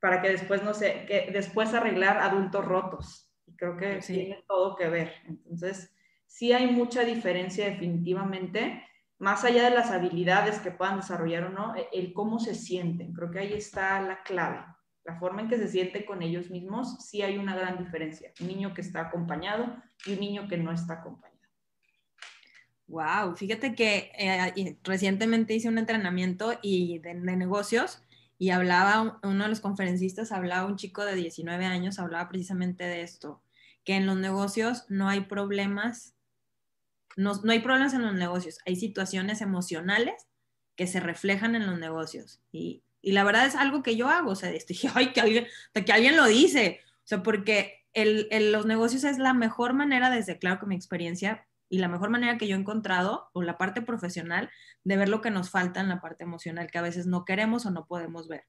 para 0.00 0.20
que 0.20 0.28
después, 0.28 0.62
no 0.62 0.74
sé, 0.74 1.06
que 1.08 1.30
después 1.32 1.72
arreglar 1.74 2.18
adultos 2.18 2.64
rotos. 2.64 3.32
Y 3.46 3.56
creo 3.56 3.76
que 3.76 4.00
tiene 4.06 4.44
todo 4.46 4.76
que 4.76 4.88
ver. 4.88 5.14
Entonces, 5.26 5.94
sí 6.26 6.52
hay 6.52 6.66
mucha 6.66 7.04
diferencia 7.04 7.64
definitivamente 7.64 8.84
más 9.18 9.44
allá 9.44 9.64
de 9.64 9.70
las 9.70 9.90
habilidades 9.90 10.58
que 10.58 10.70
puedan 10.70 10.96
desarrollar 10.96 11.44
o 11.44 11.48
no, 11.50 11.74
e, 11.76 11.88
el 11.92 12.12
cómo 12.12 12.38
se 12.38 12.54
sienten. 12.54 13.12
Creo 13.12 13.30
que 13.30 13.38
ahí 13.38 13.52
está 13.52 14.00
la 14.00 14.22
clave. 14.22 14.64
La 15.04 15.18
forma 15.18 15.42
en 15.42 15.48
que 15.48 15.58
se 15.58 15.68
sienten 15.68 16.04
con 16.04 16.22
ellos 16.22 16.50
mismos, 16.50 17.04
sí 17.04 17.22
hay 17.22 17.36
una 17.36 17.54
gran 17.54 17.78
diferencia. 17.78 18.32
Un 18.40 18.48
niño 18.48 18.74
que 18.74 18.80
está 18.80 19.02
acompañado 19.02 19.76
y 20.06 20.14
un 20.14 20.20
niño 20.20 20.48
que 20.48 20.56
no 20.56 20.72
está 20.72 20.94
acompañado. 20.94 21.34
Wow, 22.86 23.34
fíjate 23.36 23.74
que 23.74 24.12
eh, 24.18 24.78
recientemente 24.82 25.54
hice 25.54 25.68
un 25.68 25.78
entrenamiento 25.78 26.58
y 26.60 26.98
de, 26.98 27.14
de, 27.14 27.36
negocios 27.36 28.02
y 28.38 28.50
hablaba, 28.50 29.18
uno 29.22 29.44
de 29.44 29.48
los 29.48 29.60
conferencistas 29.60 30.32
hablaba, 30.32 30.66
un 30.66 30.76
chico 30.76 31.04
de 31.04 31.14
19 31.14 31.64
años, 31.64 31.98
hablaba 31.98 32.28
precisamente 32.28 32.84
de 32.84 33.02
esto, 33.02 33.42
que 33.84 33.96
en 33.96 34.06
los 34.06 34.16
negocios 34.16 34.84
no 34.88 35.08
hay 35.08 35.22
problemas 35.22 36.13
no, 37.16 37.40
hay 37.48 37.60
problemas 37.60 37.94
en 37.94 38.02
los 38.02 38.14
negocios, 38.14 38.58
hay 38.66 38.76
situaciones 38.76 39.40
emocionales 39.40 40.26
que 40.76 40.86
se 40.86 41.00
reflejan 41.00 41.54
en 41.54 41.66
los 41.66 41.78
negocios. 41.78 42.40
Y, 42.52 42.82
la 43.02 43.22
verdad 43.22 43.44
es 43.44 43.54
algo 43.54 43.82
que 43.82 43.96
yo 43.96 44.08
hago, 44.08 44.30
o 44.30 44.34
sea, 44.34 44.50
dije, 44.68 44.88
ay, 44.94 45.12
que 45.12 45.20
alguien, 45.20 45.46
que 45.74 45.92
alguien 45.92 46.16
lo 46.16 46.26
dice, 46.26 46.80
o 46.98 47.06
sea, 47.06 47.22
porque 47.22 47.84
el, 47.92 48.28
los 48.50 48.66
negocios 48.66 49.04
es 49.04 49.18
la 49.18 49.34
mejor 49.34 49.74
manera, 49.74 50.10
desde 50.10 50.38
claro 50.38 50.58
que 50.58 50.66
mi 50.66 50.74
experiencia, 50.74 51.46
y 51.68 51.78
la 51.78 51.88
mejor 51.88 52.10
manera 52.10 52.38
que 52.38 52.46
yo 52.48 52.56
he 52.56 52.58
encontrado, 52.58 53.30
o 53.32 53.42
la 53.42 53.58
parte 53.58 53.82
profesional, 53.82 54.50
de 54.84 54.96
ver 54.96 55.08
lo 55.08 55.20
que 55.20 55.30
nos 55.30 55.50
falta 55.50 55.80
en 55.80 55.88
la 55.88 56.00
parte 56.00 56.24
emocional, 56.24 56.70
que 56.70 56.78
a 56.78 56.82
veces 56.82 57.06
no 57.06 57.24
queremos 57.24 57.66
o 57.66 57.70
no 57.70 57.86
podemos 57.86 58.28
ver. 58.28 58.44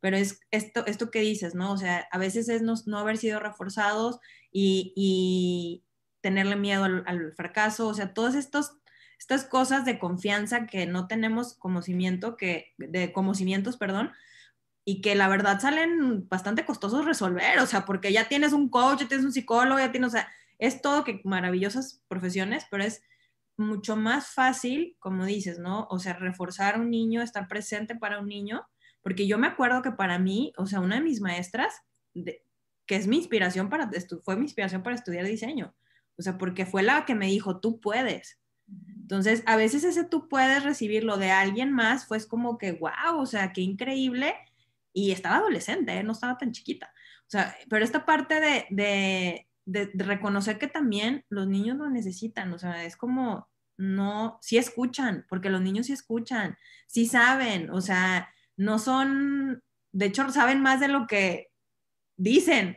Pero 0.00 0.16
es 0.16 0.40
esto, 0.50 0.86
esto 0.86 1.10
que 1.10 1.20
dices, 1.20 1.54
¿no? 1.54 1.72
O 1.72 1.76
sea, 1.76 2.06
a 2.10 2.18
veces 2.18 2.48
es 2.48 2.62
no, 2.62 2.74
no 2.86 2.98
haber 2.98 3.16
sido 3.18 3.40
reforzados 3.40 4.20
y, 4.52 5.82
tenerle 6.20 6.56
miedo 6.56 6.84
al, 6.84 7.32
fracaso, 7.34 7.88
o 7.88 7.94
sea, 7.94 8.14
todas 8.14 8.34
estas 8.34 9.44
cosas 9.44 9.84
de 9.84 9.98
confianza 9.98 10.66
que 10.66 10.86
no 10.86 11.06
tenemos 11.06 11.54
conocimiento, 11.54 12.36
que, 12.36 12.74
de 12.78 13.12
conocimientos, 13.12 13.76
perdón, 13.76 14.12
y 14.84 15.00
que 15.02 15.14
la 15.14 15.28
verdad 15.28 15.60
salen 15.60 16.28
bastante 16.28 16.64
costosos 16.64 17.04
resolver, 17.04 17.58
o 17.58 17.66
sea, 17.66 17.84
porque 17.84 18.12
ya 18.12 18.28
tienes 18.28 18.52
un 18.52 18.70
coach, 18.70 19.00
ya 19.00 19.08
tienes 19.08 19.26
un 19.26 19.32
psicólogo, 19.32 19.78
ya 19.78 19.92
tienes, 19.92 20.08
o 20.08 20.12
sea, 20.12 20.28
es 20.58 20.80
todo 20.80 21.04
que 21.04 21.20
maravillosas 21.24 22.02
profesiones, 22.08 22.66
pero 22.70 22.84
es 22.84 23.02
mucho 23.58 23.96
más 23.96 24.28
fácil, 24.28 24.96
como 24.98 25.26
dices, 25.26 25.58
¿no? 25.58 25.86
O 25.90 25.98
sea, 25.98 26.14
reforzar 26.14 26.76
a 26.76 26.78
un 26.78 26.90
niño, 26.90 27.22
estar 27.22 27.48
presente 27.48 27.96
para 27.96 28.20
un 28.20 28.28
niño, 28.28 28.66
porque 29.02 29.26
yo 29.26 29.36
me 29.36 29.46
acuerdo 29.46 29.82
que 29.82 29.92
para 29.92 30.18
mí, 30.18 30.52
o 30.56 30.66
sea, 30.66 30.80
una 30.80 30.94
de 30.94 31.02
mis 31.02 31.20
maestras, 31.20 31.82
que 32.14 32.96
es 32.96 33.06
mi 33.06 33.16
inspiración 33.16 33.68
para, 33.68 33.90
fue 34.24 34.36
mi 34.36 34.44
inspiración 34.44 34.82
para 34.82 34.96
estudiar 34.96 35.26
diseño, 35.26 35.74
o 36.18 36.22
sea, 36.22 36.38
porque 36.38 36.66
fue 36.66 36.82
la 36.82 37.04
que 37.04 37.14
me 37.14 37.26
dijo, 37.26 37.60
tú 37.60 37.80
puedes. 37.80 38.38
Entonces, 39.00 39.42
a 39.46 39.56
veces 39.56 39.84
ese 39.84 40.04
tú 40.04 40.28
puedes 40.28 40.64
recibirlo 40.64 41.16
de 41.16 41.30
alguien 41.30 41.72
más, 41.72 42.06
fue 42.06 42.18
como 42.26 42.58
que, 42.58 42.72
wow, 42.72 43.18
o 43.18 43.26
sea, 43.26 43.52
qué 43.52 43.62
increíble 43.62 44.34
y 44.92 45.12
estaba 45.12 45.36
adolescente, 45.36 45.92
¿eh? 45.92 46.02
no 46.02 46.12
estaba 46.12 46.36
tan 46.36 46.52
chiquita. 46.52 46.92
O 47.20 47.30
sea, 47.30 47.56
pero 47.70 47.84
esta 47.84 48.04
parte 48.04 48.40
de, 48.40 48.66
de, 48.70 49.46
de, 49.64 50.04
reconocer 50.04 50.58
que 50.58 50.66
también 50.66 51.24
los 51.28 51.46
niños 51.46 51.76
lo 51.78 51.88
necesitan, 51.88 52.52
o 52.52 52.58
sea, 52.58 52.84
es 52.84 52.96
como, 52.96 53.48
no, 53.76 54.38
sí 54.42 54.58
escuchan, 54.58 55.24
porque 55.28 55.50
los 55.50 55.62
niños 55.62 55.86
sí 55.86 55.92
escuchan, 55.92 56.56
sí 56.86 57.06
saben, 57.06 57.70
o 57.70 57.80
sea, 57.80 58.28
no 58.56 58.78
son, 58.78 59.62
de 59.92 60.06
hecho, 60.06 60.28
saben 60.30 60.60
más 60.60 60.80
de 60.80 60.88
lo 60.88 61.06
que 61.06 61.48
dicen. 62.16 62.76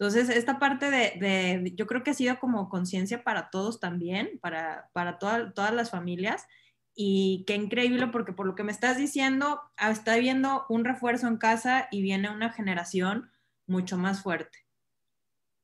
Entonces, 0.00 0.30
esta 0.30 0.58
parte 0.58 0.90
de, 0.90 1.74
yo 1.76 1.86
creo 1.86 2.02
que 2.02 2.12
ha 2.12 2.14
sido 2.14 2.38
como 2.38 2.70
conciencia 2.70 3.22
para 3.22 3.50
todos 3.50 3.80
también, 3.80 4.38
para, 4.40 4.88
para 4.94 5.18
todas 5.18 5.74
las 5.74 5.90
familias, 5.90 6.46
y 6.94 7.44
qué 7.46 7.54
increíble 7.54 8.06
porque 8.06 8.32
por 8.32 8.46
lo 8.46 8.54
que 8.54 8.62
me 8.62 8.72
estás 8.72 8.96
diciendo, 8.96 9.60
ah, 9.76 9.90
está 9.90 10.16
viendo 10.16 10.64
un 10.70 10.86
refuerzo 10.86 11.26
en 11.26 11.36
casa 11.36 11.86
y 11.90 12.00
viene 12.00 12.30
una 12.30 12.50
generación 12.50 13.30
mucho 13.66 13.98
más 13.98 14.22
fuerte. 14.22 14.66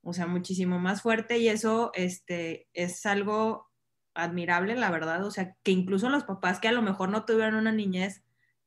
O 0.02 0.12
sea, 0.12 0.26
muchísimo 0.26 0.78
más 0.78 1.00
fuerte 1.00 1.38
y 1.38 1.48
eso 1.48 1.90
este, 1.94 2.68
es 2.74 3.06
algo 3.06 3.70
admirable, 4.12 4.74
la 4.74 4.90
verdad. 4.90 5.24
O 5.24 5.30
sea, 5.30 5.56
que 5.62 5.72
incluso 5.72 6.10
los 6.10 6.24
papás 6.24 6.60
que 6.60 6.68
a 6.68 6.72
lo 6.72 6.82
mejor 6.82 7.08
no 7.08 7.24
tuvieron 7.24 7.54
una 7.54 7.72
niñez 7.72 8.22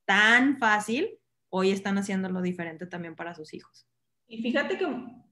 tan 0.06 0.58
fácil, 0.58 1.20
hoy 1.50 1.70
están 1.70 2.00
haciéndolo 2.00 2.42
diferente 2.42 2.88
también 2.88 3.16
para 3.16 3.36
sus 3.36 3.54
hijos. 3.54 3.89
Y 4.30 4.44
fíjate 4.44 4.78
que 4.78 4.86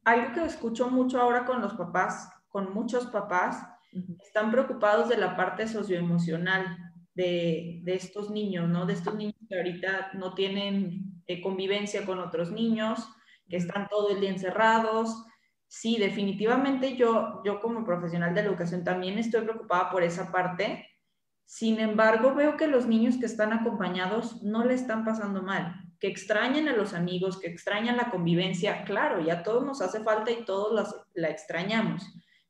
algo 0.04 0.34
que 0.34 0.44
escucho 0.44 0.90
mucho 0.90 1.22
ahora 1.22 1.46
con 1.46 1.62
los 1.62 1.74
papás, 1.76 2.30
con 2.50 2.74
muchos 2.74 3.06
papás, 3.06 3.64
están 4.22 4.52
preocupados 4.52 5.08
de 5.08 5.18
la 5.18 5.38
parte 5.38 5.68
socioemocional 5.68 6.78
de, 7.14 7.84
estos 7.86 8.30
niños, 8.32 8.68
¿no? 8.68 8.86
De 8.86 8.94
estos 8.94 9.16
niños 9.16 9.36
que 9.48 9.56
ahorita 9.56 10.12
no 10.14 10.34
tienen 10.34 11.22
eh, 11.28 11.42
convivencia 11.42 12.06
con 12.06 12.20
otros 12.20 12.52
niños, 12.52 13.08
que 13.48 13.58
están 13.58 13.88
todo 13.88 14.10
el 14.10 14.20
día 14.20 14.32
encerrados. 14.32 15.26
Sí, 15.68 15.98
definitivamente 15.98 16.96
yo, 16.96 17.42
yo 17.46 17.60
como 17.60 17.86
profesional 17.86 18.34
de 18.34 18.42
educación 18.42 18.84
también 18.84 19.20
estoy 19.20 19.42
preocupada 19.42 19.92
por 19.92 20.04
esa 20.04 20.32
parte. 20.32 20.88
Sin 21.46 21.80
embargo, 21.80 22.34
veo 22.34 22.58
que 22.58 22.68
los 22.68 22.88
niños 22.88 23.18
que 23.18 23.26
están 23.26 23.54
acompañados 23.54 24.42
no 24.44 24.66
le 24.66 24.74
están 24.74 25.06
pasando 25.06 25.42
mal, 25.44 25.87
que 26.00 26.08
extrañan 26.08 26.68
a 26.68 26.76
los 26.76 26.94
amigos, 26.94 27.40
que 27.40 27.48
extrañan 27.48 27.98
la 27.98 28.10
convivencia. 28.10 28.84
Claro, 28.86 29.20
ya 29.22 29.44
todos 29.44 29.66
nos 29.66 29.82
hace 29.82 30.02
falta 30.02 30.32
y 30.32 30.46
todos 30.46 30.96
la 31.14 31.30
extrañamos 31.30 32.04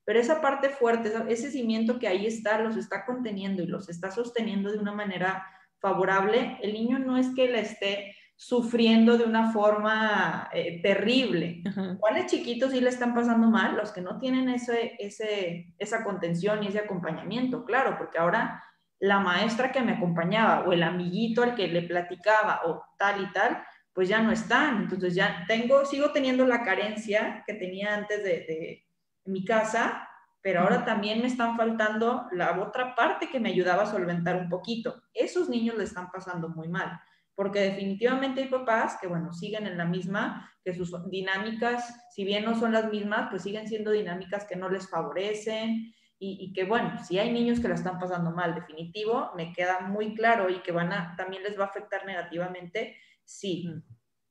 pero 0.08 0.22
esa 0.22 0.40
parte 0.40 0.70
fuerte, 0.70 1.12
ese 1.28 1.52
cimiento 1.52 2.00
que 2.00 2.08
ahí 2.08 2.26
está, 2.26 2.62
los 2.62 2.78
está 2.78 3.06
conteniendo 3.06 3.62
y 3.62 3.68
los 3.68 3.90
está 3.90 4.10
sosteniendo 4.10 4.72
de 4.72 4.78
una 4.78 4.94
manera 4.94 5.46
favorable. 5.82 6.58
El 6.62 6.72
niño 6.72 6.98
no 6.98 7.18
es 7.18 7.28
que 7.36 7.50
la 7.50 7.60
esté 7.60 8.16
sufriendo 8.38 9.18
de 9.18 9.26
una 9.26 9.52
forma 9.52 10.50
eh, 10.54 10.82
terrible. 10.82 11.62
¿Cuáles 12.00 12.28
chiquitos 12.28 12.72
sí 12.72 12.80
le 12.80 12.88
están 12.88 13.14
pasando 13.14 13.50
mal? 13.50 13.76
Los 13.76 13.92
que 13.92 14.00
no 14.00 14.18
tienen 14.18 14.48
ese, 14.48 14.96
ese, 14.98 15.74
esa 15.78 16.06
contención 16.06 16.64
y 16.64 16.68
ese 16.68 16.80
acompañamiento, 16.80 17.66
claro, 17.66 17.98
porque 17.98 18.18
ahora 18.18 18.64
la 19.00 19.20
maestra 19.20 19.72
que 19.72 19.82
me 19.82 19.94
acompañaba 19.94 20.68
o 20.68 20.74
el 20.74 20.84
amiguito 20.84 21.44
al 21.44 21.56
que 21.56 21.68
le 21.68 21.84
platicaba 21.84 22.62
o 22.66 22.84
tal 22.98 23.24
y 23.24 23.32
tal, 23.32 23.64
pues 23.94 24.10
ya 24.10 24.22
no 24.22 24.32
están. 24.32 24.84
Entonces 24.84 25.16
ya 25.16 25.46
tengo, 25.48 25.86
sigo 25.86 26.12
teniendo 26.12 26.46
la 26.46 26.64
carencia 26.64 27.44
que 27.46 27.54
tenía 27.54 27.96
antes 27.96 28.24
de 28.24 28.86
mi 29.26 29.44
casa, 29.46 30.08
pero 30.42 30.62
ahora 30.62 30.86
también 30.86 31.20
me 31.20 31.28
están 31.28 31.58
faltando 31.58 32.28
la 32.32 32.60
otra 32.62 32.96
parte 32.96 33.30
que 33.30 33.40
me 33.40 33.50
ayudaba 33.50 33.84
a 33.84 33.92
solventar 33.92 34.36
un 34.38 34.50
poquito. 34.50 35.04
Esos 35.14 35.50
niños 35.50 35.76
le 35.78 35.84
están 35.84 36.10
pasando 36.10 36.50
muy 36.50 36.70
mal, 36.70 37.00
porque 37.36 37.60
definitivamente 37.60 38.44
hay 38.44 38.48
papás 38.48 38.98
que, 39.02 39.08
bueno, 39.08 39.34
siguen 39.34 39.68
en 39.68 39.78
la 39.78 39.86
misma, 39.86 40.50
que 40.64 40.74
sus 40.74 40.94
dinámicas, 41.10 42.08
si 42.12 42.24
bien 42.24 42.46
no 42.46 42.58
son 42.58 42.72
las 42.72 42.90
mismas, 42.90 43.28
pues 43.30 43.44
siguen 43.44 43.68
siendo 43.68 43.92
dinámicas 43.92 44.46
que 44.46 44.56
no 44.56 44.70
les 44.70 44.90
favorecen 44.90 45.94
y, 46.20 46.52
que, 46.54 46.64
bueno, 46.64 46.98
si 47.04 47.20
hay 47.20 47.32
niños 47.32 47.60
que 47.60 47.68
la 47.68 47.76
están 47.76 48.00
pasando 48.00 48.32
mal, 48.32 48.56
definitivo, 48.56 49.32
me 49.36 49.54
queda 49.54 49.82
muy 49.82 50.16
claro 50.16 50.50
y 50.50 50.62
que 50.62 50.72
van 50.72 50.92
a, 50.92 51.16
también 51.16 51.44
les 51.44 51.60
va 51.60 51.66
a 51.66 51.68
afectar 51.68 52.06
negativamente, 52.06 52.98
sí. 53.24 53.70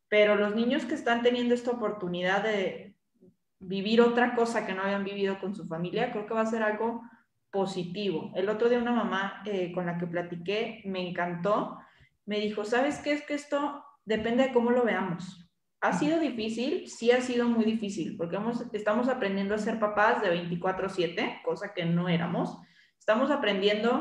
Pero 0.09 0.34
los 0.34 0.55
niños 0.55 0.84
que 0.84 0.95
están 0.95 1.22
teniendo 1.22 1.55
esta 1.55 1.70
oportunidad 1.70 2.43
de, 2.43 2.97
vivir 3.59 4.01
otra 4.01 4.34
cosa 4.34 4.66
que 4.66 4.74
no 4.74 4.82
habían 4.82 5.05
vivido 5.05 5.39
con 5.39 5.55
su 5.55 5.66
familia, 5.66 6.12
creo 6.12 6.26
que 6.26 6.34
va 6.34 6.43
a 6.43 6.47
ser 6.47 6.62
algo 6.62 7.03
positivo. 7.51 8.32
El 8.34 8.49
otro 8.49 8.68
día 8.68 8.78
una 8.78 8.93
mamá 8.93 9.43
eh, 9.47 9.72
con 9.72 9.87
la 9.87 9.99
que 9.99 10.07
platiqué 10.07 10.82
me 10.84 11.09
encantó, 11.09 11.78
me 12.26 12.41
dijo, 12.41 12.64
¿sabes 12.64 12.99
qué? 12.99 13.12
Es 13.12 13.22
que 13.22 13.34
esto 13.34 13.84
depende 14.05 14.45
de 14.45 14.53
cómo 14.53 14.70
lo 14.70 14.84
veamos. 14.84 15.45
¿Ha 15.81 15.93
sido 15.93 16.18
difícil? 16.18 16.89
Sí 16.89 17.11
ha 17.11 17.20
sido 17.20 17.49
muy 17.49 17.64
difícil, 17.64 18.16
porque 18.16 18.39
estamos 18.72 19.09
aprendiendo 19.09 19.55
a 19.55 19.59
ser 19.59 19.79
papás 19.79 20.22
de 20.22 20.31
24/7, 20.31 21.41
cosa 21.45 21.74
que 21.74 21.85
no 21.85 22.09
éramos. 22.09 22.59
Estamos 22.99 23.31
aprendiendo 23.31 23.93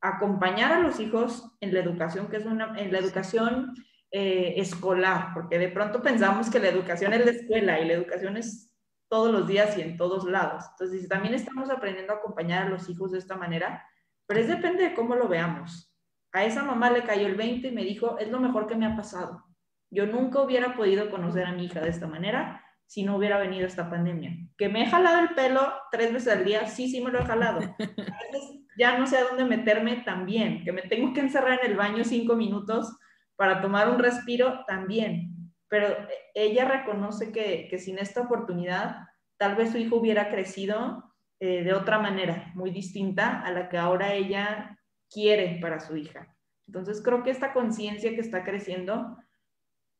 a 0.00 0.08
acompañar 0.08 0.72
a 0.72 0.80
los 0.80 1.00
hijos 1.00 1.50
en 1.60 1.72
la 1.72 1.80
educación, 1.80 2.28
que 2.28 2.36
es 2.36 2.46
una, 2.46 2.78
en 2.78 2.92
la 2.92 2.98
educación 2.98 3.72
eh, 4.10 4.54
escolar, 4.58 5.30
porque 5.32 5.58
de 5.58 5.68
pronto 5.68 6.02
pensamos 6.02 6.50
que 6.50 6.60
la 6.60 6.68
educación 6.68 7.12
es 7.14 7.24
la 7.24 7.30
escuela 7.30 7.80
y 7.80 7.86
la 7.86 7.94
educación 7.94 8.36
es 8.36 8.70
todos 9.08 9.32
los 9.32 9.46
días 9.48 9.76
y 9.78 9.80
en 9.80 9.96
todos 9.96 10.24
lados. 10.24 10.64
Entonces, 10.72 11.08
también 11.08 11.34
estamos 11.34 11.70
aprendiendo 11.70 12.12
a 12.12 12.16
acompañar 12.16 12.66
a 12.66 12.70
los 12.70 12.88
hijos 12.88 13.12
de 13.12 13.18
esta 13.18 13.36
manera, 13.36 13.86
pero 14.26 14.40
es 14.40 14.48
depende 14.48 14.84
de 14.84 14.94
cómo 14.94 15.14
lo 15.14 15.28
veamos. 15.28 15.94
A 16.32 16.44
esa 16.44 16.62
mamá 16.62 16.90
le 16.90 17.04
cayó 17.04 17.26
el 17.26 17.34
20 17.34 17.68
y 17.68 17.72
me 17.72 17.84
dijo, 17.84 18.18
es 18.18 18.30
lo 18.30 18.40
mejor 18.40 18.66
que 18.66 18.74
me 18.74 18.86
ha 18.86 18.96
pasado. 18.96 19.44
Yo 19.92 20.06
nunca 20.06 20.40
hubiera 20.40 20.74
podido 20.74 21.08
conocer 21.10 21.44
a 21.46 21.52
mi 21.52 21.66
hija 21.66 21.80
de 21.80 21.90
esta 21.90 22.08
manera 22.08 22.64
si 22.86 23.04
no 23.04 23.16
hubiera 23.16 23.38
venido 23.38 23.66
esta 23.66 23.88
pandemia. 23.88 24.36
Que 24.58 24.68
me 24.68 24.82
he 24.82 24.86
jalado 24.86 25.20
el 25.20 25.34
pelo 25.34 25.72
tres 25.92 26.12
veces 26.12 26.36
al 26.36 26.44
día, 26.44 26.66
sí, 26.66 26.90
sí 26.90 27.00
me 27.00 27.12
lo 27.12 27.20
he 27.20 27.24
jalado. 27.24 27.60
A 27.78 28.32
veces 28.32 28.58
ya 28.76 28.98
no 28.98 29.06
sé 29.06 29.18
a 29.18 29.24
dónde 29.24 29.44
meterme 29.44 29.96
también, 29.96 30.64
que 30.64 30.72
me 30.72 30.82
tengo 30.82 31.12
que 31.12 31.20
encerrar 31.20 31.60
en 31.62 31.70
el 31.70 31.76
baño 31.76 32.04
cinco 32.04 32.34
minutos 32.34 32.98
para 33.36 33.60
tomar 33.60 33.88
un 33.90 33.98
respiro 33.98 34.64
también 34.66 35.32
pero 35.72 35.96
ella 36.34 36.66
reconoce 36.66 37.32
que, 37.32 37.66
que 37.70 37.78
sin 37.78 37.98
esta 37.98 38.20
oportunidad, 38.20 39.08
tal 39.38 39.56
vez 39.56 39.72
su 39.72 39.78
hijo 39.78 39.96
hubiera 39.96 40.28
crecido 40.28 41.14
eh, 41.40 41.64
de 41.64 41.72
otra 41.72 41.98
manera, 41.98 42.52
muy 42.54 42.70
distinta 42.70 43.40
a 43.40 43.50
la 43.52 43.70
que 43.70 43.78
ahora 43.78 44.12
ella 44.12 44.78
quiere 45.10 45.58
para 45.62 45.80
su 45.80 45.96
hija. 45.96 46.36
Entonces 46.66 47.00
creo 47.02 47.22
que 47.22 47.30
esta 47.30 47.54
conciencia 47.54 48.10
que 48.10 48.20
está 48.20 48.44
creciendo 48.44 49.16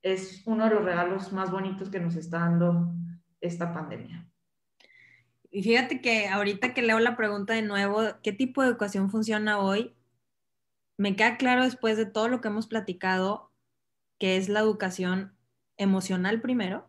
es 0.03 0.43
uno 0.47 0.65
de 0.65 0.75
los 0.75 0.85
regalos 0.85 1.33
más 1.33 1.51
bonitos 1.51 1.91
que 1.91 2.01
nos 2.01 2.17
está 2.17 2.41
dando 2.41 2.93
esta 3.41 3.73
pandemia. 3.73 4.29
Y 5.51 5.63
fíjate 5.63 6.01
que 6.01 6.29
ahorita 6.29 6.75
que 6.75 6.83
leo 6.83 6.99
la 6.99 7.17
pregunta 7.17 7.53
de 7.55 7.63
nuevo, 7.63 8.03
¿qué 8.23 8.33
tipo 8.33 8.63
de 8.63 8.69
educación 8.69 9.11
funciona 9.11 9.59
hoy? 9.59 9.95
Me 10.97 11.15
queda 11.15 11.37
claro 11.37 11.65
después 11.65 11.97
de 11.97 12.07
todo 12.07 12.29
lo 12.29 12.41
que 12.41 12.49
hemos 12.49 12.67
platicado 12.67 13.53
que 14.19 14.37
es 14.37 14.49
la 14.49 14.61
educación 14.61 15.37
emocional 15.77 16.41
primero. 16.41 16.89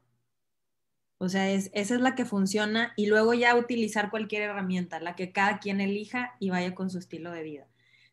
O 1.17 1.29
sea, 1.29 1.49
es, 1.49 1.71
esa 1.73 1.95
es 1.95 2.01
la 2.01 2.15
que 2.15 2.25
funciona 2.25 2.93
y 2.95 3.07
luego 3.07 3.33
ya 3.33 3.55
utilizar 3.55 4.11
cualquier 4.11 4.43
herramienta, 4.43 4.99
la 4.99 5.15
que 5.15 5.31
cada 5.31 5.59
quien 5.59 5.81
elija 5.81 6.35
y 6.39 6.51
vaya 6.51 6.75
con 6.75 6.89
su 6.89 6.99
estilo 6.99 7.31
de 7.31 7.43
vida. 7.43 7.67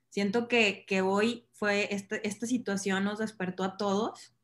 Siento 0.08 0.48
que, 0.48 0.86
hoy 1.04 1.46
fue 1.52 1.94
este, 1.94 2.26
esta 2.26 2.46
situación 2.46 3.04
nos 3.04 3.18
despertó 3.18 3.62
a 3.62 3.76
todos 3.76 4.34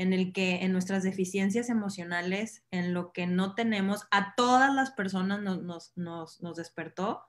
en 0.00 0.14
el 0.14 0.32
que 0.32 0.64
en 0.64 0.72
nuestras 0.72 1.02
deficiencias 1.02 1.68
emocionales, 1.68 2.64
en 2.70 2.94
lo 2.94 3.12
que 3.12 3.26
no 3.26 3.54
tenemos, 3.54 4.06
a 4.10 4.34
todas 4.34 4.74
las 4.74 4.92
personas 4.92 5.42
nos, 5.42 5.92
nos, 5.94 6.56
despertó 6.56 7.26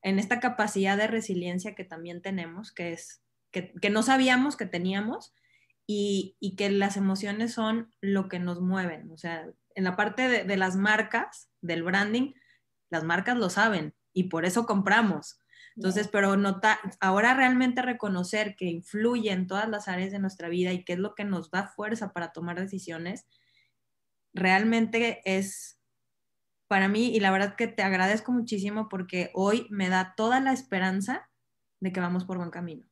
en 0.00 0.18
esta 0.18 0.40
capacidad 0.40 0.96
de 0.96 1.06
resiliencia 1.06 1.74
que 1.74 1.84
también 1.84 2.22
tenemos, 2.22 2.72
que 2.72 2.94
es 2.94 3.22
que, 3.50 3.74
que 3.74 3.90
no 3.90 4.02
sabíamos 4.02 4.56
que 4.56 4.64
teníamos 4.64 5.34
y, 5.86 6.54
que 6.56 6.70
las 6.70 6.96
emociones 6.96 7.52
son 7.52 7.92
lo 8.00 8.30
que 8.30 8.38
nos 8.38 8.58
mueven. 8.62 9.10
O 9.10 9.18
sea, 9.18 9.46
en 9.74 9.84
la 9.84 9.94
parte 9.94 10.44
de, 10.44 10.56
las 10.56 10.76
marcas, 10.76 11.50
del 11.60 11.82
branding, 11.82 12.32
las 12.88 13.04
marcas 13.04 13.36
lo 13.36 13.50
saben 13.50 13.92
y 14.14 14.24
por 14.24 14.46
eso 14.46 14.64
compramos. 14.64 15.38
Entonces, 15.76 16.08
pero 16.08 16.36
nota, 16.36 16.78
ahora 17.00 17.34
realmente 17.34 17.82
reconocer 17.82 18.54
que 18.54 18.66
influye 18.66 19.32
en 19.32 19.46
todas 19.46 19.68
las 19.68 19.88
áreas 19.88 20.12
de 20.12 20.20
nuestra 20.20 20.48
vida 20.48 20.72
y 20.72 20.84
qué 20.84 20.92
es 20.92 20.98
lo 20.98 21.14
que 21.14 21.24
nos 21.24 21.50
da 21.50 21.66
fuerza 21.66 22.12
para 22.12 22.32
tomar 22.32 22.60
decisiones, 22.60 23.26
realmente 24.32 25.20
es 25.24 25.80
para 26.68 26.88
mí, 26.88 27.14
y 27.14 27.20
la 27.20 27.30
verdad 27.30 27.56
que 27.56 27.68
te 27.68 27.82
agradezco 27.82 28.32
muchísimo 28.32 28.88
porque 28.88 29.30
hoy 29.34 29.66
me 29.70 29.88
da 29.88 30.14
toda 30.16 30.40
la 30.40 30.52
esperanza 30.52 31.28
de 31.80 31.92
que 31.92 32.00
vamos 32.00 32.24
por 32.24 32.38
buen 32.38 32.50
camino. 32.50 32.86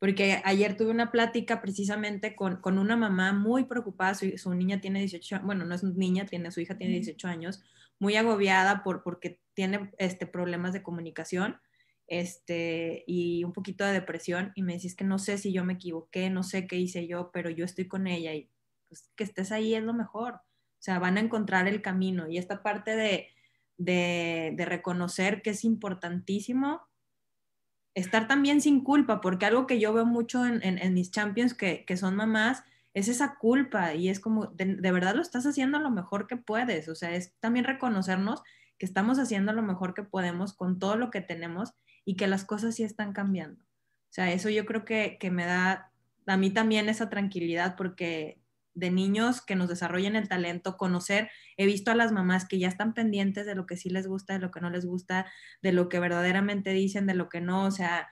Porque 0.00 0.42
ayer 0.44 0.76
tuve 0.76 0.90
una 0.90 1.10
plática 1.10 1.62
precisamente 1.62 2.34
con, 2.34 2.60
con 2.60 2.78
una 2.78 2.96
mamá 2.96 3.32
muy 3.32 3.64
preocupada, 3.64 4.14
su, 4.14 4.36
su, 4.36 4.52
niña 4.54 4.80
tiene 4.80 4.98
18, 4.98 5.40
bueno, 5.44 5.64
no 5.64 5.74
es 5.74 5.84
niña, 5.84 6.26
tiene, 6.26 6.50
su 6.50 6.60
hija 6.60 6.76
tiene 6.76 6.94
18 6.94 7.28
años, 7.28 7.62
muy 7.98 8.16
agobiada 8.16 8.82
por, 8.82 9.02
porque 9.02 9.40
tiene 9.54 9.92
este, 9.98 10.26
problemas 10.26 10.72
de 10.72 10.82
comunicación 10.82 11.60
este, 12.06 13.04
y 13.06 13.44
un 13.44 13.52
poquito 13.52 13.84
de 13.84 13.92
depresión 13.92 14.52
y 14.54 14.62
me 14.62 14.74
decís 14.74 14.94
que 14.94 15.04
no 15.04 15.18
sé 15.18 15.38
si 15.38 15.52
yo 15.52 15.64
me 15.64 15.74
equivoqué, 15.74 16.30
no 16.30 16.42
sé 16.42 16.66
qué 16.66 16.76
hice 16.76 17.06
yo, 17.06 17.30
pero 17.32 17.50
yo 17.50 17.64
estoy 17.64 17.88
con 17.88 18.06
ella 18.06 18.34
y 18.34 18.50
pues 18.88 19.10
que 19.16 19.24
estés 19.24 19.52
ahí 19.52 19.74
es 19.74 19.82
lo 19.82 19.94
mejor. 19.94 20.34
O 20.34 20.82
sea, 20.84 20.98
van 20.98 21.16
a 21.16 21.20
encontrar 21.20 21.66
el 21.66 21.80
camino 21.80 22.28
y 22.28 22.36
esta 22.36 22.62
parte 22.62 22.94
de, 22.94 23.28
de, 23.78 24.52
de 24.56 24.64
reconocer 24.66 25.42
que 25.42 25.50
es 25.50 25.64
importantísimo 25.64 26.82
estar 27.94 28.26
también 28.26 28.60
sin 28.60 28.82
culpa, 28.82 29.20
porque 29.20 29.46
algo 29.46 29.66
que 29.66 29.78
yo 29.78 29.92
veo 29.92 30.04
mucho 30.04 30.44
en, 30.44 30.62
en, 30.62 30.78
en 30.78 30.94
mis 30.94 31.10
champions 31.10 31.54
que, 31.54 31.84
que, 31.84 31.96
son 31.96 32.16
mamás 32.16 32.64
es 32.92 33.08
esa 33.08 33.36
culpa 33.36 33.94
y 33.94 34.08
es 34.08 34.20
como, 34.20 34.46
de, 34.46 34.76
de, 34.76 34.92
verdad 34.92 35.14
lo 35.14 35.22
estás 35.22 35.46
haciendo 35.46 35.78
lo 35.78 35.90
mejor 35.90 36.26
que 36.26 36.36
puedes, 36.36 36.88
o 36.88 36.94
sea, 36.94 37.14
es 37.14 37.34
también 37.38 37.64
reconocernos 37.64 38.42
que 38.78 38.86
estamos 38.86 39.18
haciendo 39.18 39.52
lo 39.52 39.62
mejor 39.62 39.94
que 39.94 40.02
podemos 40.02 40.54
con 40.54 40.78
todo 40.80 40.96
lo 40.96 41.10
que 41.10 41.20
tenemos 41.20 41.74
y 42.04 42.16
que 42.16 42.26
las 42.26 42.44
cosas 42.44 42.74
sí 42.74 42.82
están 42.82 43.12
cambiando. 43.12 43.62
O 43.62 44.14
sea, 44.14 44.32
eso 44.32 44.48
yo 44.48 44.64
creo 44.64 44.84
que, 44.84 45.16
que 45.18 45.30
me 45.30 45.44
da 45.44 45.90
a 46.26 46.36
mí 46.36 46.50
también 46.50 46.88
esa 46.88 47.10
tranquilidad 47.10 47.76
porque 47.76 48.40
de 48.74 48.90
niños 48.90 49.40
que 49.40 49.54
nos 49.54 49.68
desarrollen 49.68 50.16
el 50.16 50.28
talento, 50.28 50.76
conocer, 50.76 51.30
he 51.56 51.66
visto 51.66 51.90
a 51.90 51.94
las 51.94 52.12
mamás 52.12 52.46
que 52.46 52.58
ya 52.58 52.68
están 52.68 52.92
pendientes 52.92 53.46
de 53.46 53.54
lo 53.54 53.66
que 53.66 53.76
sí 53.76 53.88
les 53.88 54.06
gusta, 54.06 54.34
de 54.34 54.40
lo 54.40 54.50
que 54.50 54.60
no 54.60 54.68
les 54.70 54.84
gusta, 54.84 55.26
de 55.62 55.72
lo 55.72 55.88
que 55.88 56.00
verdaderamente 56.00 56.70
dicen, 56.70 57.06
de 57.06 57.14
lo 57.14 57.28
que 57.28 57.40
no, 57.40 57.64
o 57.66 57.70
sea, 57.70 58.08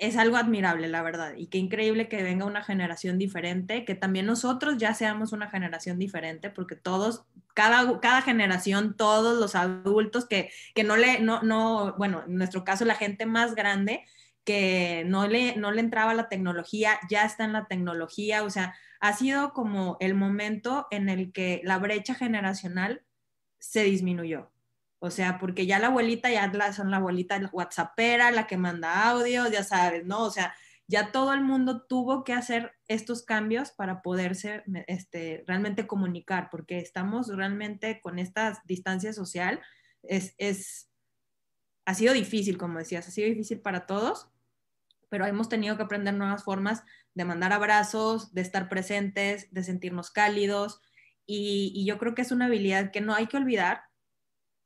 es 0.00 0.16
algo 0.16 0.38
admirable, 0.38 0.88
la 0.88 1.02
verdad, 1.02 1.34
y 1.36 1.46
qué 1.48 1.58
increíble 1.58 2.08
que 2.08 2.22
venga 2.22 2.46
una 2.46 2.64
generación 2.64 3.18
diferente, 3.18 3.84
que 3.84 3.94
también 3.94 4.24
nosotros 4.24 4.78
ya 4.78 4.94
seamos 4.94 5.32
una 5.32 5.50
generación 5.50 5.98
diferente, 5.98 6.48
porque 6.48 6.74
todos, 6.74 7.26
cada, 7.54 8.00
cada 8.00 8.22
generación, 8.22 8.96
todos 8.96 9.38
los 9.38 9.54
adultos 9.54 10.26
que, 10.26 10.50
que 10.74 10.84
no 10.84 10.96
le, 10.96 11.20
no, 11.20 11.42
no, 11.42 11.94
bueno, 11.98 12.24
en 12.26 12.36
nuestro 12.36 12.64
caso 12.64 12.86
la 12.86 12.94
gente 12.94 13.26
más 13.26 13.54
grande, 13.54 14.04
que 14.44 15.04
no 15.06 15.28
le, 15.28 15.56
no 15.56 15.70
le 15.70 15.80
entraba 15.80 16.14
la 16.14 16.30
tecnología, 16.30 16.98
ya 17.10 17.24
está 17.24 17.44
en 17.44 17.52
la 17.52 17.66
tecnología, 17.66 18.42
o 18.42 18.48
sea, 18.48 18.74
ha 19.00 19.12
sido 19.12 19.52
como 19.52 19.98
el 20.00 20.14
momento 20.14 20.86
en 20.90 21.10
el 21.10 21.30
que 21.30 21.60
la 21.62 21.78
brecha 21.78 22.14
generacional 22.14 23.02
se 23.58 23.84
disminuyó. 23.84 24.50
O 25.00 25.10
sea, 25.10 25.38
porque 25.38 25.66
ya 25.66 25.78
la 25.78 25.88
abuelita 25.88 26.30
ya 26.30 26.72
son 26.72 26.90
la 26.90 26.98
abuelita 26.98 27.40
whatsappera, 27.52 28.30
la 28.30 28.46
que 28.46 28.56
manda 28.56 29.08
audios, 29.10 29.50
ya 29.50 29.64
sabes, 29.64 30.04
¿no? 30.06 30.22
O 30.22 30.30
sea, 30.30 30.54
ya 30.86 31.10
todo 31.10 31.32
el 31.32 31.40
mundo 31.40 31.82
tuvo 31.82 32.22
que 32.22 32.32
hacer 32.32 32.72
estos 32.86 33.22
cambios 33.22 33.72
para 33.72 34.02
poderse 34.02 34.62
este, 34.86 35.44
realmente 35.46 35.86
comunicar, 35.86 36.48
porque 36.50 36.78
estamos 36.78 37.28
realmente 37.28 38.00
con 38.00 38.18
esta 38.18 38.62
distancia 38.66 39.12
social, 39.12 39.60
es, 40.02 40.34
es, 40.38 40.90
ha 41.86 41.94
sido 41.94 42.12
difícil, 42.12 42.58
como 42.58 42.78
decías, 42.78 43.08
ha 43.08 43.10
sido 43.10 43.28
difícil 43.28 43.60
para 43.60 43.86
todos, 43.86 44.28
pero 45.08 45.26
hemos 45.26 45.48
tenido 45.48 45.76
que 45.76 45.82
aprender 45.82 46.14
nuevas 46.14 46.44
formas 46.44 46.84
de 47.14 47.24
mandar 47.24 47.52
abrazos, 47.52 48.32
de 48.32 48.40
estar 48.40 48.68
presentes, 48.68 49.52
de 49.52 49.62
sentirnos 49.62 50.10
cálidos. 50.10 50.80
Y, 51.26 51.84
yo 51.84 51.98
creo 51.98 52.14
que 52.14 52.22
es 52.22 52.32
una 52.32 52.46
habilidad 52.46 52.90
que 52.92 53.00
no 53.00 53.14
hay 53.14 53.26
que 53.26 53.36
olvidar, 53.36 53.82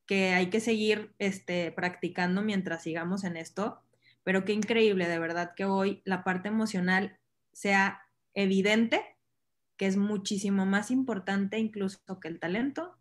que 0.07 0.35
hay 0.35 0.51
que 0.51 0.61
seguir 0.61 1.15
este, 1.19 1.73
practicando 1.73 2.43
mientras 2.43 2.83
sigamos 2.83 3.25
en 3.25 3.37
esto. 3.37 3.83
Pero 4.23 4.45
qué 4.45 4.53
increíble, 4.53 5.09
de 5.09 5.19
verdad, 5.19 5.53
que 5.55 5.65
hoy 5.65 6.03
la 6.05 6.25
parte 6.25 6.49
emocional 6.49 7.19
sea 7.53 8.03
evidente, 8.35 9.03
que 9.77 9.87
es 9.87 9.97
muchísimo 9.97 10.67
más 10.67 10.91
importante 10.91 11.59
incluso 11.59 12.21
que 12.21 12.29
el 12.29 12.41
talento, 12.41 12.97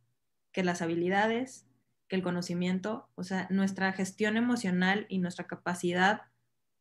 que 0.51 0.64
las 0.64 0.82
habilidades, 0.82 1.66
que 2.08 2.16
el 2.16 2.24
conocimiento. 2.24 3.10
O 3.16 3.24
sea, 3.24 3.47
nuestra 3.49 3.91
gestión 3.93 4.38
emocional 4.38 5.06
y 5.10 5.20
nuestra 5.20 5.47
capacidad 5.47 6.24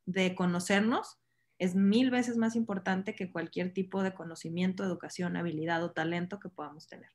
de 0.06 0.34
conocernos 0.34 1.18
es 1.58 1.76
mil 1.76 2.10
veces 2.10 2.36
más 2.36 2.56
importante 2.56 3.14
que 3.14 3.30
cualquier 3.30 3.72
tipo 3.72 4.02
de 4.02 4.14
conocimiento, 4.14 4.84
educación, 4.84 5.36
habilidad 5.36 5.84
o 5.84 5.92
talento 5.92 6.40
que 6.40 6.48
podamos 6.48 6.88
tener. 6.88 7.10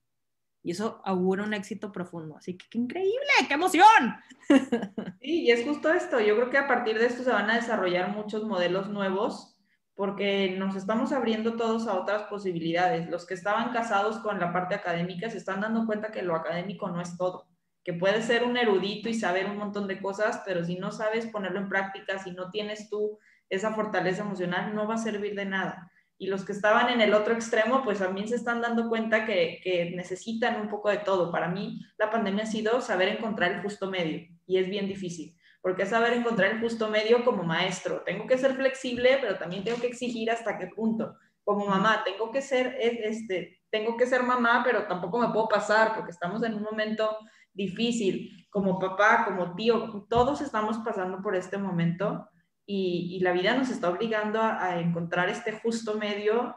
Y 0.68 0.72
eso 0.72 1.01
augura 1.05 1.45
un 1.45 1.53
éxito 1.53 1.93
profundo. 1.93 2.36
Así 2.36 2.57
que 2.57 2.65
qué 2.70 2.78
increíble, 2.78 3.32
qué 3.47 3.53
emoción. 3.53 4.18
Sí, 5.22 5.43
y 5.43 5.51
es 5.51 5.65
justo 5.65 5.91
esto. 5.91 6.20
Yo 6.20 6.36
creo 6.36 6.49
que 6.49 6.57
a 6.57 6.68
partir 6.68 6.99
de 6.99 7.05
esto 7.05 7.24
se 7.24 7.32
van 7.32 7.49
a 7.49 7.55
desarrollar 7.55 8.13
muchos 8.13 8.43
modelos 8.43 8.89
nuevos 8.89 9.57
porque 9.95 10.55
nos 10.57 10.76
estamos 10.76 11.13
abriendo 11.13 11.55
todos 11.55 11.88
a 11.88 11.95
otras 11.95 12.24
posibilidades. 12.24 13.09
Los 13.09 13.26
que 13.26 13.34
estaban 13.34 13.72
casados 13.72 14.20
con 14.20 14.41
la 14.41 14.51
parte 14.51 14.76
académica 14.76 15.30
se 15.30 15.38
están 15.38 15.61
dando 15.61 15.86
cuenta 15.86 16.11
que 16.11 16.22
lo 16.22 16.36
académico 16.36 16.89
no 16.89 17.01
es 17.01 17.15
todo, 17.15 17.47
que 17.86 17.93
puedes 17.93 18.26
ser 18.26 18.43
un 18.43 18.57
erudito 18.57 19.07
y 19.07 19.13
saber 19.13 19.45
un 19.45 19.57
montón 19.57 19.88
de 19.88 20.01
cosas, 20.01 20.41
pero 20.45 20.65
si 20.65 20.76
no 20.76 20.91
sabes 20.91 21.28
ponerlo 21.28 21.59
en 21.59 21.70
práctica, 21.70 22.20
si 22.20 22.32
no 22.32 22.51
tienes 22.51 22.89
tú 22.89 23.18
esa 23.49 23.74
fortaleza 23.74 24.24
emocional, 24.24 24.76
no 24.76 24.86
va 24.86 24.95
a 24.95 24.99
servir 24.99 25.34
de 25.34 25.45
nada. 25.45 25.91
Y 26.20 26.28
los 26.28 26.43
que 26.43 26.51
estaban 26.51 26.89
en 26.89 27.01
el 27.01 27.13
otro 27.13 27.34
extremo, 27.34 27.84
pues 27.84 27.99
también 27.99 28.28
se 28.28 28.36
están 28.36 28.61
dando 28.61 28.89
cuenta 28.89 29.26
que, 29.26 29.91
necesitan 29.95 30.59
un 30.59 30.68
poco 30.68 30.89
de 30.89 30.97
todo. 30.97 31.32
Para 31.32 31.47
mí, 31.47 31.82
la 31.97 32.09
pandemia 32.09 32.43
ha 32.43 32.47
sido 32.47 32.82
saber 32.82 33.09
encontrar 33.09 33.51
el 33.51 33.61
justo 33.61 33.89
medio 33.89 34.28
y 34.45 34.57
es 34.57 34.70
bien 34.70 34.88
difícil 34.88 35.36
porque 35.59 35.84
es 35.84 35.89
saber 35.89 36.13
encontrar 36.13 36.51
el 36.51 36.61
justo 36.61 36.88
medio 36.88 37.26
como 37.26 37.43
maestro. 37.43 38.01
Tengo 38.05 38.26
que 38.26 38.38
ser 38.38 38.55
flexible, 38.55 39.18
pero 39.20 39.38
también 39.38 39.65
tengo 39.65 39.82
que 39.82 39.88
exigir 39.88 40.32
hasta 40.32 40.57
qué 40.57 40.68
punto. 40.68 41.15
Como 41.43 41.65
mamá, 41.65 42.03
tengo 42.05 42.32
que 42.32 42.41
ser, 42.41 42.78
este, 42.80 43.59
tengo 43.70 43.97
que 43.97 44.05
ser 44.05 44.24
mamá, 44.24 44.61
pero 44.63 44.88
tampoco 44.88 45.18
me 45.20 45.28
puedo 45.34 45.49
pasar 45.49 45.93
porque 45.93 46.11
estamos 46.11 46.41
en 46.43 46.53
un 46.53 46.63
momento 46.63 47.18
difícil. 47.53 48.47
Como 48.49 48.80
papá, 48.80 49.26
como 49.26 49.55
tío, 49.55 50.05
todos 50.09 50.39
estamos 50.39 50.78
pasando 50.86 51.22
por 51.22 51.36
este 51.36 51.57
momento 51.57 52.30
y, 52.70 53.15
y 53.15 53.20
la 53.22 53.32
vida 53.32 53.55
nos 53.55 53.70
está 53.70 53.89
obligando 53.89 54.41
a, 54.41 54.61
a, 54.61 54.80
encontrar 54.82 55.30
este 55.30 55.53
justo 55.53 55.97
medio 55.97 56.53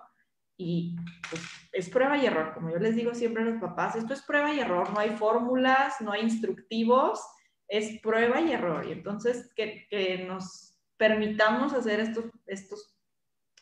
y 0.57 0.97
pues, 1.31 1.41
es 1.73 1.89
prueba 1.89 2.19
y 2.19 2.27
error. 2.27 2.53
Como 2.53 2.69
yo 2.69 2.79
les 2.79 2.97
digo 2.97 3.15
siempre 3.15 3.43
a 3.43 3.47
los 3.47 3.61
papás, 3.61 3.95
esto 3.95 4.13
es 4.13 4.23
prueba 4.23 4.53
y 4.53 4.59
error, 4.59 4.93
no 4.93 4.99
hay 4.99 5.11
fórmulas, 5.11 6.01
no 6.01 6.11
hay 6.11 6.23
instructivos, 6.23 7.25
es 7.69 8.01
prueba 8.01 8.41
y 8.41 8.53
error. 8.53 8.85
Y 8.87 8.93
entonces 8.93 9.53
que, 9.55 9.87
que 9.89 10.25
nos 10.27 10.77
permitamos 10.97 11.73
hacer 11.73 12.01
estos, 12.01 12.25
estos 12.47 12.93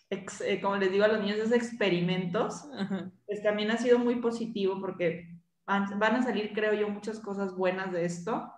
ex, 0.09 0.41
eh, 0.41 0.61
como 0.63 0.77
les 0.77 0.91
digo 0.91 1.05
a 1.05 1.09
los 1.09 1.21
niños, 1.21 1.37
esos 1.37 1.53
experimentos, 1.53 2.67
Ajá. 2.75 3.13
pues 3.27 3.43
también 3.43 3.71
ha 3.71 3.77
sido 3.77 3.99
muy 3.99 4.17
positivo 4.17 4.81
porque 4.81 5.29
van, 5.67 5.99
van 5.99 6.17
a 6.17 6.23
salir, 6.23 6.55
creo 6.55 6.73
yo, 6.73 6.89
muchas 6.89 7.21
cosas 7.21 7.55
buenas 7.55 7.93
de 7.93 8.07
esto 8.07 8.51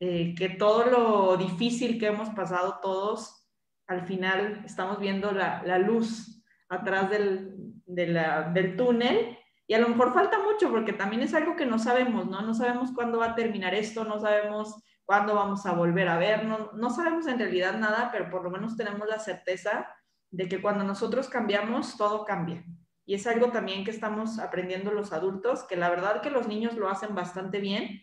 eh, 0.00 0.34
que 0.36 0.50
todo 0.50 0.86
lo 0.86 1.36
difícil 1.36 1.98
que 1.98 2.06
hemos 2.06 2.30
pasado 2.30 2.78
todos, 2.80 3.46
al 3.86 4.06
final 4.06 4.62
estamos 4.64 4.98
viendo 4.98 5.32
la, 5.32 5.78
luz 5.78 6.42
atrás 6.68 7.10
del, 7.10 7.54
del 7.86 8.76
túnel 8.76 9.38
y 9.66 9.74
a 9.74 9.78
lo 9.80 9.88
mejor 9.88 10.14
falta 10.14 10.38
mucho 10.42 10.70
porque 10.70 10.92
también 10.92 11.22
es 11.22 11.34
algo 11.34 11.56
que 11.56 11.66
no 11.66 11.78
sabemos, 11.78 12.26
¿no? 12.26 12.40
No 12.40 12.54
sabemos 12.54 12.90
cuándo 12.92 13.18
va 13.18 13.26
a 13.26 13.34
terminar 13.34 13.74
esto, 13.74 14.04
no 14.04 14.18
sabemos 14.18 14.82
cuándo 15.04 15.34
vamos 15.34 15.66
a 15.66 15.72
volver 15.72 16.08
a 16.08 16.18
ver, 16.18 16.44
no, 16.44 16.70
no 16.72 16.90
sabemos 16.90 17.26
en 17.26 17.38
realidad 17.38 17.78
nada, 17.78 18.10
pero 18.10 18.30
por 18.30 18.42
lo 18.42 18.50
menos 18.50 18.76
tenemos 18.76 19.06
la 19.08 19.18
certeza 19.18 19.86
de 20.30 20.48
que 20.48 20.60
cuando 20.60 20.84
nosotros 20.84 21.28
cambiamos, 21.28 21.96
todo 21.96 22.24
cambia. 22.24 22.64
Y 23.04 23.14
es 23.14 23.26
algo 23.26 23.50
también 23.50 23.84
que 23.84 23.90
estamos 23.90 24.38
aprendiendo 24.38 24.90
los 24.90 25.12
adultos, 25.12 25.64
que 25.64 25.76
la 25.76 25.88
verdad 25.88 26.20
que 26.20 26.30
los 26.30 26.46
niños 26.46 26.74
lo 26.74 26.88
hacen 26.88 27.14
bastante 27.14 27.58
bien, 27.58 28.02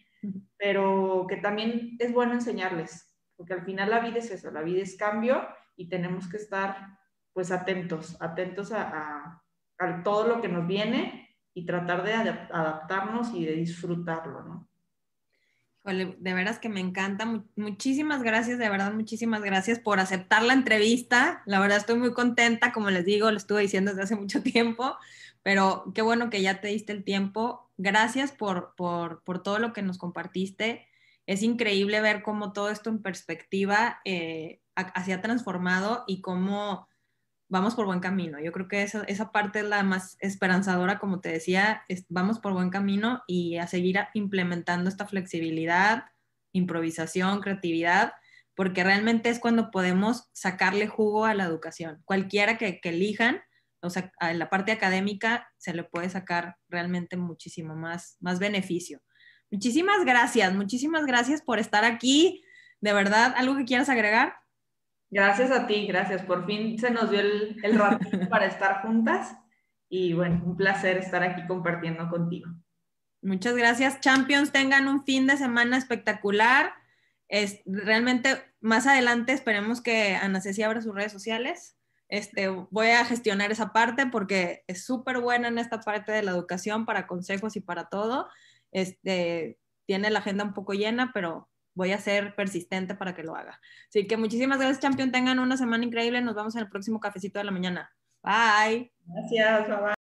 pero 0.58 1.26
que 1.28 1.38
también 1.38 1.96
es 2.00 2.14
bueno 2.14 2.34
enseñarles, 2.34 3.14
porque 3.36 3.54
al 3.54 3.64
final 3.64 3.90
la 3.90 4.00
vida 4.00 4.20
es 4.20 4.32
eso, 4.32 4.52
la 4.52 4.62
vida 4.62 4.82
es 4.82 4.98
cambio 4.98 5.48
y 5.76 5.90
tenemos 5.90 6.30
que 6.30 6.38
estar 6.38 6.98
pues 7.34 7.52
atentos, 7.52 8.16
atentos 8.22 8.72
a, 8.72 9.42
a, 9.78 10.04
todo 10.04 10.28
lo 10.28 10.42
que 10.42 10.48
nos 10.48 10.66
viene 10.66 11.36
y 11.54 11.66
tratar 11.66 12.04
de 12.04 12.14
adaptarnos 12.14 13.34
y 13.34 13.46
de 13.46 13.54
disfrutarlo, 13.54 14.44
¿no? 14.44 14.70
De 15.86 16.34
veras 16.34 16.60
que 16.60 16.70
me 16.70 16.80
encanta. 16.80 17.44
Muchísimas 17.56 18.24
gracias, 18.24 18.58
de 18.60 18.70
verdad, 18.70 18.94
muchísimas 18.94 19.42
gracias 19.42 19.80
por 19.80 20.00
aceptar 20.00 20.44
la 20.44 20.54
entrevista. 20.54 21.44
La 21.46 21.60
verdad 21.60 21.78
estoy 21.78 21.98
muy 21.98 22.14
contenta, 22.14 22.74
como 22.74 22.90
les 22.90 23.06
digo, 23.06 23.32
lo 23.32 23.38
estuve 23.38 23.62
diciendo 23.62 23.92
desde 23.92 24.04
hace 24.04 24.16
mucho 24.16 24.42
tiempo, 24.44 24.98
pero 25.44 25.92
qué 25.94 26.02
bueno 26.02 26.30
que 26.30 26.42
ya 26.42 26.60
te 26.62 26.68
diste 26.70 26.92
el 26.92 27.04
tiempo. 27.04 27.72
Gracias 27.78 28.32
por, 28.32 28.74
por, 28.76 29.24
por 29.24 29.44
todo 29.44 29.60
lo 29.60 29.74
que 29.74 29.82
nos 29.82 29.98
compartiste 29.98 30.88
es 31.28 31.42
increíble 31.42 32.02
ver 32.02 32.22
cómo 32.22 32.54
todo 32.54 32.70
esto 32.70 32.90
en 32.90 33.02
perspectiva 33.02 34.00
eh, 34.06 34.62
se 35.04 35.14
ha 35.14 35.22
transformado 35.22 36.04
y 36.08 36.22
cómo 36.22 36.88
vamos 37.48 37.76
por 37.76 37.86
buen 37.86 38.00
camino. 38.00 38.40
Yo 38.40 38.52
creo 38.52 38.68
que 38.68 38.84
esa, 38.84 39.04
esa 39.04 39.32
parte 39.32 39.60
es 39.60 39.66
la 39.66 39.84
más 39.84 40.18
esperanzadora, 40.20 41.00
como 41.00 41.22
te 41.22 41.30
decía, 41.30 41.84
vamos 42.10 42.40
por 42.40 42.54
buen 42.54 42.70
camino 42.70 43.24
y 43.28 43.58
a 43.58 43.68
seguir 43.68 44.00
implementando 44.14 44.90
esta 44.90 45.06
flexibilidad, 45.06 46.06
improvisación, 46.52 47.42
creatividad, 47.42 48.14
porque 48.56 48.84
realmente 48.84 49.30
es 49.30 49.40
cuando 49.40 49.70
podemos 49.70 50.30
sacarle 50.34 50.88
jugo 50.88 51.26
a 51.26 51.34
la 51.34 51.44
educación. 51.44 52.02
Cualquiera 52.06 52.58
que, 52.58 52.80
elijan, 52.84 53.42
o 53.82 53.90
sea, 53.90 54.12
a 54.20 54.34
la 54.34 54.50
parte 54.50 54.72
académica 54.72 55.50
se 55.58 55.74
le 55.74 55.84
puede 55.84 56.10
sacar 56.10 56.56
realmente 56.70 57.18
muchísimo 57.18 57.76
más, 57.76 58.18
más 58.22 58.40
beneficio. 58.40 59.02
Muchísimas 59.52 60.06
gracias, 60.06 60.54
muchísimas 60.56 61.06
gracias 61.06 61.42
por 61.42 61.60
estar 61.60 61.84
aquí. 61.84 62.44
De 62.80 62.94
verdad, 62.94 63.34
¿algo 63.38 63.58
que 63.58 63.66
quieras 63.66 63.90
agregar? 63.90 64.36
Gracias 65.16 65.50
a 65.50 65.66
ti, 65.66 65.88
gracias. 65.88 66.24
Por 66.24 66.46
fin 66.46 66.78
se 66.78 66.92
nos 66.92 67.10
dio 67.10 67.22
el, 67.22 67.56
el 67.64 67.80
rato 67.80 68.06
para 68.30 68.48
estar 68.48 68.82
juntas 68.82 69.34
y 69.88 70.12
bueno, 70.12 70.42
un 70.46 70.58
placer 70.58 70.98
estar 70.98 71.24
aquí 71.24 71.48
compartiendo 71.48 72.10
contigo. 72.10 72.52
Muchas 73.22 73.56
gracias. 73.56 74.02
Champions, 74.02 74.52
tengan 74.52 74.90
un 74.90 75.06
fin 75.06 75.26
de 75.26 75.38
semana 75.38 75.78
espectacular. 75.78 76.74
Es, 77.30 77.62
realmente 77.66 78.44
más 78.60 78.88
adelante 78.88 79.32
esperemos 79.32 79.80
que 79.80 80.18
Ana 80.18 80.42
Ceci 80.42 80.64
abra 80.64 80.82
sus 80.82 80.94
redes 80.94 81.14
sociales. 81.14 81.78
Este, 82.10 82.50
voy 82.50 82.88
a 82.88 83.06
gestionar 83.06 83.54
esa 83.54 83.72
parte 83.72 84.08
porque 84.08 84.66
es 84.68 84.84
súper 84.84 85.22
buena 85.22 85.48
en 85.48 85.60
esta 85.60 85.80
parte 85.80 86.12
de 86.12 86.24
la 86.24 86.32
educación 86.32 86.86
para 86.86 87.08
consejos 87.08 87.56
y 87.56 87.62
para 87.62 87.86
todo. 87.86 88.28
Este, 88.74 89.60
tiene 89.86 90.10
la 90.10 90.20
agenda 90.20 90.44
un 90.44 90.54
poco 90.54 90.74
llena, 90.74 91.12
pero 91.14 91.48
voy 91.76 91.92
a 91.92 92.00
ser 92.00 92.36
persistente 92.36 92.96
para 92.96 93.14
que 93.14 93.24
lo 93.24 93.36
haga. 93.36 93.60
Así 93.90 94.08
que 94.08 94.18
muchísimas 94.18 94.58
gracias, 94.58 94.80
Champion. 94.80 95.12
Tengan 95.12 95.40
una 95.40 95.58
semana 95.58 95.86
increíble. 95.86 96.22
Nos 96.22 96.36
vemos 96.36 96.56
en 96.56 96.62
el 96.62 96.70
próximo 96.70 97.00
cafecito 97.00 97.38
de 97.38 97.46
la 97.46 97.52
mañana. 97.52 97.92
Bye. 98.24 98.92
Gracias, 99.06 99.68
bye 99.68 99.78
bye. 99.78 99.95